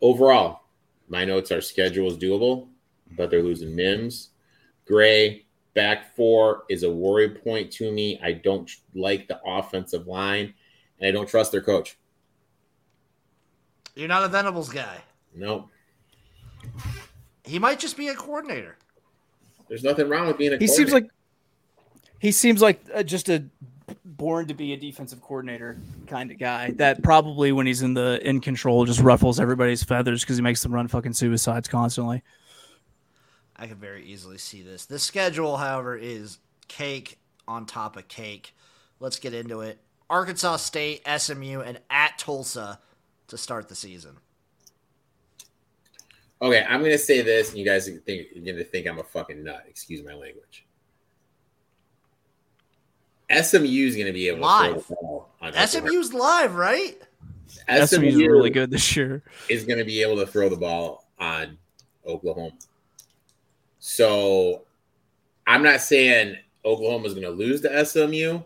[0.00, 0.62] Overall,
[1.08, 2.68] my notes are schedule is doable,
[3.16, 4.30] but they're losing Mims.
[4.86, 8.18] Gray, back four is a worry point to me.
[8.22, 10.54] I don't like the offensive line,
[11.00, 11.96] and I don't trust their coach.
[13.94, 14.98] You're not a Venables guy.
[15.34, 15.68] Nope.
[17.44, 18.76] He might just be a coordinator.
[19.68, 20.58] There's nothing wrong with being a.
[20.58, 21.08] He seems like
[22.18, 23.44] he seems like uh, just a
[24.04, 26.72] born to be a defensive coordinator kind of guy.
[26.72, 30.62] That probably when he's in the in control just ruffles everybody's feathers because he makes
[30.62, 32.22] them run fucking suicides constantly.
[33.56, 34.84] I could very easily see this.
[34.84, 36.38] The schedule, however, is
[36.68, 37.18] cake
[37.48, 38.54] on top of cake.
[39.00, 39.78] Let's get into it.
[40.08, 42.80] Arkansas State, SMU, and at Tulsa
[43.28, 44.16] to start the season.
[46.42, 49.02] Okay, I'm gonna say this, and you guys are think, you're gonna think I'm a
[49.02, 49.64] fucking nut.
[49.68, 50.66] Excuse my language.
[53.30, 54.74] SMU is gonna be able Live.
[54.74, 55.34] to throw the ball.
[55.40, 55.66] On Oklahoma.
[55.66, 57.02] SMU's live, right?
[57.68, 59.22] SMU's SMU really good this year.
[59.48, 61.58] is going to be able to throw the ball on
[62.06, 62.52] Oklahoma.
[63.78, 64.62] So
[65.46, 68.40] I'm not saying Oklahoma is going to lose to SMU,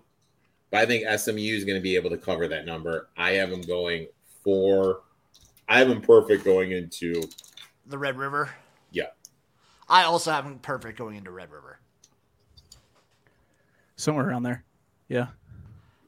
[0.70, 3.08] but I think SMU is going to be able to cover that number.
[3.16, 4.08] I have them going
[4.44, 5.02] for,
[5.68, 7.22] I have them perfect going into,
[7.86, 8.50] The Red River.
[8.92, 9.06] yeah.
[9.88, 11.80] I also have them perfect going into Red River.
[13.96, 14.64] Somewhere around there.
[15.08, 15.26] Yeah.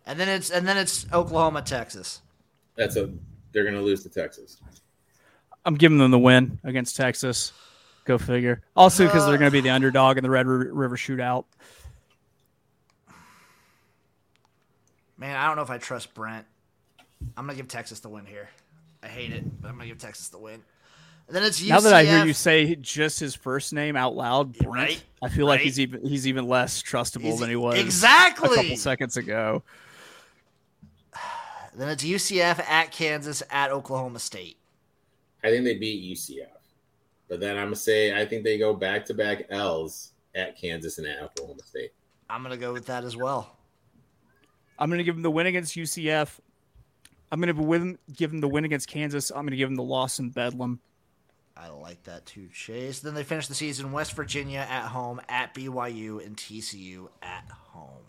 [0.06, 2.22] And then it's and then it's Oklahoma, Texas.
[2.76, 3.12] That's a,
[3.52, 4.58] they're going to lose to Texas.
[5.64, 7.52] I'm giving them the win against Texas.
[8.04, 8.62] Go figure.
[8.74, 9.38] Also, because they're uh.
[9.38, 11.44] going to be the underdog in the Red River shootout.
[15.22, 16.44] Man, I don't know if I trust Brent.
[17.36, 18.48] I'm gonna give Texas the win here.
[19.04, 20.60] I hate it, but I'm gonna give Texas the win.
[21.28, 21.68] And then it's UCF.
[21.68, 25.28] Now that I hear you say just his first name out loud, Brent, Right, I
[25.28, 28.50] feel like he's even he's even less trustable He's- than he was exactly.
[28.52, 29.62] a couple seconds ago.
[31.74, 34.58] Then it's UCF at Kansas at Oklahoma State.
[35.44, 36.48] I think they beat UCF.
[37.28, 40.58] But then I'm going to say, I think they go back to back L's at
[40.58, 41.92] Kansas and at Oklahoma State.
[42.28, 43.56] I'm gonna go with that as well.
[44.78, 46.38] I'm going to give him the win against UCF.
[47.30, 49.30] I'm going to give him the win against Kansas.
[49.30, 50.80] I'm going to give him the loss in Bedlam.
[51.56, 53.00] I like that too, Chase.
[53.00, 58.04] Then they finish the season West Virginia at home, at BYU, and TCU at home.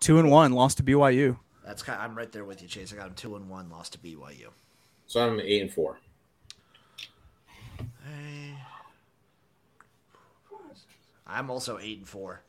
[0.00, 1.38] Two and one, lost to BYU.
[1.64, 2.00] That's kind.
[2.00, 2.92] I'm right there with you, Chase.
[2.92, 4.48] I got them two and one, lost to BYU.
[5.06, 5.98] So I'm 8 and 4.
[11.30, 12.42] I'm also eight and four.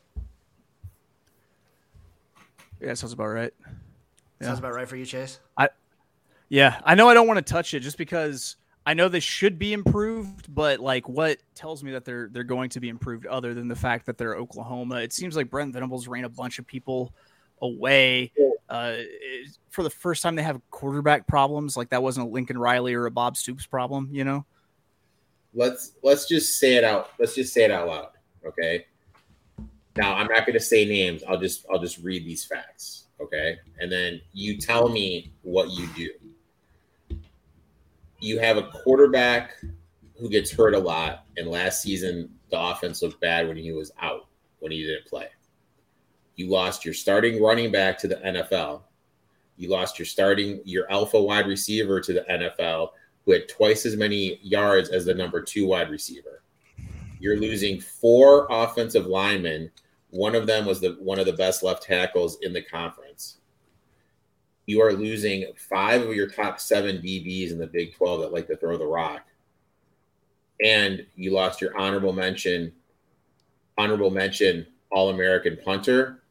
[2.81, 3.53] Yeah, sounds about right.
[4.39, 4.47] Yeah.
[4.47, 5.39] Sounds about right for you, Chase.
[5.57, 5.69] I,
[6.49, 8.55] yeah, I know I don't want to touch it just because
[8.85, 12.69] I know this should be improved, but like what tells me that they're they're going
[12.71, 14.95] to be improved other than the fact that they're Oklahoma?
[14.95, 17.13] It seems like Brent Venables ran a bunch of people
[17.61, 18.31] away.
[18.69, 21.77] Uh, it- for the first time, they have quarterback problems.
[21.77, 24.45] Like that wasn't a Lincoln Riley or a Bob Stoops problem, you know?
[25.53, 28.07] let's let's just say it out let's just say it out loud
[28.45, 28.85] okay
[29.95, 33.57] now i'm not going to say names i'll just i'll just read these facts okay
[33.79, 36.09] and then you tell me what you do
[38.19, 39.55] you have a quarterback
[40.19, 43.91] who gets hurt a lot and last season the offense looked bad when he was
[44.01, 44.27] out
[44.59, 45.27] when he didn't play
[46.35, 48.81] you lost your starting running back to the nfl
[49.57, 52.89] you lost your starting your alpha wide receiver to the nfl
[53.25, 56.41] who had twice as many yards as the number two wide receiver.
[57.19, 59.71] You're losing four offensive linemen.
[60.11, 63.37] One of them was the one of the best left tackles in the conference.
[64.67, 68.47] You are losing five of your top seven DBs in the Big 12 that like
[68.47, 69.25] to throw the rock.
[70.63, 72.71] And you lost your honorable mention,
[73.77, 76.21] honorable mention All American punter,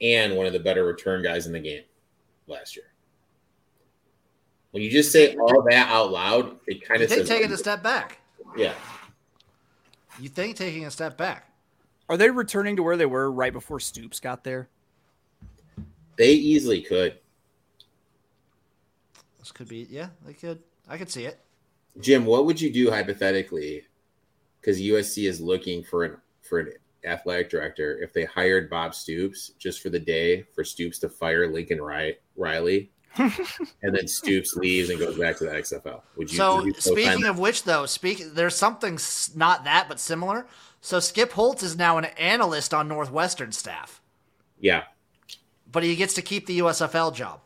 [0.00, 1.84] and one of the better return guys in the game
[2.46, 2.86] last year.
[4.72, 7.52] When you just say all that out loud, it kind You of think says taking
[7.52, 8.18] a step back?
[8.56, 8.74] yeah.
[10.20, 11.47] You think taking a step back?
[12.08, 14.68] Are they returning to where they were right before Stoops got there?
[16.16, 17.18] They easily could.
[19.38, 19.86] This could be.
[19.90, 20.58] Yeah, they could.
[20.88, 21.38] I could see it.
[22.00, 23.84] Jim, what would you do hypothetically?
[24.60, 26.72] Because USC is looking for an for an
[27.04, 27.98] athletic director.
[28.02, 32.90] If they hired Bob Stoops just for the day for Stoops to fire Lincoln Riley,
[33.16, 36.36] and then Stoops leaves and goes back to the XFL, would you?
[36.36, 38.98] So would you speaking of which, though, speak there's something
[39.36, 40.46] not that but similar.
[40.80, 44.00] So Skip Holtz is now an analyst on Northwestern staff,
[44.60, 44.84] yeah.
[45.70, 47.40] but he gets to keep the USFL job.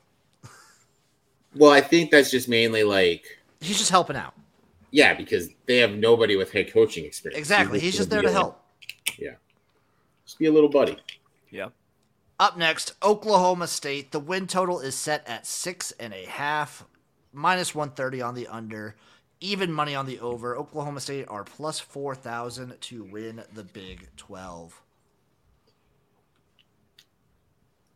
[1.54, 3.24] Well, I think that's just mainly like
[3.60, 4.34] He's just helping out.
[4.90, 7.38] yeah, because they have nobody with head coaching experience.
[7.38, 7.78] Exactly.
[7.78, 8.62] He's just there gonna help.
[9.18, 9.38] be a- help.
[10.24, 10.96] Just be a little buddy.
[11.50, 11.68] Yeah.
[12.40, 14.12] Up next, Oklahoma State.
[14.12, 16.86] The win total is set at six and a half,
[17.32, 18.96] minus 130 on the under,
[19.42, 20.56] even money on the over.
[20.56, 24.80] Oklahoma State are plus 4,000 to win the Big 12.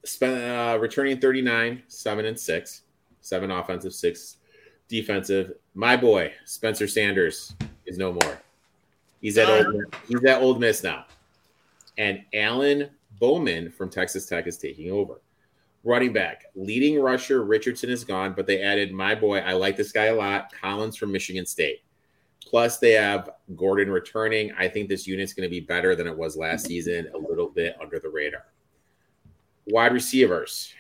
[0.04, 2.82] Spent uh, returning 39, 7 and 6.
[3.20, 4.36] 7 offensive, 6
[4.88, 5.52] defensive.
[5.74, 7.54] My boy, Spencer Sanders,
[7.86, 8.40] is no more.
[9.20, 11.06] He's at old, he's at Ole Miss now.
[11.98, 15.20] And Alan Bowman from Texas Tech is taking over.
[15.86, 19.38] Running back, leading rusher Richardson is gone, but they added my boy.
[19.38, 20.52] I like this guy a lot.
[20.52, 21.84] Collins from Michigan State.
[22.44, 24.52] Plus, they have Gordon returning.
[24.58, 27.50] I think this unit's going to be better than it was last season, a little
[27.50, 28.46] bit under the radar.
[29.68, 30.74] Wide receivers,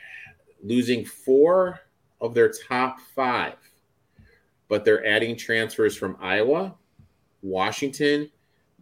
[0.62, 1.80] losing four
[2.20, 3.54] of their top five.
[4.68, 6.74] but they're adding transfers from Iowa,
[7.42, 8.30] Washington,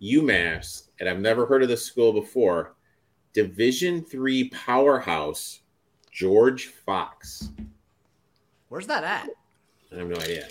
[0.03, 2.77] UMass, and I've never heard of this school before.
[3.35, 5.61] Division three powerhouse,
[6.15, 7.51] George Fox.
[8.69, 9.29] Where's that at?
[9.93, 10.47] I have no idea.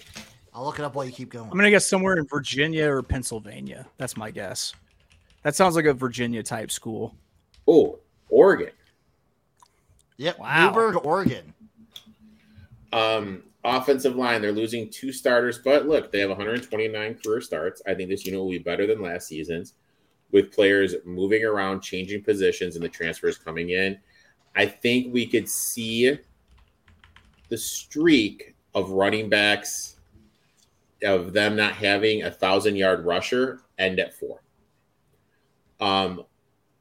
[0.53, 1.49] I'll look it up while you keep going.
[1.49, 3.87] I'm gonna guess somewhere in Virginia or Pennsylvania.
[3.97, 4.73] That's my guess.
[5.43, 7.15] That sounds like a Virginia type school.
[7.67, 7.99] Oh,
[8.29, 8.71] Oregon.
[10.17, 10.67] Yep, Wow.
[10.69, 11.53] Newberg, Oregon.
[12.91, 17.81] Um, offensive line, they're losing two starters, but look, they have 129 career starts.
[17.87, 19.73] I think this unit will be better than last season's
[20.31, 23.97] with players moving around, changing positions, and the transfers coming in.
[24.55, 26.17] I think we could see
[27.49, 29.97] the streak of running backs
[31.03, 34.41] of them not having a thousand yard rusher end at four.
[35.79, 36.23] Um,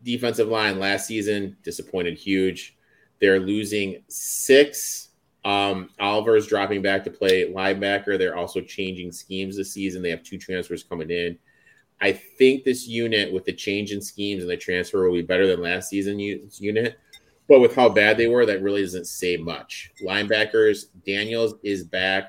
[0.03, 2.77] defensive line last season disappointed huge.
[3.21, 5.11] They're losing six.
[5.45, 8.17] Um, Oliver's dropping back to play linebacker.
[8.17, 10.03] They're also changing schemes this season.
[10.03, 11.39] They have two transfers coming in.
[12.01, 15.47] I think this unit, with the change in schemes and the transfer, will be better
[15.47, 16.99] than last season unit.
[17.49, 19.91] But with how bad they were, that really doesn't say much.
[20.03, 22.29] Linebackers, Daniels is back,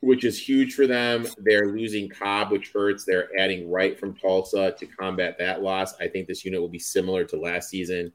[0.00, 1.26] which is huge for them.
[1.38, 3.04] They're losing Cobb, which hurts.
[3.04, 5.98] They're adding Wright from Tulsa to combat that loss.
[6.00, 8.12] I think this unit will be similar to last season.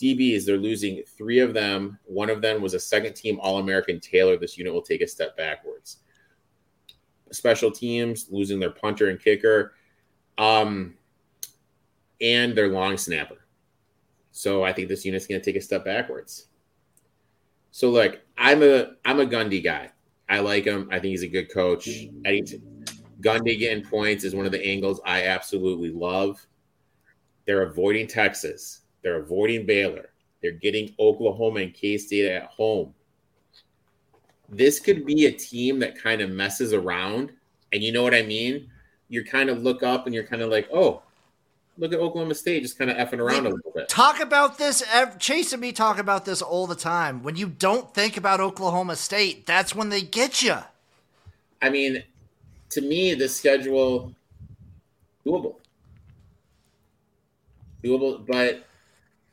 [0.00, 1.98] DBs, they're losing three of them.
[2.04, 4.36] One of them was a second team All American Taylor.
[4.36, 5.98] This unit will take a step backwards.
[7.32, 9.74] Special teams, losing their punter and kicker,
[10.38, 10.94] um,
[12.20, 13.39] and their long snapper.
[14.40, 16.46] So I think this unit's going to take a step backwards.
[17.72, 19.90] So look, I'm a I'm a Gundy guy.
[20.30, 20.88] I like him.
[20.90, 21.86] I think he's a good coach.
[22.24, 22.86] Eddington,
[23.20, 26.46] Gundy getting points is one of the angles I absolutely love.
[27.46, 28.80] They're avoiding Texas.
[29.02, 30.08] They're avoiding Baylor.
[30.40, 32.94] They're getting Oklahoma and K State at home.
[34.48, 37.30] This could be a team that kind of messes around.
[37.74, 38.70] And you know what I mean?
[39.10, 41.02] You kind of look up and you're kind of like, oh,
[41.80, 43.88] look at Oklahoma State just kind of effing around a little bit.
[43.88, 44.84] Talk about this.
[45.18, 47.22] Chase and me talk about this all the time.
[47.22, 50.58] When you don't think about Oklahoma State, that's when they get you.
[51.62, 52.02] I mean,
[52.70, 54.14] to me, the schedule
[55.26, 55.56] doable,
[57.82, 58.66] doable, but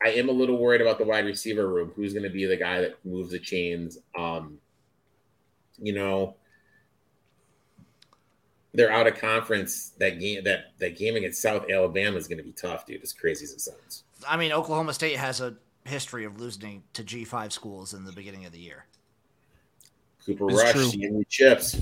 [0.02, 1.92] I am a little worried about the wide receiver room.
[1.94, 3.98] Who's going to be the guy that moves the chains?
[4.16, 4.58] Um,
[5.80, 6.34] you know,
[8.78, 9.90] they're out of conference.
[9.98, 13.02] That game, that that game against South Alabama is going to be tough, dude.
[13.02, 14.04] As crazy as it sounds.
[14.26, 18.12] I mean, Oklahoma State has a history of losing to G five schools in the
[18.12, 18.86] beginning of the year.
[20.24, 20.84] Cooper It's Rush, true.
[20.84, 21.72] seeing chips.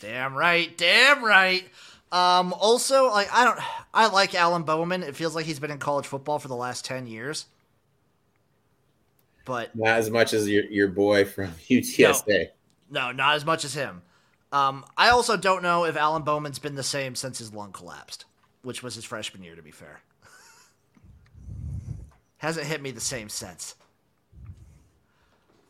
[0.00, 1.68] Damn right, damn right.
[2.10, 3.58] Um, also, like I don't,
[3.92, 5.02] I like Alan Bowman.
[5.02, 7.46] It feels like he's been in college football for the last ten years.
[9.44, 12.48] But Not as much as your your boy from UTSA.
[12.90, 14.02] no, not as much as him.
[14.52, 18.24] Um, I also don't know if Alan Bowman's been the same since his lung collapsed,
[18.62, 19.54] which was his freshman year.
[19.54, 20.00] To be fair,
[22.38, 23.76] hasn't hit me the same since.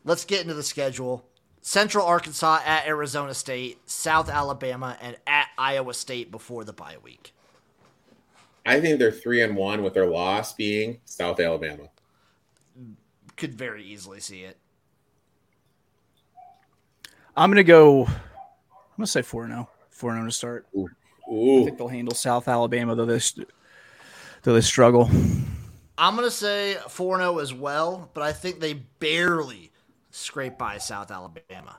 [0.03, 1.25] Let's get into the schedule.
[1.61, 7.33] Central Arkansas at Arizona State, South Alabama, and at Iowa State before the bye week.
[8.65, 11.83] I think they're three and one with their loss being South Alabama.
[13.35, 14.57] Could very easily see it.
[17.35, 18.07] I'm gonna go.
[19.01, 19.67] I'm gonna say four zero.
[19.67, 19.73] Oh.
[19.89, 20.67] Four zero oh to start.
[20.75, 23.33] I Ooh, think they'll handle South Alabama though this
[24.43, 25.09] though they struggle.
[25.97, 29.71] I'm gonna say 4-0 as well, but I think they barely
[30.11, 31.77] scrape by South Alabama.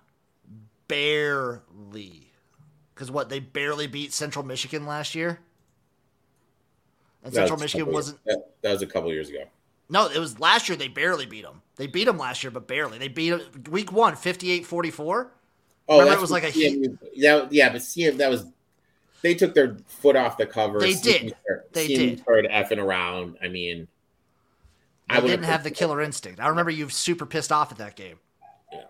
[0.88, 2.32] Barely.
[2.94, 5.38] Because what, they barely beat Central Michigan last year?
[7.24, 8.24] And that Central was a Michigan couple- wasn't.
[8.26, 9.44] That, that was a couple years ago.
[9.88, 11.62] No, it was last year they barely beat them.
[11.76, 12.98] They beat them last year, but barely.
[12.98, 15.32] They beat 'em- week one, 58 44.
[15.88, 18.46] Oh, Remember it was like a CMU yeah, yeah, but CMU that was
[19.22, 20.78] they took their foot off the cover.
[20.80, 21.34] They did.
[21.44, 22.20] started- They CMU did.
[22.20, 23.36] started effing around.
[23.42, 23.86] I mean,
[25.08, 26.40] They would've didn't have the killer instinct.
[26.40, 28.18] I remember you super pissed off at that game.
[28.72, 28.84] Yeah.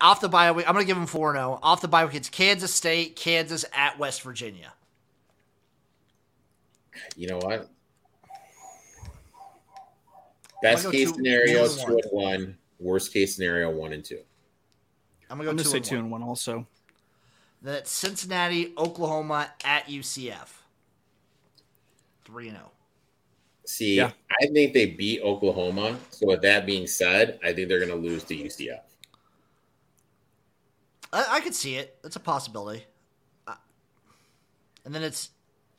[0.00, 1.58] Off the bye week, I'm going to give them 4 0.
[1.62, 4.72] Off the bye week, it's Kansas State, Kansas at West Virginia.
[7.16, 7.68] You know what?
[10.62, 12.58] Best case two- scenario, two and two and one.
[12.80, 14.20] Worst case scenario, one and two.
[15.30, 16.20] I'm I'm going gonna to say go 2 and 1.
[16.20, 16.66] and one also.
[17.62, 20.48] Then it's Cincinnati, Oklahoma at UCF.
[22.24, 22.70] 3 and 0.
[23.66, 24.12] See, Yeah.
[24.40, 25.98] I think they beat Oklahoma.
[26.10, 28.80] So with that being said, I think they're going to lose to UCF.
[31.12, 31.98] I, I could see it.
[32.02, 32.84] That's a possibility.
[33.46, 33.54] Uh,
[34.84, 35.30] and then it's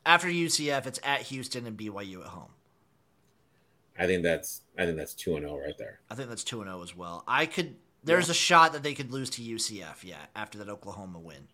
[0.05, 2.49] after UCF, it's at Houston and BYU at home.
[3.97, 5.99] I think that's I think that's two and zero right there.
[6.09, 7.23] I think that's 2 and 0 as well.
[7.27, 11.19] I could There's a shot that they could lose to UCF, yeah, after that Oklahoma
[11.19, 11.47] win.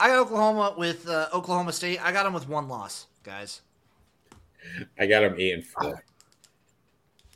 [0.00, 2.04] I got Oklahoma with uh, Oklahoma State.
[2.04, 3.60] I got them with one loss, guys.
[4.98, 6.04] I got them eight and four.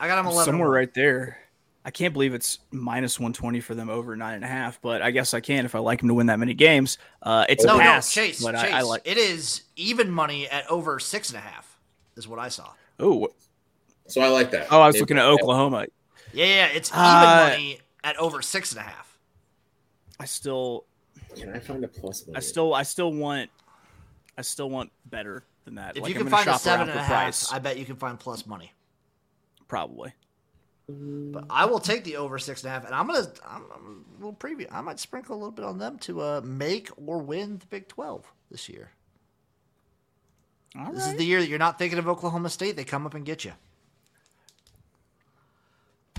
[0.01, 0.45] I got them eleven.
[0.53, 1.39] Somewhere right there.
[1.85, 5.11] I can't believe it's minus 120 for them over nine and a half, but I
[5.11, 6.99] guess I can if I like them to win that many games.
[7.23, 8.43] Uh, it's no, a pass, no, Chase.
[8.43, 9.03] but Chase, I, I like.
[9.07, 11.79] it is even money at over six and a half.
[12.17, 12.69] Is what I saw.
[12.99, 13.29] Oh,
[14.09, 14.67] So I like that.
[14.71, 15.87] oh, I was They- looking at Oklahoma.
[16.33, 19.19] Yeah, yeah, it's even Uh, money at over six and a half.
[20.21, 20.85] I still,
[21.37, 22.37] Can I find a plus one?
[22.37, 23.51] I still, I still want,
[24.37, 25.97] I still want better than that.
[25.97, 27.53] If Like, you I'm can find a shop seven around and a for half, price,
[27.53, 28.73] I bet you can find plus money.
[29.69, 30.13] probably.
[30.91, 34.05] But I will take the over six and a half, and I'm gonna I'm, I'm
[34.15, 34.67] a little preview.
[34.73, 37.89] I might sprinkle a little bit on them to uh, make or win the Big
[37.89, 38.93] Twelve this year.
[40.79, 42.75] All This is the year that you're not thinking of Oklahoma State.
[42.77, 43.53] They come up and get you.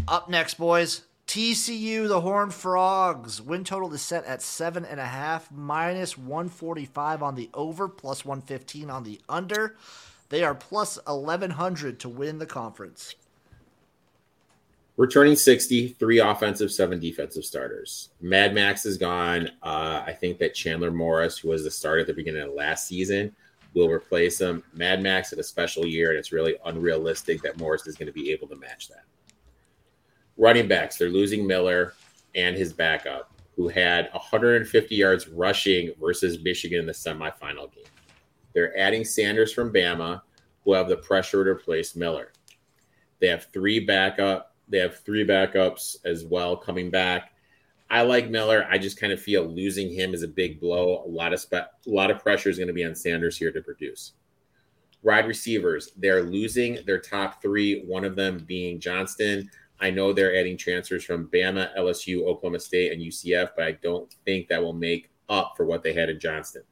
[0.07, 1.03] Up next, boys.
[1.27, 3.39] TCU, the Horned Frogs.
[3.39, 8.25] Win total is set at seven and a half, minus 145 on the over, plus
[8.25, 9.75] 115 on the under.
[10.29, 13.13] They are plus 1100 to win the conference.
[14.97, 18.09] Returning 60, three offensive, seven defensive starters.
[18.21, 19.51] Mad Max is gone.
[19.61, 22.87] Uh, I think that Chandler Morris, who was the starter at the beginning of last
[22.87, 23.33] season,
[23.73, 24.63] will replace him.
[24.73, 28.13] Mad Max had a special year, and it's really unrealistic that Morris is going to
[28.13, 29.03] be able to match that.
[30.39, 31.93] Running backs, they're losing Miller
[32.33, 37.83] and his backup, who had 150 yards rushing versus Michigan in the semifinal game.
[38.53, 40.21] They're adding Sanders from Bama,
[40.63, 42.31] who have the pressure to replace Miller.
[43.19, 44.55] They have three backup.
[44.69, 47.33] They have three backups as well coming back.
[47.89, 48.65] I like Miller.
[48.69, 51.03] I just kind of feel losing him is a big blow.
[51.05, 53.51] A lot of spe- a lot of pressure is going to be on Sanders here
[53.51, 54.13] to produce.
[55.01, 57.83] Wide receivers, they're losing their top three.
[57.85, 59.49] One of them being Johnston.
[59.81, 64.13] I know they're adding transfers from Bama, LSU, Oklahoma State, and UCF, but I don't
[64.25, 66.63] think that will make up for what they had in Johnston.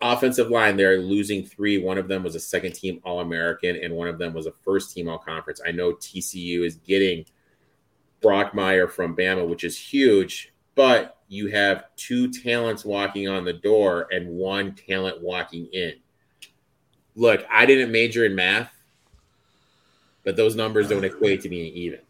[0.00, 1.78] Offensive line, they're losing three.
[1.78, 4.52] One of them was a second team All American, and one of them was a
[4.64, 5.60] first team All Conference.
[5.66, 7.26] I know TCU is getting
[8.22, 14.08] Brockmeyer from Bama, which is huge, but you have two talents walking on the door
[14.10, 15.94] and one talent walking in.
[17.16, 18.72] Look, I didn't major in math,
[20.24, 22.00] but those numbers don't equate to being even.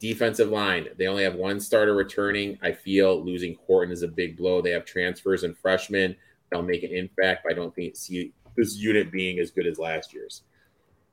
[0.00, 2.58] Defensive line, they only have one starter returning.
[2.62, 4.62] I feel losing Horton is a big blow.
[4.62, 6.16] They have transfers and freshmen.
[6.50, 9.78] They'll make an impact, but I don't think see this unit being as good as
[9.78, 10.42] last year's.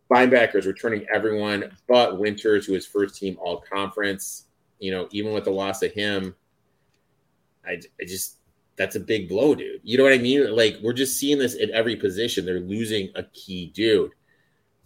[0.10, 4.46] Linebackers returning everyone but Winters, who is first team all conference.
[4.80, 6.34] You know, even with the loss of him,
[7.66, 8.38] I, I just
[8.78, 9.82] that's a big blow, dude.
[9.84, 10.56] You know what I mean?
[10.56, 12.46] Like we're just seeing this at every position.
[12.46, 14.12] They're losing a key dude.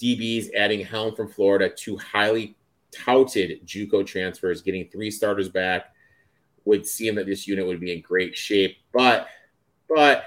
[0.01, 2.55] DBs adding Helm from Florida, two highly
[2.91, 5.93] touted JUCO transfers, getting three starters back.
[6.65, 9.27] Would seem that this unit would be in great shape, but
[9.89, 10.25] but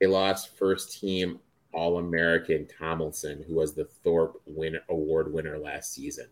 [0.00, 1.38] they lost first team
[1.72, 6.28] All American Tomlinson, who was the Thorpe win award winner last season.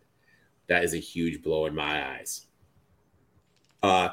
[0.69, 2.47] That is a huge blow in my eyes.
[3.83, 4.11] Uh,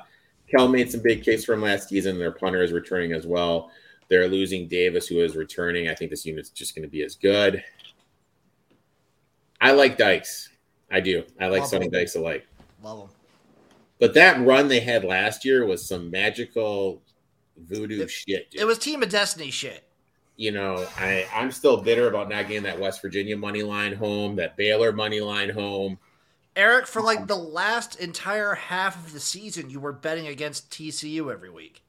[0.49, 2.17] Kel made some big kicks from last season.
[2.17, 3.71] Their punter is returning as well.
[4.09, 5.87] They're losing Davis, who is returning.
[5.87, 7.63] I think this unit's just going to be as good.
[9.61, 10.49] I like Dykes.
[10.91, 11.23] I do.
[11.39, 11.87] I like Love Sonny.
[11.89, 12.47] Dykes alike.
[12.83, 13.09] Love them.
[13.99, 17.01] But that run they had last year was some magical
[17.57, 18.61] voodoo It- shit, dude.
[18.61, 19.83] It was Team of Destiny shit.
[20.37, 24.37] you know, I, I'm still bitter about not getting that West Virginia money line home,
[24.37, 25.99] that Baylor money line home.
[26.55, 31.31] Eric, for like the last entire half of the season, you were betting against TCU
[31.31, 31.83] every week.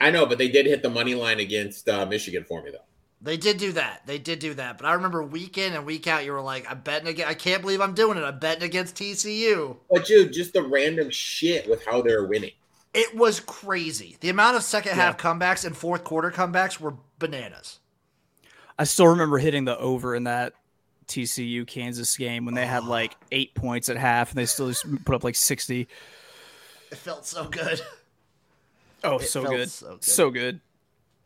[0.00, 2.78] I know, but they did hit the money line against uh, Michigan for me, though.
[3.24, 4.02] They did do that.
[4.04, 4.78] They did do that.
[4.78, 7.30] But I remember week in and week out, you were like, "I'm betting against.
[7.30, 8.24] I can't believe I'm doing it.
[8.24, 12.50] I'm betting against TCU." But dude, just the random shit with how they're winning.
[12.94, 14.16] It was crazy.
[14.20, 17.78] The amount of second half comebacks and fourth quarter comebacks were bananas.
[18.78, 20.54] I still remember hitting the over in that
[21.06, 22.66] TCU Kansas game when they Oh.
[22.66, 22.88] had ah.
[22.88, 25.86] like eight points at half and they still just put up like 60.
[26.90, 27.80] It felt so good.
[29.04, 29.70] Oh, It so felt good.
[29.70, 30.04] so good.
[30.04, 30.60] So good.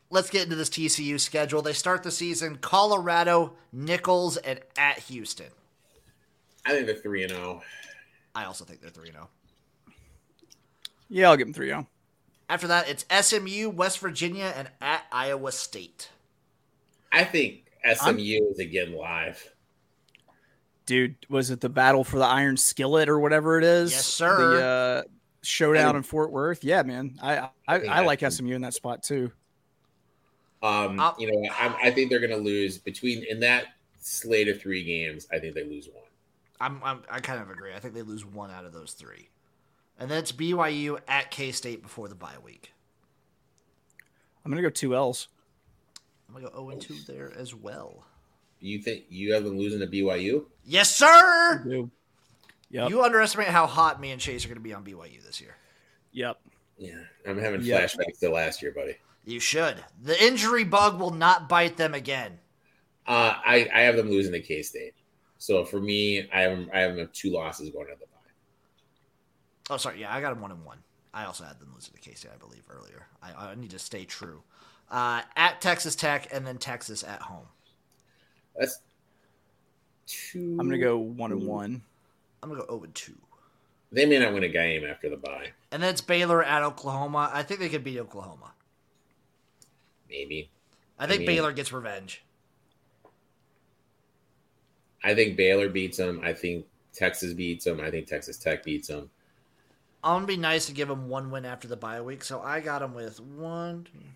[0.09, 1.61] Let's get into this TCU schedule.
[1.61, 5.47] They start the season Colorado, Nicholls, and at Houston.
[6.65, 7.35] I think they're three and oh.
[7.35, 7.61] zero.
[8.37, 9.27] I also think they're 3 0.
[11.09, 11.87] Yeah, I'll give them 3 0.
[12.49, 16.11] After that, it's SMU, West Virginia, and at Iowa State.
[17.11, 19.53] I think SMU is again live.
[20.85, 23.91] Dude, was it the battle for the Iron Skillet or whatever it is?
[23.91, 24.37] Yes, sir.
[24.37, 25.03] The uh,
[25.41, 26.63] showdown I- in Fort Worth.
[26.63, 27.17] Yeah, man.
[27.23, 29.31] I I, think I like SMU in that spot too.
[30.61, 33.65] Um, I'll- you know, I, I think they're going to lose between in that
[33.99, 35.27] slate of three games.
[35.31, 36.03] I think they lose one.
[36.59, 37.73] I'm, I'm I kind of agree.
[37.75, 39.29] I think they lose one out of those three,
[39.99, 42.73] and that's BYU at K State before the bye week.
[44.43, 45.27] I'm gonna go two L's.
[46.27, 48.05] I'm gonna go 0 and 2 there as well.
[48.59, 50.45] You think you have them losing to BYU?
[50.65, 51.89] Yes, sir.
[52.71, 52.89] Yep.
[52.89, 55.55] You underestimate how hot me and Chase are gonna be on BYU this year.
[56.13, 56.39] Yep.
[56.79, 56.95] Yeah,
[57.27, 57.81] I'm having Yeah.
[57.85, 58.95] flashbacks to last year, buddy.
[59.27, 59.83] You should.
[60.01, 62.39] The injury bug will not bite them again.
[63.05, 64.93] Uh, I I have them losing the K State.
[65.37, 69.73] So for me, I have I have two losses going to the bye.
[69.73, 69.99] Oh, sorry.
[69.99, 70.77] Yeah, I got them one and one.
[71.13, 73.05] I also had them losing to K State, I believe, earlier.
[73.21, 74.43] I, I need to stay true.
[74.89, 77.47] Uh, at Texas Tech and then Texas at home.
[78.55, 78.79] That's
[80.05, 80.55] two.
[80.57, 81.81] I'm gonna go one and one.
[82.41, 83.13] I'm gonna go 0 and 2.
[83.91, 85.49] They may not win a game after the bye.
[85.73, 87.29] And then it's Baylor at Oklahoma.
[87.33, 88.53] I think they could beat Oklahoma.
[90.09, 90.49] Maybe.
[90.99, 92.23] I think mean- Baylor gets revenge.
[95.03, 96.19] I think Baylor beats them.
[96.23, 97.79] I think Texas beats them.
[97.79, 99.09] I think Texas Tech beats them.
[100.03, 102.59] I'm gonna be nice to give them one win after the bye week, so I
[102.59, 103.83] got them with one.
[103.85, 104.07] two, three,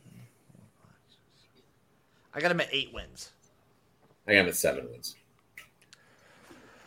[0.52, 1.62] four, five, six.
[2.34, 3.32] I got them at eight wins.
[4.28, 5.16] I got them at seven wins.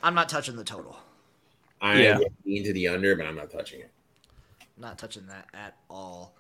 [0.02, 0.98] I'm not touching the total.
[1.80, 2.18] I Yeah.
[2.18, 3.90] would lean to the under, but I'm not touching it.
[4.76, 6.34] Not touching that at all.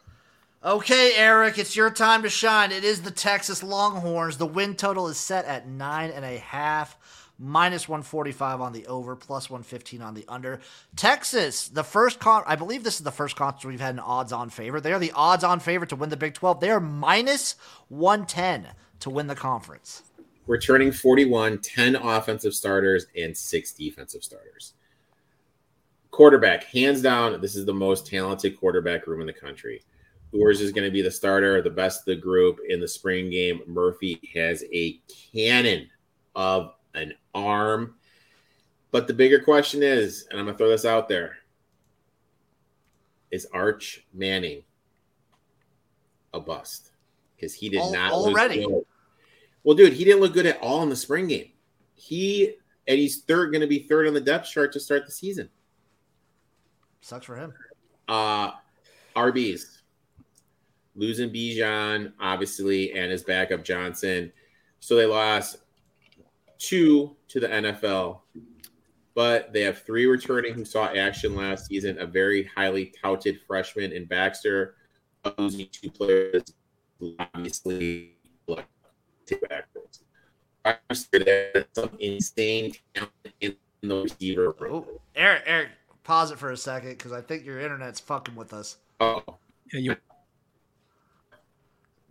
[0.64, 2.72] Okay, Eric, it's your time to shine.
[2.72, 4.38] It is the Texas Longhorns.
[4.38, 6.96] The win total is set at nine and a half,
[7.38, 10.60] minus 145 on the over, plus 115 on the under.
[10.96, 14.48] Texas, the first con, I believe this is the first conference we've had an odds-on
[14.48, 14.80] favorite.
[14.80, 16.60] They are the odds-on favorite to win the Big 12.
[16.60, 17.56] They are minus
[17.88, 18.68] 110
[19.00, 20.02] to win the conference.
[20.46, 24.72] Returning 41, 10 offensive starters, and six defensive starters.
[26.10, 29.82] Quarterback, hands down, this is the most talented quarterback room in the country.
[30.34, 33.30] Ewers is going to be the starter, the best of the group in the spring
[33.30, 33.62] game.
[33.66, 35.00] Murphy has a
[35.32, 35.88] cannon
[36.34, 37.94] of an arm.
[38.90, 41.36] But the bigger question is, and I'm going to throw this out there
[43.30, 44.62] is Arch Manning
[46.32, 46.90] a bust?
[47.34, 48.66] Because he did Al- not already?
[49.62, 51.50] Well, dude, he didn't look good at all in the spring game.
[51.94, 52.54] He
[52.86, 55.48] and he's third, going to be third on the depth chart to start the season.
[57.00, 57.54] Sucks for him.
[58.08, 58.52] Uh,
[59.16, 59.80] RBs
[60.96, 64.32] losing Bijan, obviously, and his backup Johnson.
[64.80, 65.56] So they lost
[66.58, 68.20] two to the NFL,
[69.14, 71.98] but they have three returning who saw action last season.
[71.98, 74.76] A very highly touted freshman in Baxter,
[75.38, 76.42] losing two players,
[77.18, 78.16] obviously
[78.46, 78.64] look
[79.26, 80.04] to backwards.
[81.12, 84.84] There's some insane talent in the receiver room.
[84.88, 85.68] Oh, Eric, Eric,
[86.04, 88.78] pause it for a second because I think your internet's fucking with us.
[89.00, 89.22] Oh,
[89.72, 89.96] Yeah, you,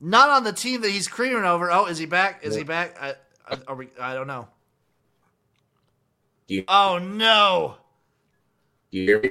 [0.06, 1.72] Not on the team that he's creaming over.
[1.72, 2.44] Oh, is he back?
[2.44, 2.98] Is he back?
[3.02, 3.16] I,
[3.50, 4.50] I, are we, I don't know.
[6.48, 7.78] Do you- Oh no!
[8.92, 9.30] do you hear me?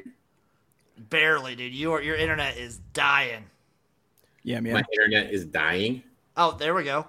[1.10, 1.74] Barely, dude.
[1.74, 3.44] Your your internet is dying.
[4.44, 4.72] yeah, man.
[4.72, 6.02] My internet is dying.
[6.38, 7.06] Oh, there we go.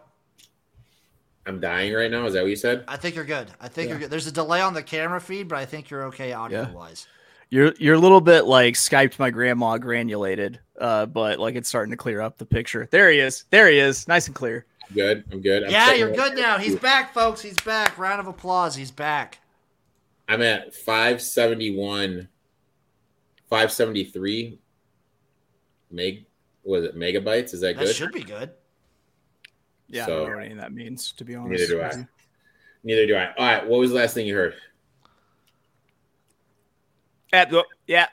[1.46, 2.26] I'm dying right now.
[2.26, 2.84] Is that what you said?
[2.88, 3.48] I think you're good.
[3.62, 3.94] I think Yeah.
[3.94, 4.10] you're good.
[4.10, 7.08] There's a delay on the camera feed, but I think you're okay audio wise.
[7.54, 11.92] You're you're a little bit like Skyped my grandma granulated, uh, but like it's starting
[11.92, 12.88] to clear up the picture.
[12.90, 13.44] There he is.
[13.52, 14.08] There he is.
[14.08, 14.66] Nice and clear.
[14.90, 15.24] I'm good.
[15.32, 15.64] I'm good.
[15.66, 16.58] I'm Yeah, you're good now.
[16.58, 17.44] He's back, folks.
[17.44, 18.00] He's back.
[18.00, 18.76] Round of applause.
[18.76, 19.38] He's back.
[20.28, 22.28] I'm at 571,
[23.52, 24.60] 573
[25.92, 26.26] meg.
[26.64, 27.54] Was it megabytes?
[27.54, 27.96] Is that That good?
[27.96, 28.50] should be good.
[29.90, 31.70] Yeah, So- I don't know what any of that means, to be honest.
[31.70, 32.08] Neither do I.
[32.84, 33.28] Neither do I.
[33.36, 33.68] All right.
[33.68, 34.56] What was the last thing you heard?
[37.34, 38.08] Yeah.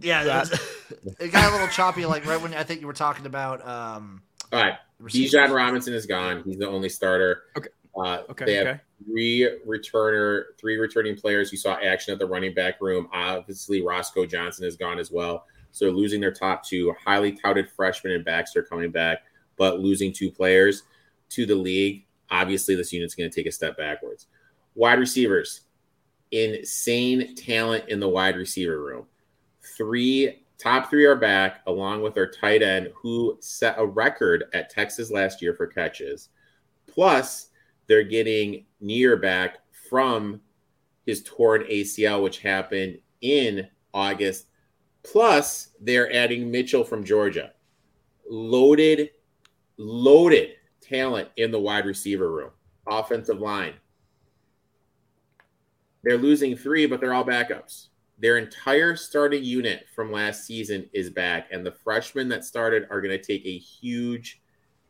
[0.00, 0.60] Yeah, That-
[1.20, 3.66] it got a little choppy, like right when I think you were talking about.
[3.66, 4.22] Um,
[4.52, 4.74] All right.
[4.98, 5.32] receivers.
[5.34, 6.42] Bijan Robinson is gone.
[6.44, 7.42] He's the only starter.
[7.56, 7.68] Okay.
[7.94, 8.80] Uh, Okay, They have okay.
[9.04, 13.06] three returner, three returning players who saw action at the running back room.
[13.12, 15.44] Obviously, Roschon Johnson is gone as well.
[15.72, 19.18] So they're losing their top two, highly touted freshman and Baxter coming back,
[19.58, 20.84] but losing two players
[21.30, 22.06] to the league.
[22.30, 24.26] Obviously, this unit's going to take a step backwards.
[24.74, 25.62] Wide receivers,
[26.32, 29.06] insane talent in the wide receiver room.
[29.76, 34.70] Three top three are back, along with their tight end, who set a record at
[34.70, 36.28] Texas last year for catches.
[36.86, 37.50] Plus,
[37.86, 39.58] they're getting Neyor back
[39.90, 40.40] from
[41.04, 44.46] his torn ACL, which happened in August.
[45.02, 47.52] Plus, they're adding Mitchell from Georgia.
[48.30, 49.10] Loaded,
[49.76, 50.50] loaded
[50.80, 52.50] talent in the wide receiver room,
[52.86, 53.74] offensive line.
[56.02, 57.88] They're losing three, but they're all backups.
[58.18, 63.00] Their entire starting unit from last season is back, and the freshmen that started are
[63.00, 64.40] going to take a huge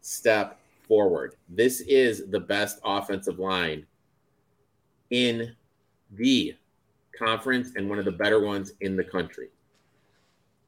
[0.01, 1.37] step forward.
[1.49, 3.87] This is the best offensive line
[5.11, 5.55] in
[6.11, 6.55] the
[7.17, 9.49] conference and one of the better ones in the country.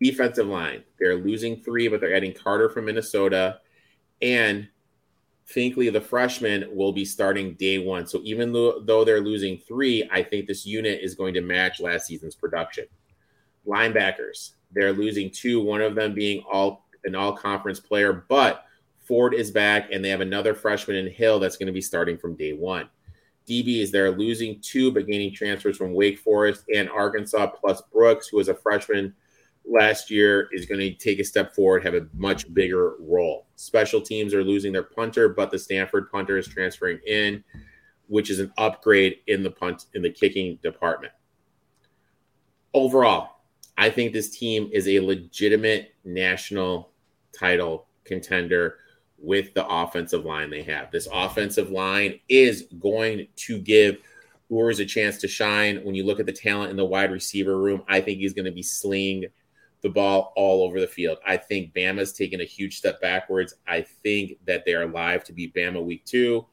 [0.00, 3.60] Defensive line, they're losing three, but they're adding Carter from Minnesota,
[4.22, 4.68] and
[5.48, 8.06] Finkley, the freshman, will be starting day one.
[8.06, 11.80] So even though, though they're losing three, I think this unit is going to match
[11.80, 12.86] last season's production.
[13.66, 18.64] Linebackers, they're losing two, one of them being all an all conference player, but
[19.04, 22.16] Ford is back and they have another freshman in Hill that's going to be starting
[22.16, 22.88] from day one.
[23.46, 28.38] DBs, they're losing two, but gaining transfers from Wake Forest and Arkansas, plus Brooks, who
[28.40, 29.14] is a freshman
[29.66, 33.46] last year, is going to take a step forward, have a much bigger role.
[33.56, 37.42] Special teams are losing their punter, but the Stanford punter is transferring in,
[38.08, 41.12] which is an upgrade in the punt in the kicking department.
[42.74, 43.30] Overall,
[43.76, 46.90] I think this team is a legitimate national
[47.32, 48.76] title contender
[49.18, 50.90] with the offensive line they have.
[50.90, 53.96] This offensive line is going to give
[54.50, 55.78] Ewers a chance to shine.
[55.84, 58.44] When you look at the talent in the wide receiver room, I think he's going
[58.44, 59.24] to be slinging
[59.84, 61.18] the ball all over the field.
[61.24, 63.54] I think Bama's taken a huge step backwards.
[63.68, 66.44] I think that they are live to beat Bama week two.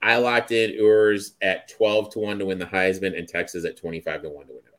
[0.00, 3.76] I locked in Ewers at 12 to 1 to win the Heisman and Texas at
[3.76, 4.78] 25 to 1 to win it all.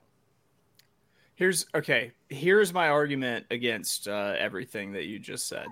[1.35, 2.13] Here's okay.
[2.29, 5.67] Here's my argument against uh, everything that you just said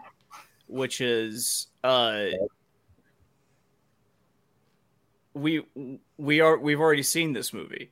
[0.68, 2.26] which is uh,
[5.34, 5.66] we
[6.18, 7.91] we are we've already seen this movie.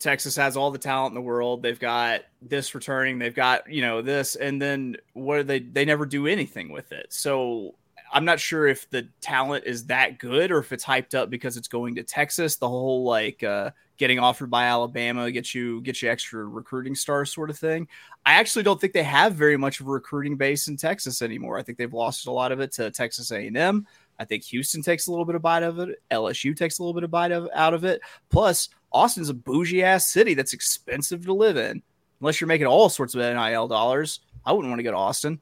[0.00, 1.62] Texas has all the talent in the world.
[1.62, 3.18] They've got this returning.
[3.18, 5.60] They've got you know this, and then what are they?
[5.60, 7.12] They never do anything with it.
[7.12, 7.74] So
[8.12, 11.56] I'm not sure if the talent is that good or if it's hyped up because
[11.56, 12.56] it's going to Texas.
[12.56, 17.32] The whole like uh, getting offered by Alabama get you get you extra recruiting stars
[17.32, 17.86] sort of thing.
[18.24, 21.58] I actually don't think they have very much of a recruiting base in Texas anymore.
[21.58, 23.86] I think they've lost a lot of it to Texas A&M.
[24.20, 25.98] I think Houston takes a little bit of bite of it.
[26.10, 28.02] LSU takes a little bit of bite of, out of it.
[28.28, 31.82] Plus, Austin's a bougie ass city that's expensive to live in.
[32.20, 35.40] Unless you're making all sorts of NIL dollars, I wouldn't want to go to Austin.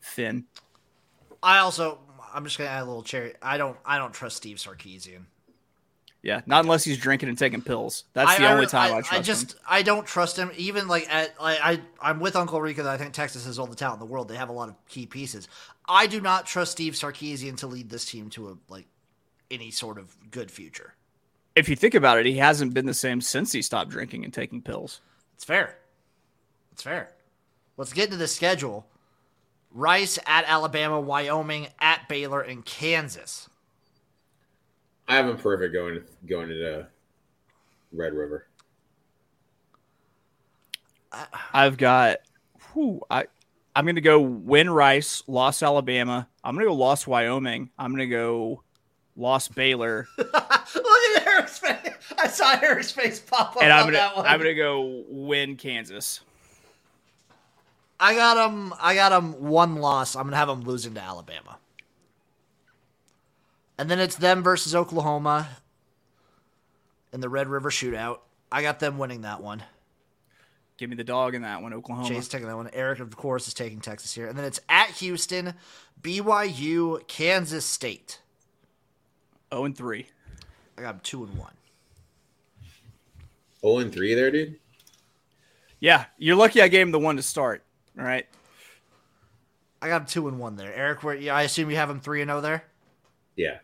[0.00, 0.44] Finn.
[1.40, 2.00] I also
[2.34, 3.34] I'm just gonna add a little cherry.
[3.40, 5.22] I don't I don't trust Steve Sarkisian.
[6.22, 8.04] Yeah, not unless he's drinking and taking pills.
[8.12, 9.58] That's the I, only time I, I, trust I just him.
[9.68, 10.50] I don't trust him.
[10.56, 11.80] Even like at I, I
[12.10, 14.28] I'm with Uncle Rico that I think Texas has all the talent in the world.
[14.28, 15.46] They have a lot of key pieces.
[15.88, 18.86] I do not trust Steve Sarkisian to lead this team to a like
[19.50, 20.94] any sort of good future.
[21.54, 24.34] If you think about it, he hasn't been the same since he stopped drinking and
[24.34, 25.00] taking pills.
[25.34, 25.78] It's fair.
[26.72, 27.10] It's fair.
[27.76, 28.86] Let's get into the schedule.
[29.72, 33.48] Rice at Alabama, Wyoming at Baylor, and Kansas.
[35.08, 36.86] I have him perfect going going to
[37.92, 38.46] Red River.
[41.52, 42.18] I've got.
[42.74, 43.26] Whew, I
[43.78, 46.28] I'm gonna go win Rice, lost Alabama.
[46.42, 47.70] I'm gonna go lost Wyoming.
[47.78, 48.62] I'm gonna go
[49.16, 51.76] lost Baylor, Look at Eric's face.
[52.18, 54.26] I saw Eric's face pop up and I'm on gonna that one.
[54.26, 56.20] I'm gonna go win Kansas.
[58.00, 58.74] I got him.
[58.80, 60.16] I got him one loss.
[60.16, 61.58] I'm gonna have him losing to Alabama,
[63.78, 65.48] and then it's them versus Oklahoma
[67.12, 68.18] in the Red River Shootout.
[68.50, 69.62] I got them winning that one.
[70.76, 72.08] Give me the dog in that one, Oklahoma.
[72.08, 72.70] Jay's taking that one.
[72.72, 75.54] Eric, of course, is taking Texas here, and then it's at Houston,
[76.00, 78.20] BYU, Kansas State.
[79.50, 80.06] Oh and three.
[80.76, 81.52] I got 'em two and one.
[83.60, 84.60] 0 and 3 there, dude.
[85.80, 87.64] Yeah, you're lucky I gave him the one to start.
[87.98, 88.24] All right.
[89.82, 90.72] I got 'em two and one there.
[90.72, 92.64] Eric, where yeah, I assume you have them three and zero there,
[93.34, 93.58] Yeah.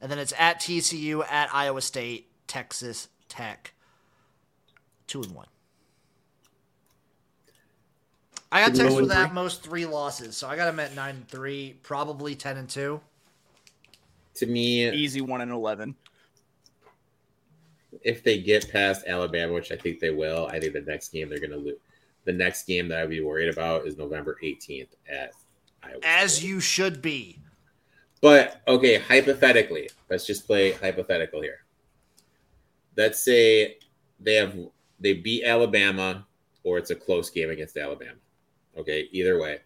[0.00, 3.72] And then it's at TCU, at Iowa State, Texas Tech,
[5.06, 5.46] two and one.
[8.52, 11.28] I got Texas with at most three losses, so I got them at nine and
[11.28, 13.00] three, probably ten and two.
[14.34, 15.94] To me, Easy one and eleven.
[18.02, 21.28] if they get past Alabama, which I think they will, I think the next game
[21.28, 21.78] they're going to lose.
[22.24, 25.32] The next game that I'd be worried about is November 18th at
[25.82, 25.98] Iowa.
[26.02, 26.48] As State.
[26.48, 27.38] you should be.
[28.20, 31.60] But okay, hypothetically, let's just play hypothetical here.
[32.96, 33.78] Let's say
[34.18, 34.54] they have
[34.98, 36.26] they beat Alabama,
[36.64, 38.18] or it's a close game against Alabama.
[38.76, 39.60] Okay, either way.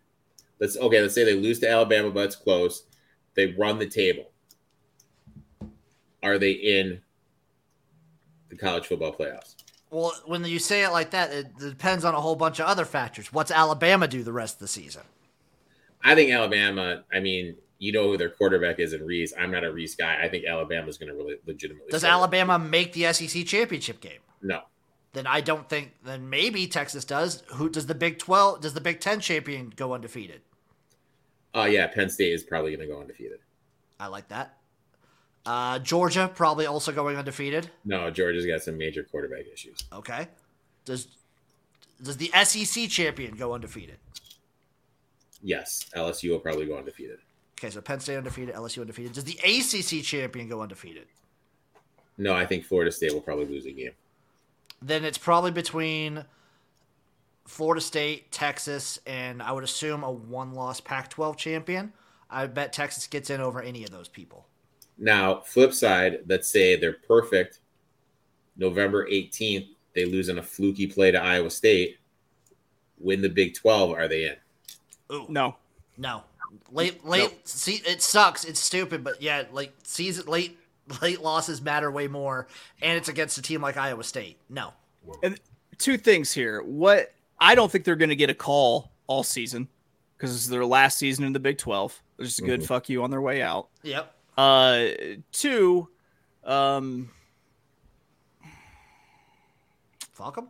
[0.60, 1.00] Let's okay.
[1.00, 2.84] Let's say they lose to Alabama, but it's close.
[3.34, 4.30] They run the table.
[6.22, 7.00] Are they in
[8.48, 9.56] the college football playoffs?
[9.90, 12.84] Well, when you say it like that, it depends on a whole bunch of other
[12.84, 13.32] factors.
[13.32, 15.02] What's Alabama do the rest of the season?
[16.02, 17.04] I think Alabama.
[17.12, 19.32] I mean, you know who their quarterback is in Reese.
[19.38, 20.18] I'm not a Reese guy.
[20.22, 21.90] I think Alabama's going to really legitimately.
[21.90, 22.04] Does.
[22.04, 24.20] Alabama make the SEC championship game?
[24.42, 24.62] No.
[25.12, 25.92] Then I don't think.
[26.04, 27.42] Then maybe Texas does.
[27.54, 28.60] Who does the Big Twelve?
[28.60, 30.42] Does the Big Ten champion go undefeated?
[31.54, 33.38] Oh yeah, Penn State is probably going to go undefeated.
[34.00, 34.58] I like that.
[35.46, 37.70] Uh, Georgia probably also going undefeated.
[37.84, 39.78] No, Georgia's got some major quarterback issues.
[39.92, 40.28] Okay.
[40.84, 41.08] Does
[42.02, 43.98] does the SEC champion go undefeated?
[45.42, 47.18] Yes, LSU will probably go undefeated.
[47.58, 49.12] Okay, so Penn State undefeated, LSU undefeated.
[49.12, 51.06] Does the ACC champion go undefeated?
[52.18, 53.92] No, I think Florida State will probably lose a game.
[54.82, 56.24] Then it's probably between
[57.46, 61.92] Florida State, Texas, and I would assume a one-loss Pac-12 champion.
[62.30, 64.46] I bet Texas gets in over any of those people.
[64.98, 67.60] Now, flip side, let's say they're perfect.
[68.56, 71.98] November 18th, they lose in a fluky play to Iowa State.
[72.98, 74.36] Win the Big 12, are they in?
[75.12, 75.56] Ooh, No.
[75.98, 76.22] no.
[76.70, 77.22] Late, late.
[77.22, 77.40] Nope.
[77.44, 78.44] See, it sucks.
[78.44, 80.58] It's stupid, but yeah, like season late,
[81.02, 82.46] late losses matter way more,
[82.82, 84.38] and it's against a team like Iowa State.
[84.48, 84.72] No.
[85.22, 85.38] And
[85.78, 86.62] Two things here.
[86.62, 89.68] What I don't think they're going to get a call all season
[90.16, 92.00] because it's their last season in the Big 12.
[92.18, 92.66] It's just a good Mhm.
[92.66, 93.68] fuck you on their way out.
[93.82, 94.14] Yep.
[94.38, 94.86] Uh,
[95.32, 95.88] two,
[96.44, 97.10] um,
[100.12, 100.48] Fuck them.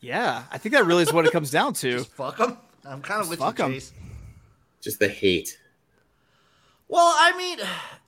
[0.00, 1.98] yeah, I think that really is what it comes down to.
[1.98, 2.58] Just fuck them.
[2.84, 3.72] I'm kind of Just with fuck you, 'em.
[3.74, 3.92] Chase.
[4.86, 5.58] Just the hate.
[6.86, 7.58] Well, I mean,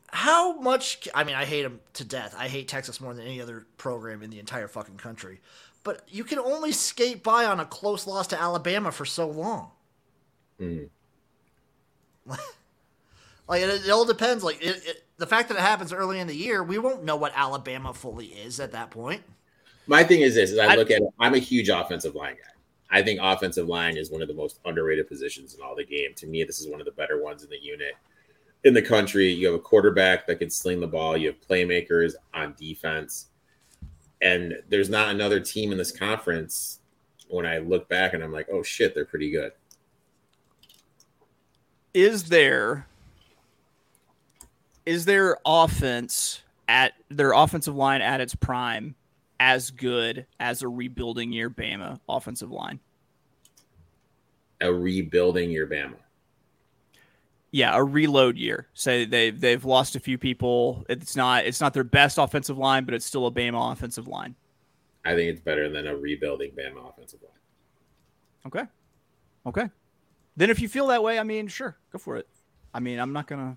[0.06, 1.08] how much?
[1.12, 2.36] I mean, I hate them to death.
[2.38, 5.40] I hate Texas more than any other program in the entire fucking country.
[5.82, 9.72] But you can only skate by on a close loss to Alabama for so long.
[10.60, 10.88] Mhm.
[13.48, 14.44] Like it, it all depends.
[14.44, 17.16] Like it, it, the fact that it happens early in the year, we won't know
[17.16, 19.22] what Alabama fully is at that point.
[19.88, 21.08] My thing is this: is I, I- look at it.
[21.18, 22.50] I'm a huge offensive line guy.
[22.90, 26.14] I think offensive line is one of the most underrated positions in all the game.
[26.16, 27.94] To me, this is one of the better ones in the unit
[28.64, 29.30] in the country.
[29.30, 31.16] You have a quarterback that can sling the ball.
[31.16, 33.26] You have playmakers on defense,
[34.22, 36.80] and there's not another team in this conference.
[37.28, 39.52] When I look back and I'm like, oh shit, they're pretty good.
[41.92, 42.86] Is there
[44.86, 48.94] is their offense at their offensive line at its prime
[49.40, 52.80] as good as a rebuilding year Bama offensive line?
[54.60, 55.94] A rebuilding your Bama.
[57.50, 58.66] Yeah, a reload year.
[58.74, 60.84] Say they've they've lost a few people.
[60.88, 64.34] It's not it's not their best offensive line, but it's still a Bama offensive line.
[65.04, 67.32] I think it's better than a rebuilding Bama offensive line.
[68.46, 68.68] Okay.
[69.46, 69.70] Okay.
[70.36, 72.28] Then if you feel that way, I mean, sure, go for it.
[72.74, 73.56] I mean, I'm not gonna.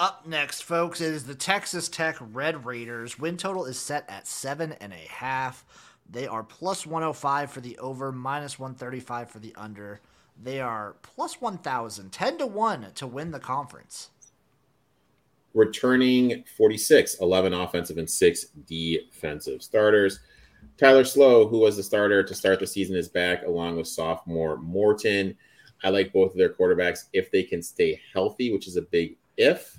[0.00, 3.18] Up next, folks, is the Texas Tech Red Raiders.
[3.18, 5.62] Win total is set at seven and a half.
[6.10, 10.00] They are plus 105 for the over, minus 135 for the under.
[10.42, 14.08] They are plus 1,000, 10 to 1 to win the conference.
[15.52, 20.20] returning 46, 11 offensive and 6 defensive starters.
[20.78, 24.56] Tyler Slow, who was the starter to start the season, is back along with sophomore
[24.56, 25.36] Morton.
[25.84, 29.18] I like both of their quarterbacks if they can stay healthy, which is a big
[29.36, 29.78] if.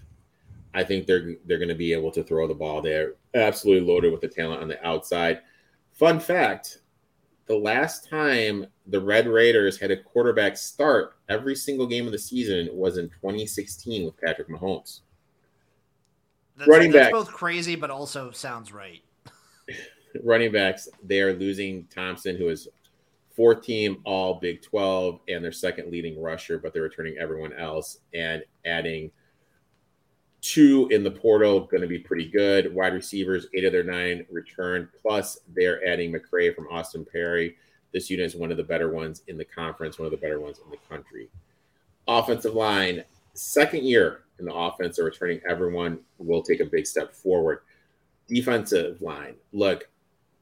[0.73, 2.81] I think they're they're going to be able to throw the ball.
[2.81, 5.41] They're absolutely loaded with the talent on the outside.
[5.91, 6.80] Fun fact:
[7.48, 12.19] the last time the Red Raiders had a quarterback start every single game of the
[12.19, 15.02] season was in 2016 with Patrick Mahomes.
[16.57, 17.14] That's, Running that's back.
[17.14, 19.02] both crazy, but also sounds right.
[20.23, 22.68] running backs, they are losing Thompson, who is
[23.35, 27.99] fourth team all Big 12 and their second leading rusher, but they're returning everyone else
[28.14, 29.11] and adding
[30.42, 32.74] two in the portal, going to be pretty good.
[32.74, 37.56] Wide receivers, eight of their nine return, plus they're adding McCray from Austin Peay.
[37.94, 40.40] This unit is one of the better ones in the conference, one of the better
[40.40, 41.30] ones in the country.
[42.08, 43.04] Offensive line,
[43.34, 47.60] second year in the offense, they're returning everyone, will take a big step forward
[48.28, 49.36] defensive line.
[49.52, 49.90] Look,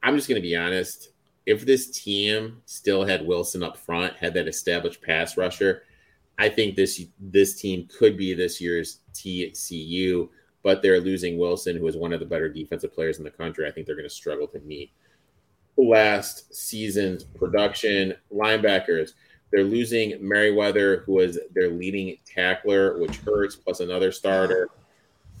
[0.02, 1.10] I'm just going to be honest.
[1.46, 5.82] If this team still had Wilson up front, had that established pass rusher,
[6.40, 10.28] I think this this team could be this year's TCU.
[10.62, 13.66] But they're losing Wilson, who is one of the better defensive players in the country.
[13.66, 14.90] I think they're going to struggle to meet
[15.76, 18.14] last season's production.
[18.32, 19.12] Linebackers,
[19.50, 24.68] they're losing Merriweather, who was their leading tackler, which hurts, plus another starter.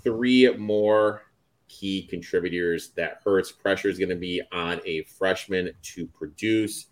[0.02, 1.22] Three more
[1.68, 3.52] key contributors that hurts.
[3.52, 6.86] Pressure is going to be on a freshman to produce.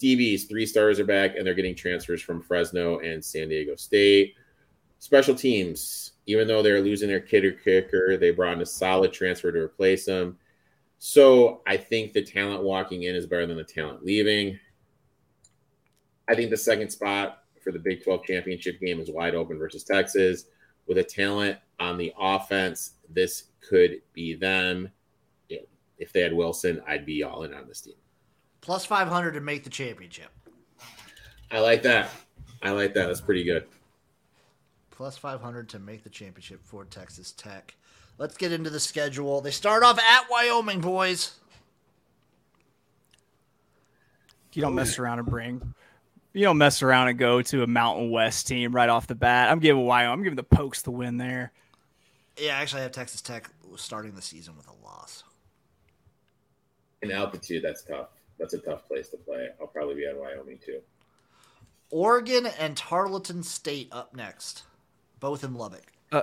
[0.00, 4.34] DBs, three stars are back, and they're getting transfers from Fresno and San Diego State.
[4.98, 9.52] Special teams, even though they're losing their kicker kicker, they brought in a solid transfer
[9.52, 10.38] to replace them.
[10.98, 14.58] So I think the talent walking in is better than the talent leaving.
[16.28, 19.84] I think the second spot for the Big 12 championship game is wide open versus
[19.84, 20.46] Texas.
[20.86, 24.90] With a talent on the offense, this could be them.
[25.98, 27.94] If they had Wilson, I'd be all in on this team.
[28.66, 30.26] Plus 500 to make the championship.
[31.52, 32.10] I like that.
[32.62, 33.06] I like that.
[33.06, 33.64] That's pretty good.
[34.90, 37.76] plus 500 to make the championship for Texas Tech.
[38.18, 39.40] Let's get into the schedule.
[39.40, 41.36] They start off at Wyoming, boys.
[44.52, 45.74] You don't mess around and bring.
[46.32, 49.48] You don't mess around and go to a Mountain West team right off the bat.
[49.48, 50.12] I'm giving Wyoming.
[50.12, 51.52] I'm giving the Pokes the win there.
[52.36, 55.22] Yeah, actually, I have Texas Tech starting the season with a loss.
[57.02, 58.08] In altitude, that's tough.
[58.38, 59.48] That's a tough place to play.
[59.60, 60.80] I'll probably be on Wyoming too.
[61.90, 64.64] Oregon and Tarleton State up next,
[65.20, 65.92] both in Lubbock.
[66.12, 66.22] Uh,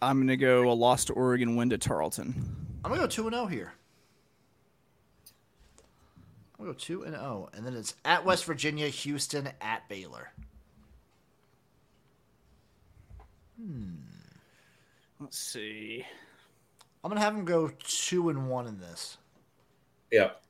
[0.00, 2.34] I'm going to go a loss to Oregon, win to Tarleton.
[2.84, 3.72] I'm going to go 2 and 0 here.
[6.58, 7.48] I'm going to go 2 and 0.
[7.54, 10.32] And then it's at West Virginia, Houston, at Baylor.
[13.60, 13.94] Hmm.
[15.20, 16.04] Let's see.
[17.04, 19.18] I'm going to have them go 2 and 1 in this.
[20.10, 20.41] Yep.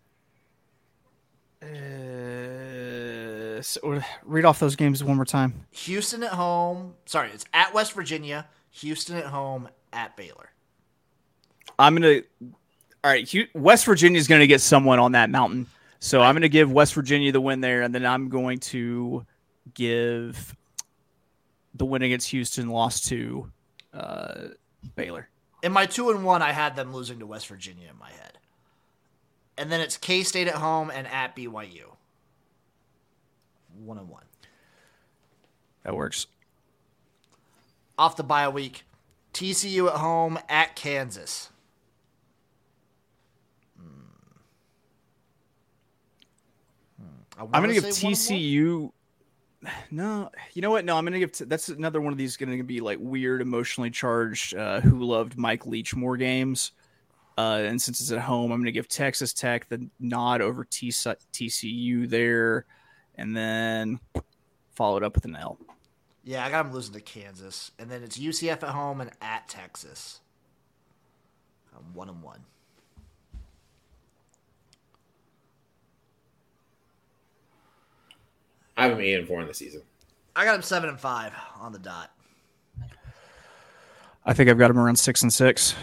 [1.63, 5.67] Uh, so read off those games one more time.
[5.71, 6.95] Houston at home.
[7.07, 8.49] Sorry, it's at West Virginia.
[8.71, 9.69] Houston at home.
[9.93, 10.51] At Baylor.
[11.79, 12.23] I'm gonna.
[13.05, 15.67] All right, West Virginia is going to get someone on that mountain,
[15.99, 16.29] so right.
[16.29, 19.27] I'm going to give West Virginia the win there, and then I'm going to
[19.75, 20.55] give
[21.75, 23.51] the win against Houston loss to
[23.93, 24.35] uh,
[24.95, 25.29] Baylor.
[25.65, 28.39] In my two and one, I had them losing to West Virginia in my head
[29.59, 31.85] and then it's K State at home and at BYU.
[33.85, 34.25] One and one.
[35.85, 36.27] That works.
[37.99, 38.85] Off the bye week,
[39.35, 41.51] TCU at home at Kansas.
[43.79, 43.85] Hmm.
[47.39, 48.91] I'm going to give TCU.
[49.93, 50.85] No, you know what?
[50.85, 51.31] No, I'm going to give.
[51.31, 54.57] T- that's another one of these going to be like weird, emotionally charged.
[54.57, 56.73] Uh, who loved Mike Leach more games?
[57.43, 60.65] Uh, and since it's at home, I'm going to give Texas Tech the nod over
[60.65, 62.67] T- TCU there,
[63.17, 63.99] and then
[64.77, 65.59] followed up with an L.
[66.23, 69.49] Yeah, I got them losing to Kansas, and then it's UCF at home and at
[69.49, 70.21] Texas.
[71.77, 72.45] I'm one and one.
[78.77, 79.83] I have them eight and four in the season.
[80.37, 82.13] I got them seven and five on the dot.
[84.25, 85.75] I think I've got them around six and six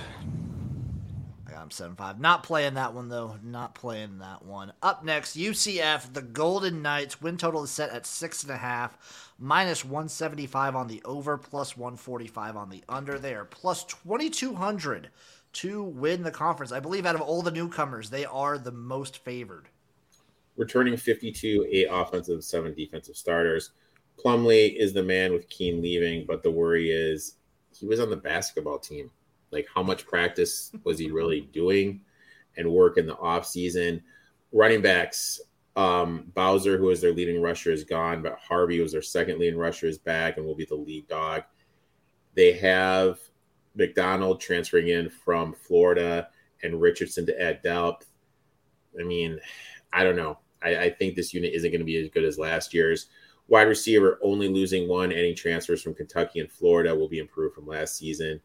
[1.71, 2.19] seven five.
[2.19, 3.37] Not playing that one though.
[3.43, 4.73] Not playing that one.
[4.81, 6.13] Up next, UCF.
[6.13, 10.47] The Golden Knights win total is set at six and a half, minus one seventy
[10.47, 13.19] five on the over, plus one forty five on the under.
[13.19, 15.09] There plus twenty two hundred
[15.53, 16.71] to win the conference.
[16.71, 19.69] I believe out of all the newcomers, they are the most favored.
[20.57, 23.71] Returning fifty two, eight offensive, seven defensive starters.
[24.23, 27.35] Plumlee is the man with Keene leaving, but the worry is
[27.71, 29.09] he was on the basketball team
[29.51, 32.01] like how much practice was he really doing
[32.57, 34.01] and work in the off season?
[34.51, 35.41] Running backs,
[35.75, 39.59] um, Bowser, who is their leading rusher, is gone, but Harvey, was their second leading
[39.59, 41.43] rusher, is back and will be the lead dog.
[42.35, 43.19] They have
[43.75, 46.29] McDonald transferring in from Florida
[46.63, 48.07] and Richardson to add depth.
[48.99, 49.39] I mean,
[49.93, 50.39] I don't know.
[50.61, 53.07] I, I think this unit isn't going to be as good as last year's.
[53.47, 57.65] Wide receiver only losing one, any transfers from Kentucky and Florida will be improved from
[57.65, 58.39] last season.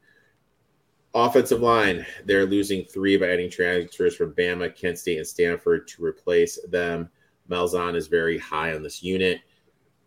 [1.16, 6.05] Offensive line, they're losing three by adding transfers from Bama, Kent State, and Stanford to
[6.05, 7.09] replace them.
[7.49, 9.41] Malzahn is very high on this unit.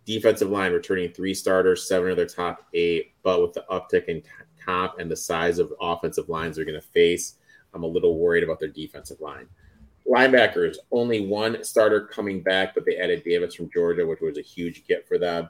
[0.06, 4.22] Defensive line returning three starters, seven of their top eight, but with the uptick in
[4.64, 7.36] comp and the size of offensive lines they're going to face,
[7.74, 9.48] I'm a little worried about their defensive line.
[10.06, 14.42] Linebackers, only one starter coming back, but they added Davis from Georgia, which was a
[14.42, 15.50] huge get for them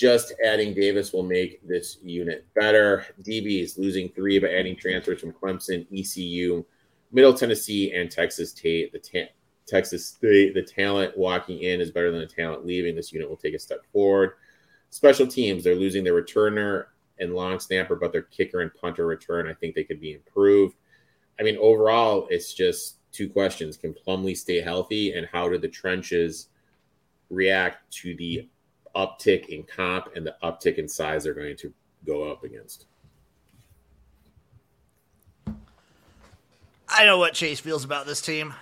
[0.00, 3.04] just adding Davis will make this unit better.
[3.22, 6.64] DBs losing three by adding transfers from Clemson, ECU,
[7.12, 8.94] Middle Tennessee, and Texas State.
[8.94, 9.30] The ta-
[9.66, 12.96] Texas State, the talent walking in is better than the talent leaving.
[12.96, 14.32] This unit will take a step forward.
[14.88, 16.86] Special teams, they're losing their returner
[17.18, 20.76] and long snapper, but their kicker and punter return, I think they could be improved.
[21.38, 25.68] I mean, overall, it's just two questions: Can Plumlee stay healthy, and how do the
[25.68, 26.48] trenches
[27.28, 28.48] react to the
[28.96, 31.72] uptick in comp and the uptick in size they're going to
[32.06, 32.86] go up against.
[36.88, 38.52] I know what Chase feels about this team.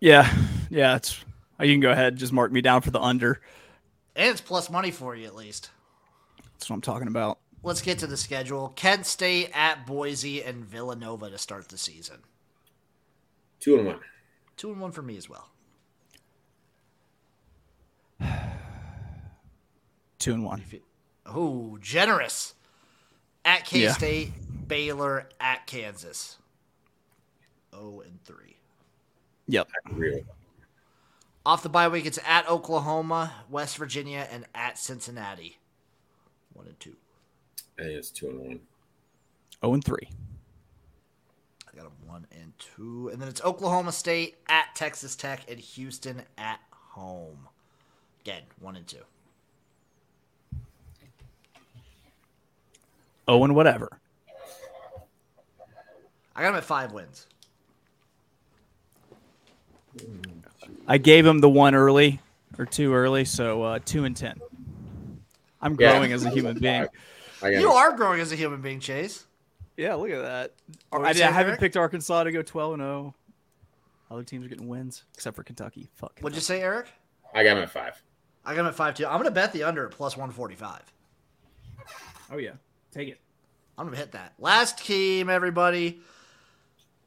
[0.00, 0.32] Yeah,
[0.70, 1.24] yeah, it's
[1.60, 3.40] you can go ahead just mark me down for the under.
[4.14, 5.70] And it's plus money for you at least.
[6.52, 7.38] That's what I'm talking about.
[7.62, 8.72] Let's get to the schedule.
[8.76, 12.18] Kent State at Boise and Villanova to start the season.
[13.58, 14.00] Two and one.
[14.56, 15.48] Two and one for me as well.
[20.18, 20.64] Two and one.
[21.26, 22.54] Oh, generous.
[23.44, 24.56] At K State, yeah.
[24.66, 26.38] Baylor, at Kansas.
[27.72, 28.56] Oh and three.
[29.46, 29.70] Yep.
[29.92, 30.24] Really.
[31.46, 35.58] Off the bye week, it's at Oklahoma, West Virginia, and at Cincinnati.
[36.52, 36.96] One and two.
[37.78, 38.60] I think it's two and one.
[39.62, 40.10] Oh and three.
[41.72, 45.58] I got a one and two, and then it's Oklahoma State at Texas Tech and
[45.58, 47.48] Houston at home.
[48.20, 49.04] Again, one and two.
[53.28, 54.00] Oh and whatever.
[56.34, 57.26] I got them at five wins.
[60.86, 62.20] I gave him the one early
[62.58, 64.40] or two early, so uh, two and ten.
[65.60, 65.92] I'm Yeah.
[65.92, 66.86] growing as a human being.
[67.44, 69.24] You are growing as a human being, Chase.
[69.76, 70.52] Yeah, look at that.
[70.90, 71.60] What I, haven't Eric?
[71.60, 73.14] picked Arkansas to go 12 and 0.
[74.10, 75.88] Other teams are getting wins, except for Kentucky.
[75.94, 76.18] Fuck.
[76.20, 76.88] What'd you say, Eric?
[77.34, 78.02] I got him at five.
[78.44, 79.06] I got them at five too.
[79.06, 80.82] I'm gonna bet the under at plus one forty five.
[82.32, 82.52] Oh yeah,
[82.92, 83.20] take it.
[83.76, 84.34] I'm gonna hit that.
[84.38, 86.00] Last team, everybody.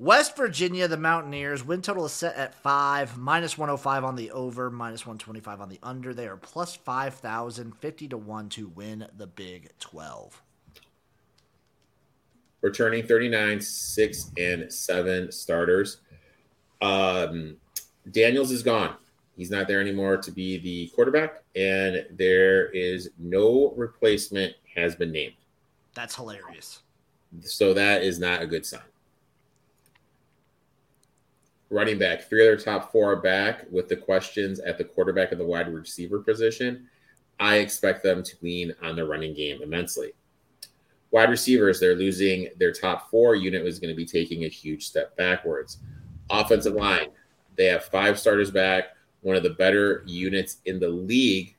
[0.02, 1.64] West Virginia, the Mountaineers.
[1.64, 5.80] Win total is set at five, minus 105 on the over, minus 125 on the
[5.84, 6.12] under.
[6.12, 10.42] They are plus 5,000, 50 to 1 to win the Big 12.
[12.62, 15.98] Returning 39, six and seven starters.
[16.82, 17.58] Um,
[18.10, 18.96] Daniels is gone.
[19.38, 25.12] He's not there anymore to be the quarterback, and there is no replacement has been
[25.12, 25.34] named.
[25.94, 26.82] That's hilarious.
[27.42, 28.82] So that is not a good sign.
[31.70, 35.40] Running back, three other top four are back with the questions at the quarterback and
[35.40, 36.88] the wide receiver position.
[37.40, 40.12] I expect them to lean on the running game immensely.
[41.12, 43.36] Wide receivers, they're losing their top four.
[43.36, 45.80] Unit was going to be taking a huge step backwards.
[46.30, 47.08] Offensive line,
[47.56, 51.56] they have five starters back, one of the better units in the league.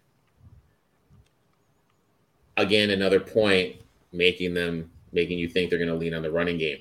[2.56, 3.76] Again, another point
[4.12, 6.78] making them making you think they're going to lean on the running game.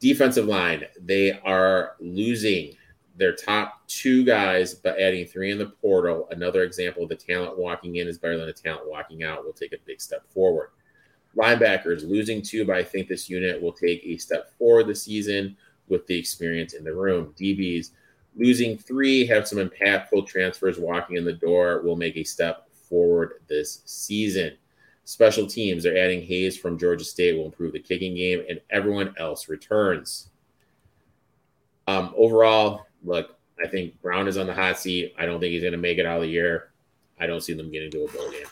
[0.00, 2.74] Defensive line, they are losing
[3.16, 6.28] their top two guys, but adding three in the portal.
[6.30, 9.44] Another example: of the talent walking in is better than the talent walking out.
[9.44, 10.70] We'll take a big step forward.
[11.36, 15.56] Linebackers losing two, but I think this unit will take a step forward this season
[15.88, 17.34] with the experience in the room.
[17.38, 17.90] DBs
[18.36, 23.34] losing three, have some impactful transfers walking in the door, will make a step forward
[23.48, 24.56] this season.
[25.04, 29.14] Special teams, they're adding Hayes from Georgia State, will improve the kicking game, and everyone
[29.18, 30.30] else returns.
[31.86, 35.14] Um, overall, look, I think Brown is on the hot seat.
[35.18, 36.70] I don't think he's going to make it out of the year.
[37.20, 38.46] I don't see them getting to a bowl game.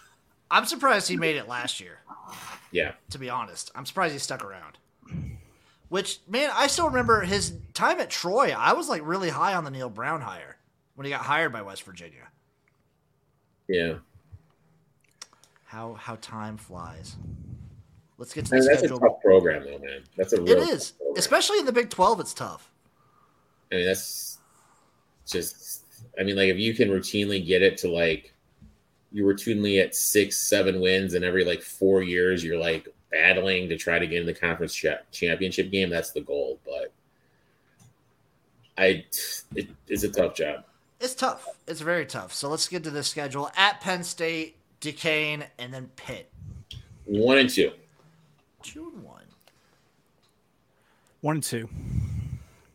[0.50, 2.00] I'm surprised he made it last year,
[2.70, 2.92] Yeah.
[3.10, 3.70] to be honest.
[3.74, 4.76] I'm surprised he stuck around.
[5.88, 8.54] Which, man, I still remember his time at Troy.
[8.56, 10.56] I was like really high on the Neal Brown hire
[10.94, 12.28] when he got hired by West Virginia.
[13.68, 13.94] Yeah.
[15.72, 17.16] How how time flies.
[18.18, 19.00] Let's get to the And that's a schedule.
[19.00, 20.02] tough program, though, man.
[20.18, 22.20] That's a It real is, tough especially in the Big Twelve.
[22.20, 22.70] It's tough.
[23.72, 24.36] I mean, that's
[25.26, 25.86] just,
[26.20, 28.34] I mean, like if you can routinely get it to like,
[29.12, 33.78] you're routinely at six, seven wins, and every like four years you're like battling to
[33.78, 36.60] try to get in the conference cha- championship game, that's the goal.
[36.66, 36.92] But
[38.76, 39.06] I,
[39.54, 40.64] it, it's a tough job.
[41.00, 41.48] It's tough.
[41.66, 42.34] It's very tough.
[42.34, 46.30] So let's get to the schedule at Penn State, Duquesne, and then Pitt.
[47.06, 47.72] One and two.
[48.62, 49.22] June one.
[51.22, 51.68] One and two.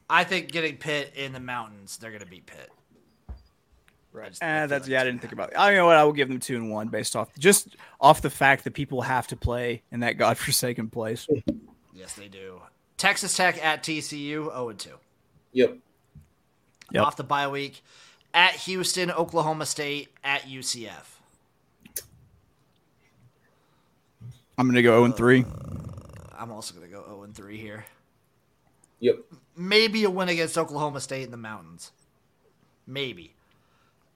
[0.09, 2.71] I think getting Pitt in the mountains, they're gonna beat Pitt.
[4.19, 5.01] I just- Eh, that's like yeah.
[5.01, 5.55] I didn't gonna think about it.
[5.57, 8.21] I you know what I will give them two and one based off just off
[8.21, 11.27] the fact that people have to play in that godforsaken place.
[11.93, 12.61] Yes, they do.
[12.97, 14.89] Texas Tech at TCU, 0 and 2.
[15.53, 15.77] Yep.
[16.93, 17.03] Yep.
[17.03, 17.83] Off the bye week.
[18.33, 21.16] At Houston, Oklahoma State, at UCF.
[24.57, 25.41] I'm gonna go zero and three.
[25.43, 27.85] Uh, I'm also gonna go 0 and 3 here.
[28.99, 29.19] Yep.
[29.55, 31.91] maybe a win against Oklahoma State in the mountains.
[32.87, 33.35] Maybe.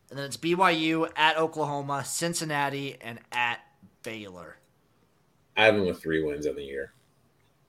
[0.09, 3.59] And then it's BYU at Oklahoma, Cincinnati, and at
[4.03, 4.57] Baylor.
[5.55, 6.93] I have them with three wins on the year.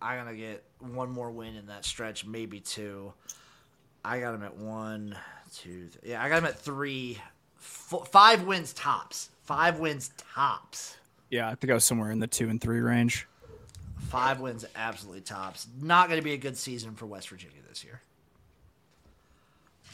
[0.01, 3.13] I'm gonna get one more win in that stretch, maybe two.
[4.05, 5.17] I got him at one,
[5.55, 7.19] two, th- yeah, I got him at three,
[7.59, 9.29] five wins tops.
[9.45, 10.97] Five wins tops.
[11.33, 13.27] Yeah, I think I was somewhere in the two and three range.
[14.11, 15.67] Five wins absolutely tops.
[15.81, 18.03] Not going to be a good season for West Virginia this year.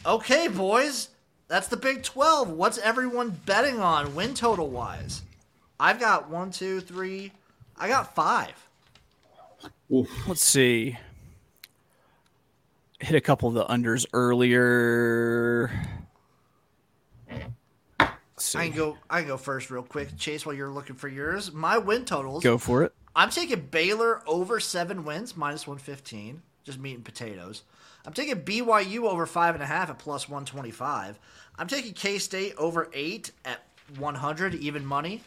[0.04, 1.10] Okay, boys.
[1.46, 2.50] That's the Big 12.
[2.50, 5.22] What's everyone betting on win total wise?
[5.78, 7.30] I've got one, two, three.
[7.78, 8.54] I got five.
[9.94, 10.08] Oof.
[10.26, 10.98] Let's see.
[12.98, 15.70] Hit a couple of the unders earlier.
[18.54, 18.98] I can go.
[19.08, 20.44] I can go first, real quick, Chase.
[20.44, 22.42] While you're looking for yours, my win totals.
[22.42, 22.92] Go for it.
[23.14, 26.42] I'm taking Baylor over seven wins, minus 115.
[26.64, 27.62] Just meat and potatoes.
[28.06, 31.18] I'm taking BYU over five and a half at plus 125.
[31.58, 33.64] I'm taking K State over eight at
[33.98, 35.22] 100, even money.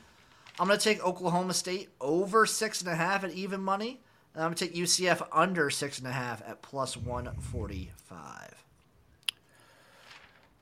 [0.60, 4.00] I'm going to take Oklahoma State over six and a half at even money.
[4.34, 8.64] And I'm going to take UCF under six and a half at plus 145.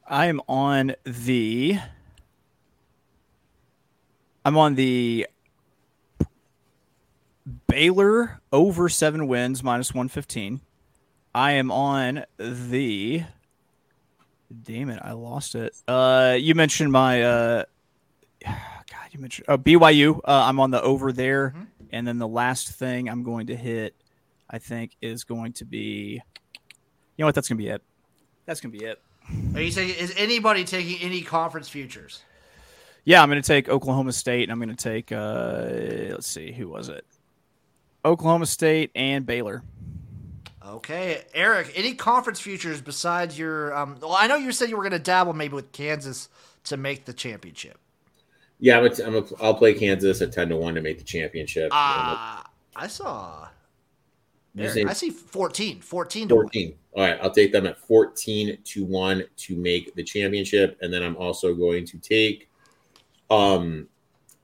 [0.08, 1.78] I am on the.
[4.46, 5.28] I'm on the
[7.68, 10.62] Baylor over seven wins minus 115.
[11.34, 13.24] I am on the.
[14.64, 15.76] Damn it, I lost it.
[15.88, 17.22] Uh, you mentioned my.
[17.22, 17.64] Uh,
[18.46, 20.18] God, you mentioned uh, BYU.
[20.20, 21.64] Uh, I'm on the over there, mm-hmm.
[21.92, 23.96] and then the last thing I'm going to hit,
[24.50, 26.22] I think, is going to be.
[27.18, 27.36] You know what?
[27.36, 27.84] That's gonna be it.
[28.46, 29.02] That's gonna be it.
[29.54, 32.24] Are you saying is anybody taking any conference futures?
[33.10, 35.12] Yeah, I'm going to take Oklahoma State, and I'm going to take.
[35.12, 37.04] Uh, let's see, who was it?
[38.06, 39.64] Oklahoma State and Baylor.
[40.64, 41.72] Okay, Erik.
[41.74, 43.76] Any conference futures besides your?
[43.76, 46.30] Um, well, I know you said you were going to dabble maybe with Kansas
[46.66, 47.80] to make the championship.
[48.60, 48.86] Yeah, I'm.
[48.86, 51.70] A, I'm a, I'll play Kansas at ten to one to make the championship.
[51.72, 53.48] Ah, uh, I saw.
[54.56, 55.82] Erik, I see 14.
[55.82, 56.76] 14 to 14.
[56.92, 57.04] 1.
[57.04, 60.78] All right, I'll take them at 14 to 1 to make the championship.
[60.82, 62.49] And then I'm also going to take
[63.30, 63.88] um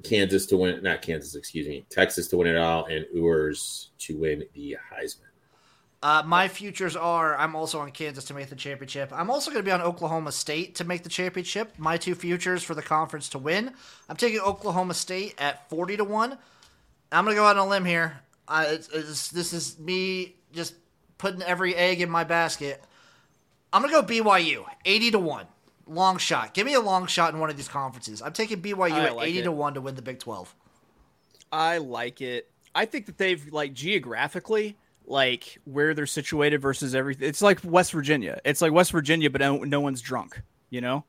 [0.03, 4.17] Kansas to win, not Kansas, excuse me, Texas to win it all, and Ewers to
[4.17, 5.21] win the Heisman.
[6.03, 9.11] Uh, my futures are I'm also on Kansas to make the championship.
[9.11, 11.73] I'm also going to be on Oklahoma State to make the championship.
[11.79, 13.71] My two futures for the conference to win.
[14.07, 16.37] I'm taking Oklahoma State at 40 to 1.
[17.11, 18.19] I'm going to go out on a limb here.
[18.47, 20.75] Uh, it's, it's, this is me just
[21.17, 22.83] putting every egg in my basket.
[23.73, 25.47] I'm going to go BYU 80 to 1
[25.87, 26.53] long shot.
[26.53, 28.21] Give me a long shot in one of these conferences.
[28.21, 29.43] I'm taking BYU I at like 80 it.
[29.43, 30.55] to 1 to win the Big 12.
[31.51, 32.49] I like it.
[32.73, 37.27] I think that they've like geographically like where they're situated versus everything.
[37.27, 38.39] It's like West Virginia.
[38.43, 41.05] It's like West Virginia but no, no one's drunk, you know?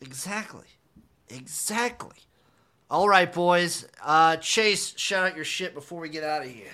[0.00, 0.66] Exactly.
[1.28, 2.16] Exactly.
[2.90, 3.86] All right, boys.
[4.02, 6.72] Uh Chase, shout out your shit before we get out of here.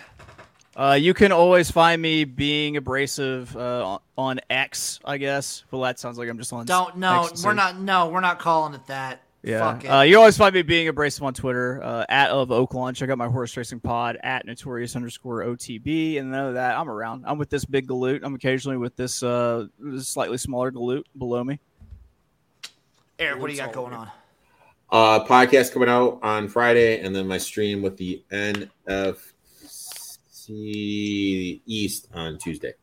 [0.77, 5.65] Uh, you can always find me being abrasive uh, on X, I guess.
[5.71, 6.67] Well, that sounds like I'm just on.
[6.67, 7.81] Don't no, we're not.
[7.81, 9.23] No, we're not calling it that.
[9.43, 12.95] Yeah, uh, you always find me being abrasive on Twitter uh, at of Oaklawn.
[12.95, 17.25] Check out my horse racing pod at notorious underscore OTB, and know that I'm around.
[17.27, 18.21] I'm with this big galoot.
[18.23, 21.59] I'm occasionally with this uh, slightly smaller galoot below me.
[23.19, 24.11] Erik, what do you got going on?
[24.91, 29.33] Uh, podcast coming out on Friday, and then my stream with the NF
[30.49, 32.75] East on Tuesday.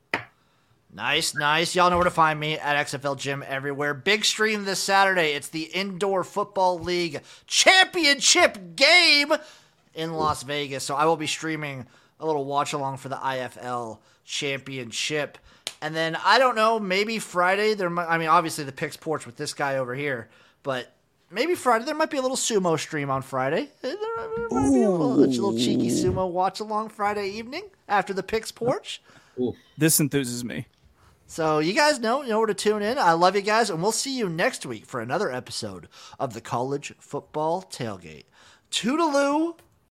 [0.96, 1.76] Nice, nice.
[1.76, 3.96] Y'all know where to find me at XFL Jim everywhere.
[3.96, 5.34] Big stream this Saturday.
[5.34, 9.34] It's the Indoor Football League Championship game
[9.96, 10.84] in Las Vegas.
[10.84, 11.88] So I will be streaming
[12.20, 15.40] a little watch along for the IFL Championship.
[15.82, 19.26] And then I don't know, maybe Friday there might I mean obviously the picks porch
[19.26, 20.30] with this guy over here,
[20.62, 20.94] but
[21.34, 23.70] maybe Friday there might be a little sumo stream on Friday.
[23.84, 28.14] Eh, there might be a little, a little cheeky sumo watch along Friday evening after
[28.14, 29.02] the picks porch.
[29.40, 29.56] Ooh.
[29.78, 30.68] This enthuses me.
[31.26, 32.98] So you guys know, you know where to tune in.
[32.98, 35.88] I love you guys, and we'll see you next week for another episode
[36.20, 38.26] of the College Football Tailgate.
[38.70, 39.58] Toodaloo.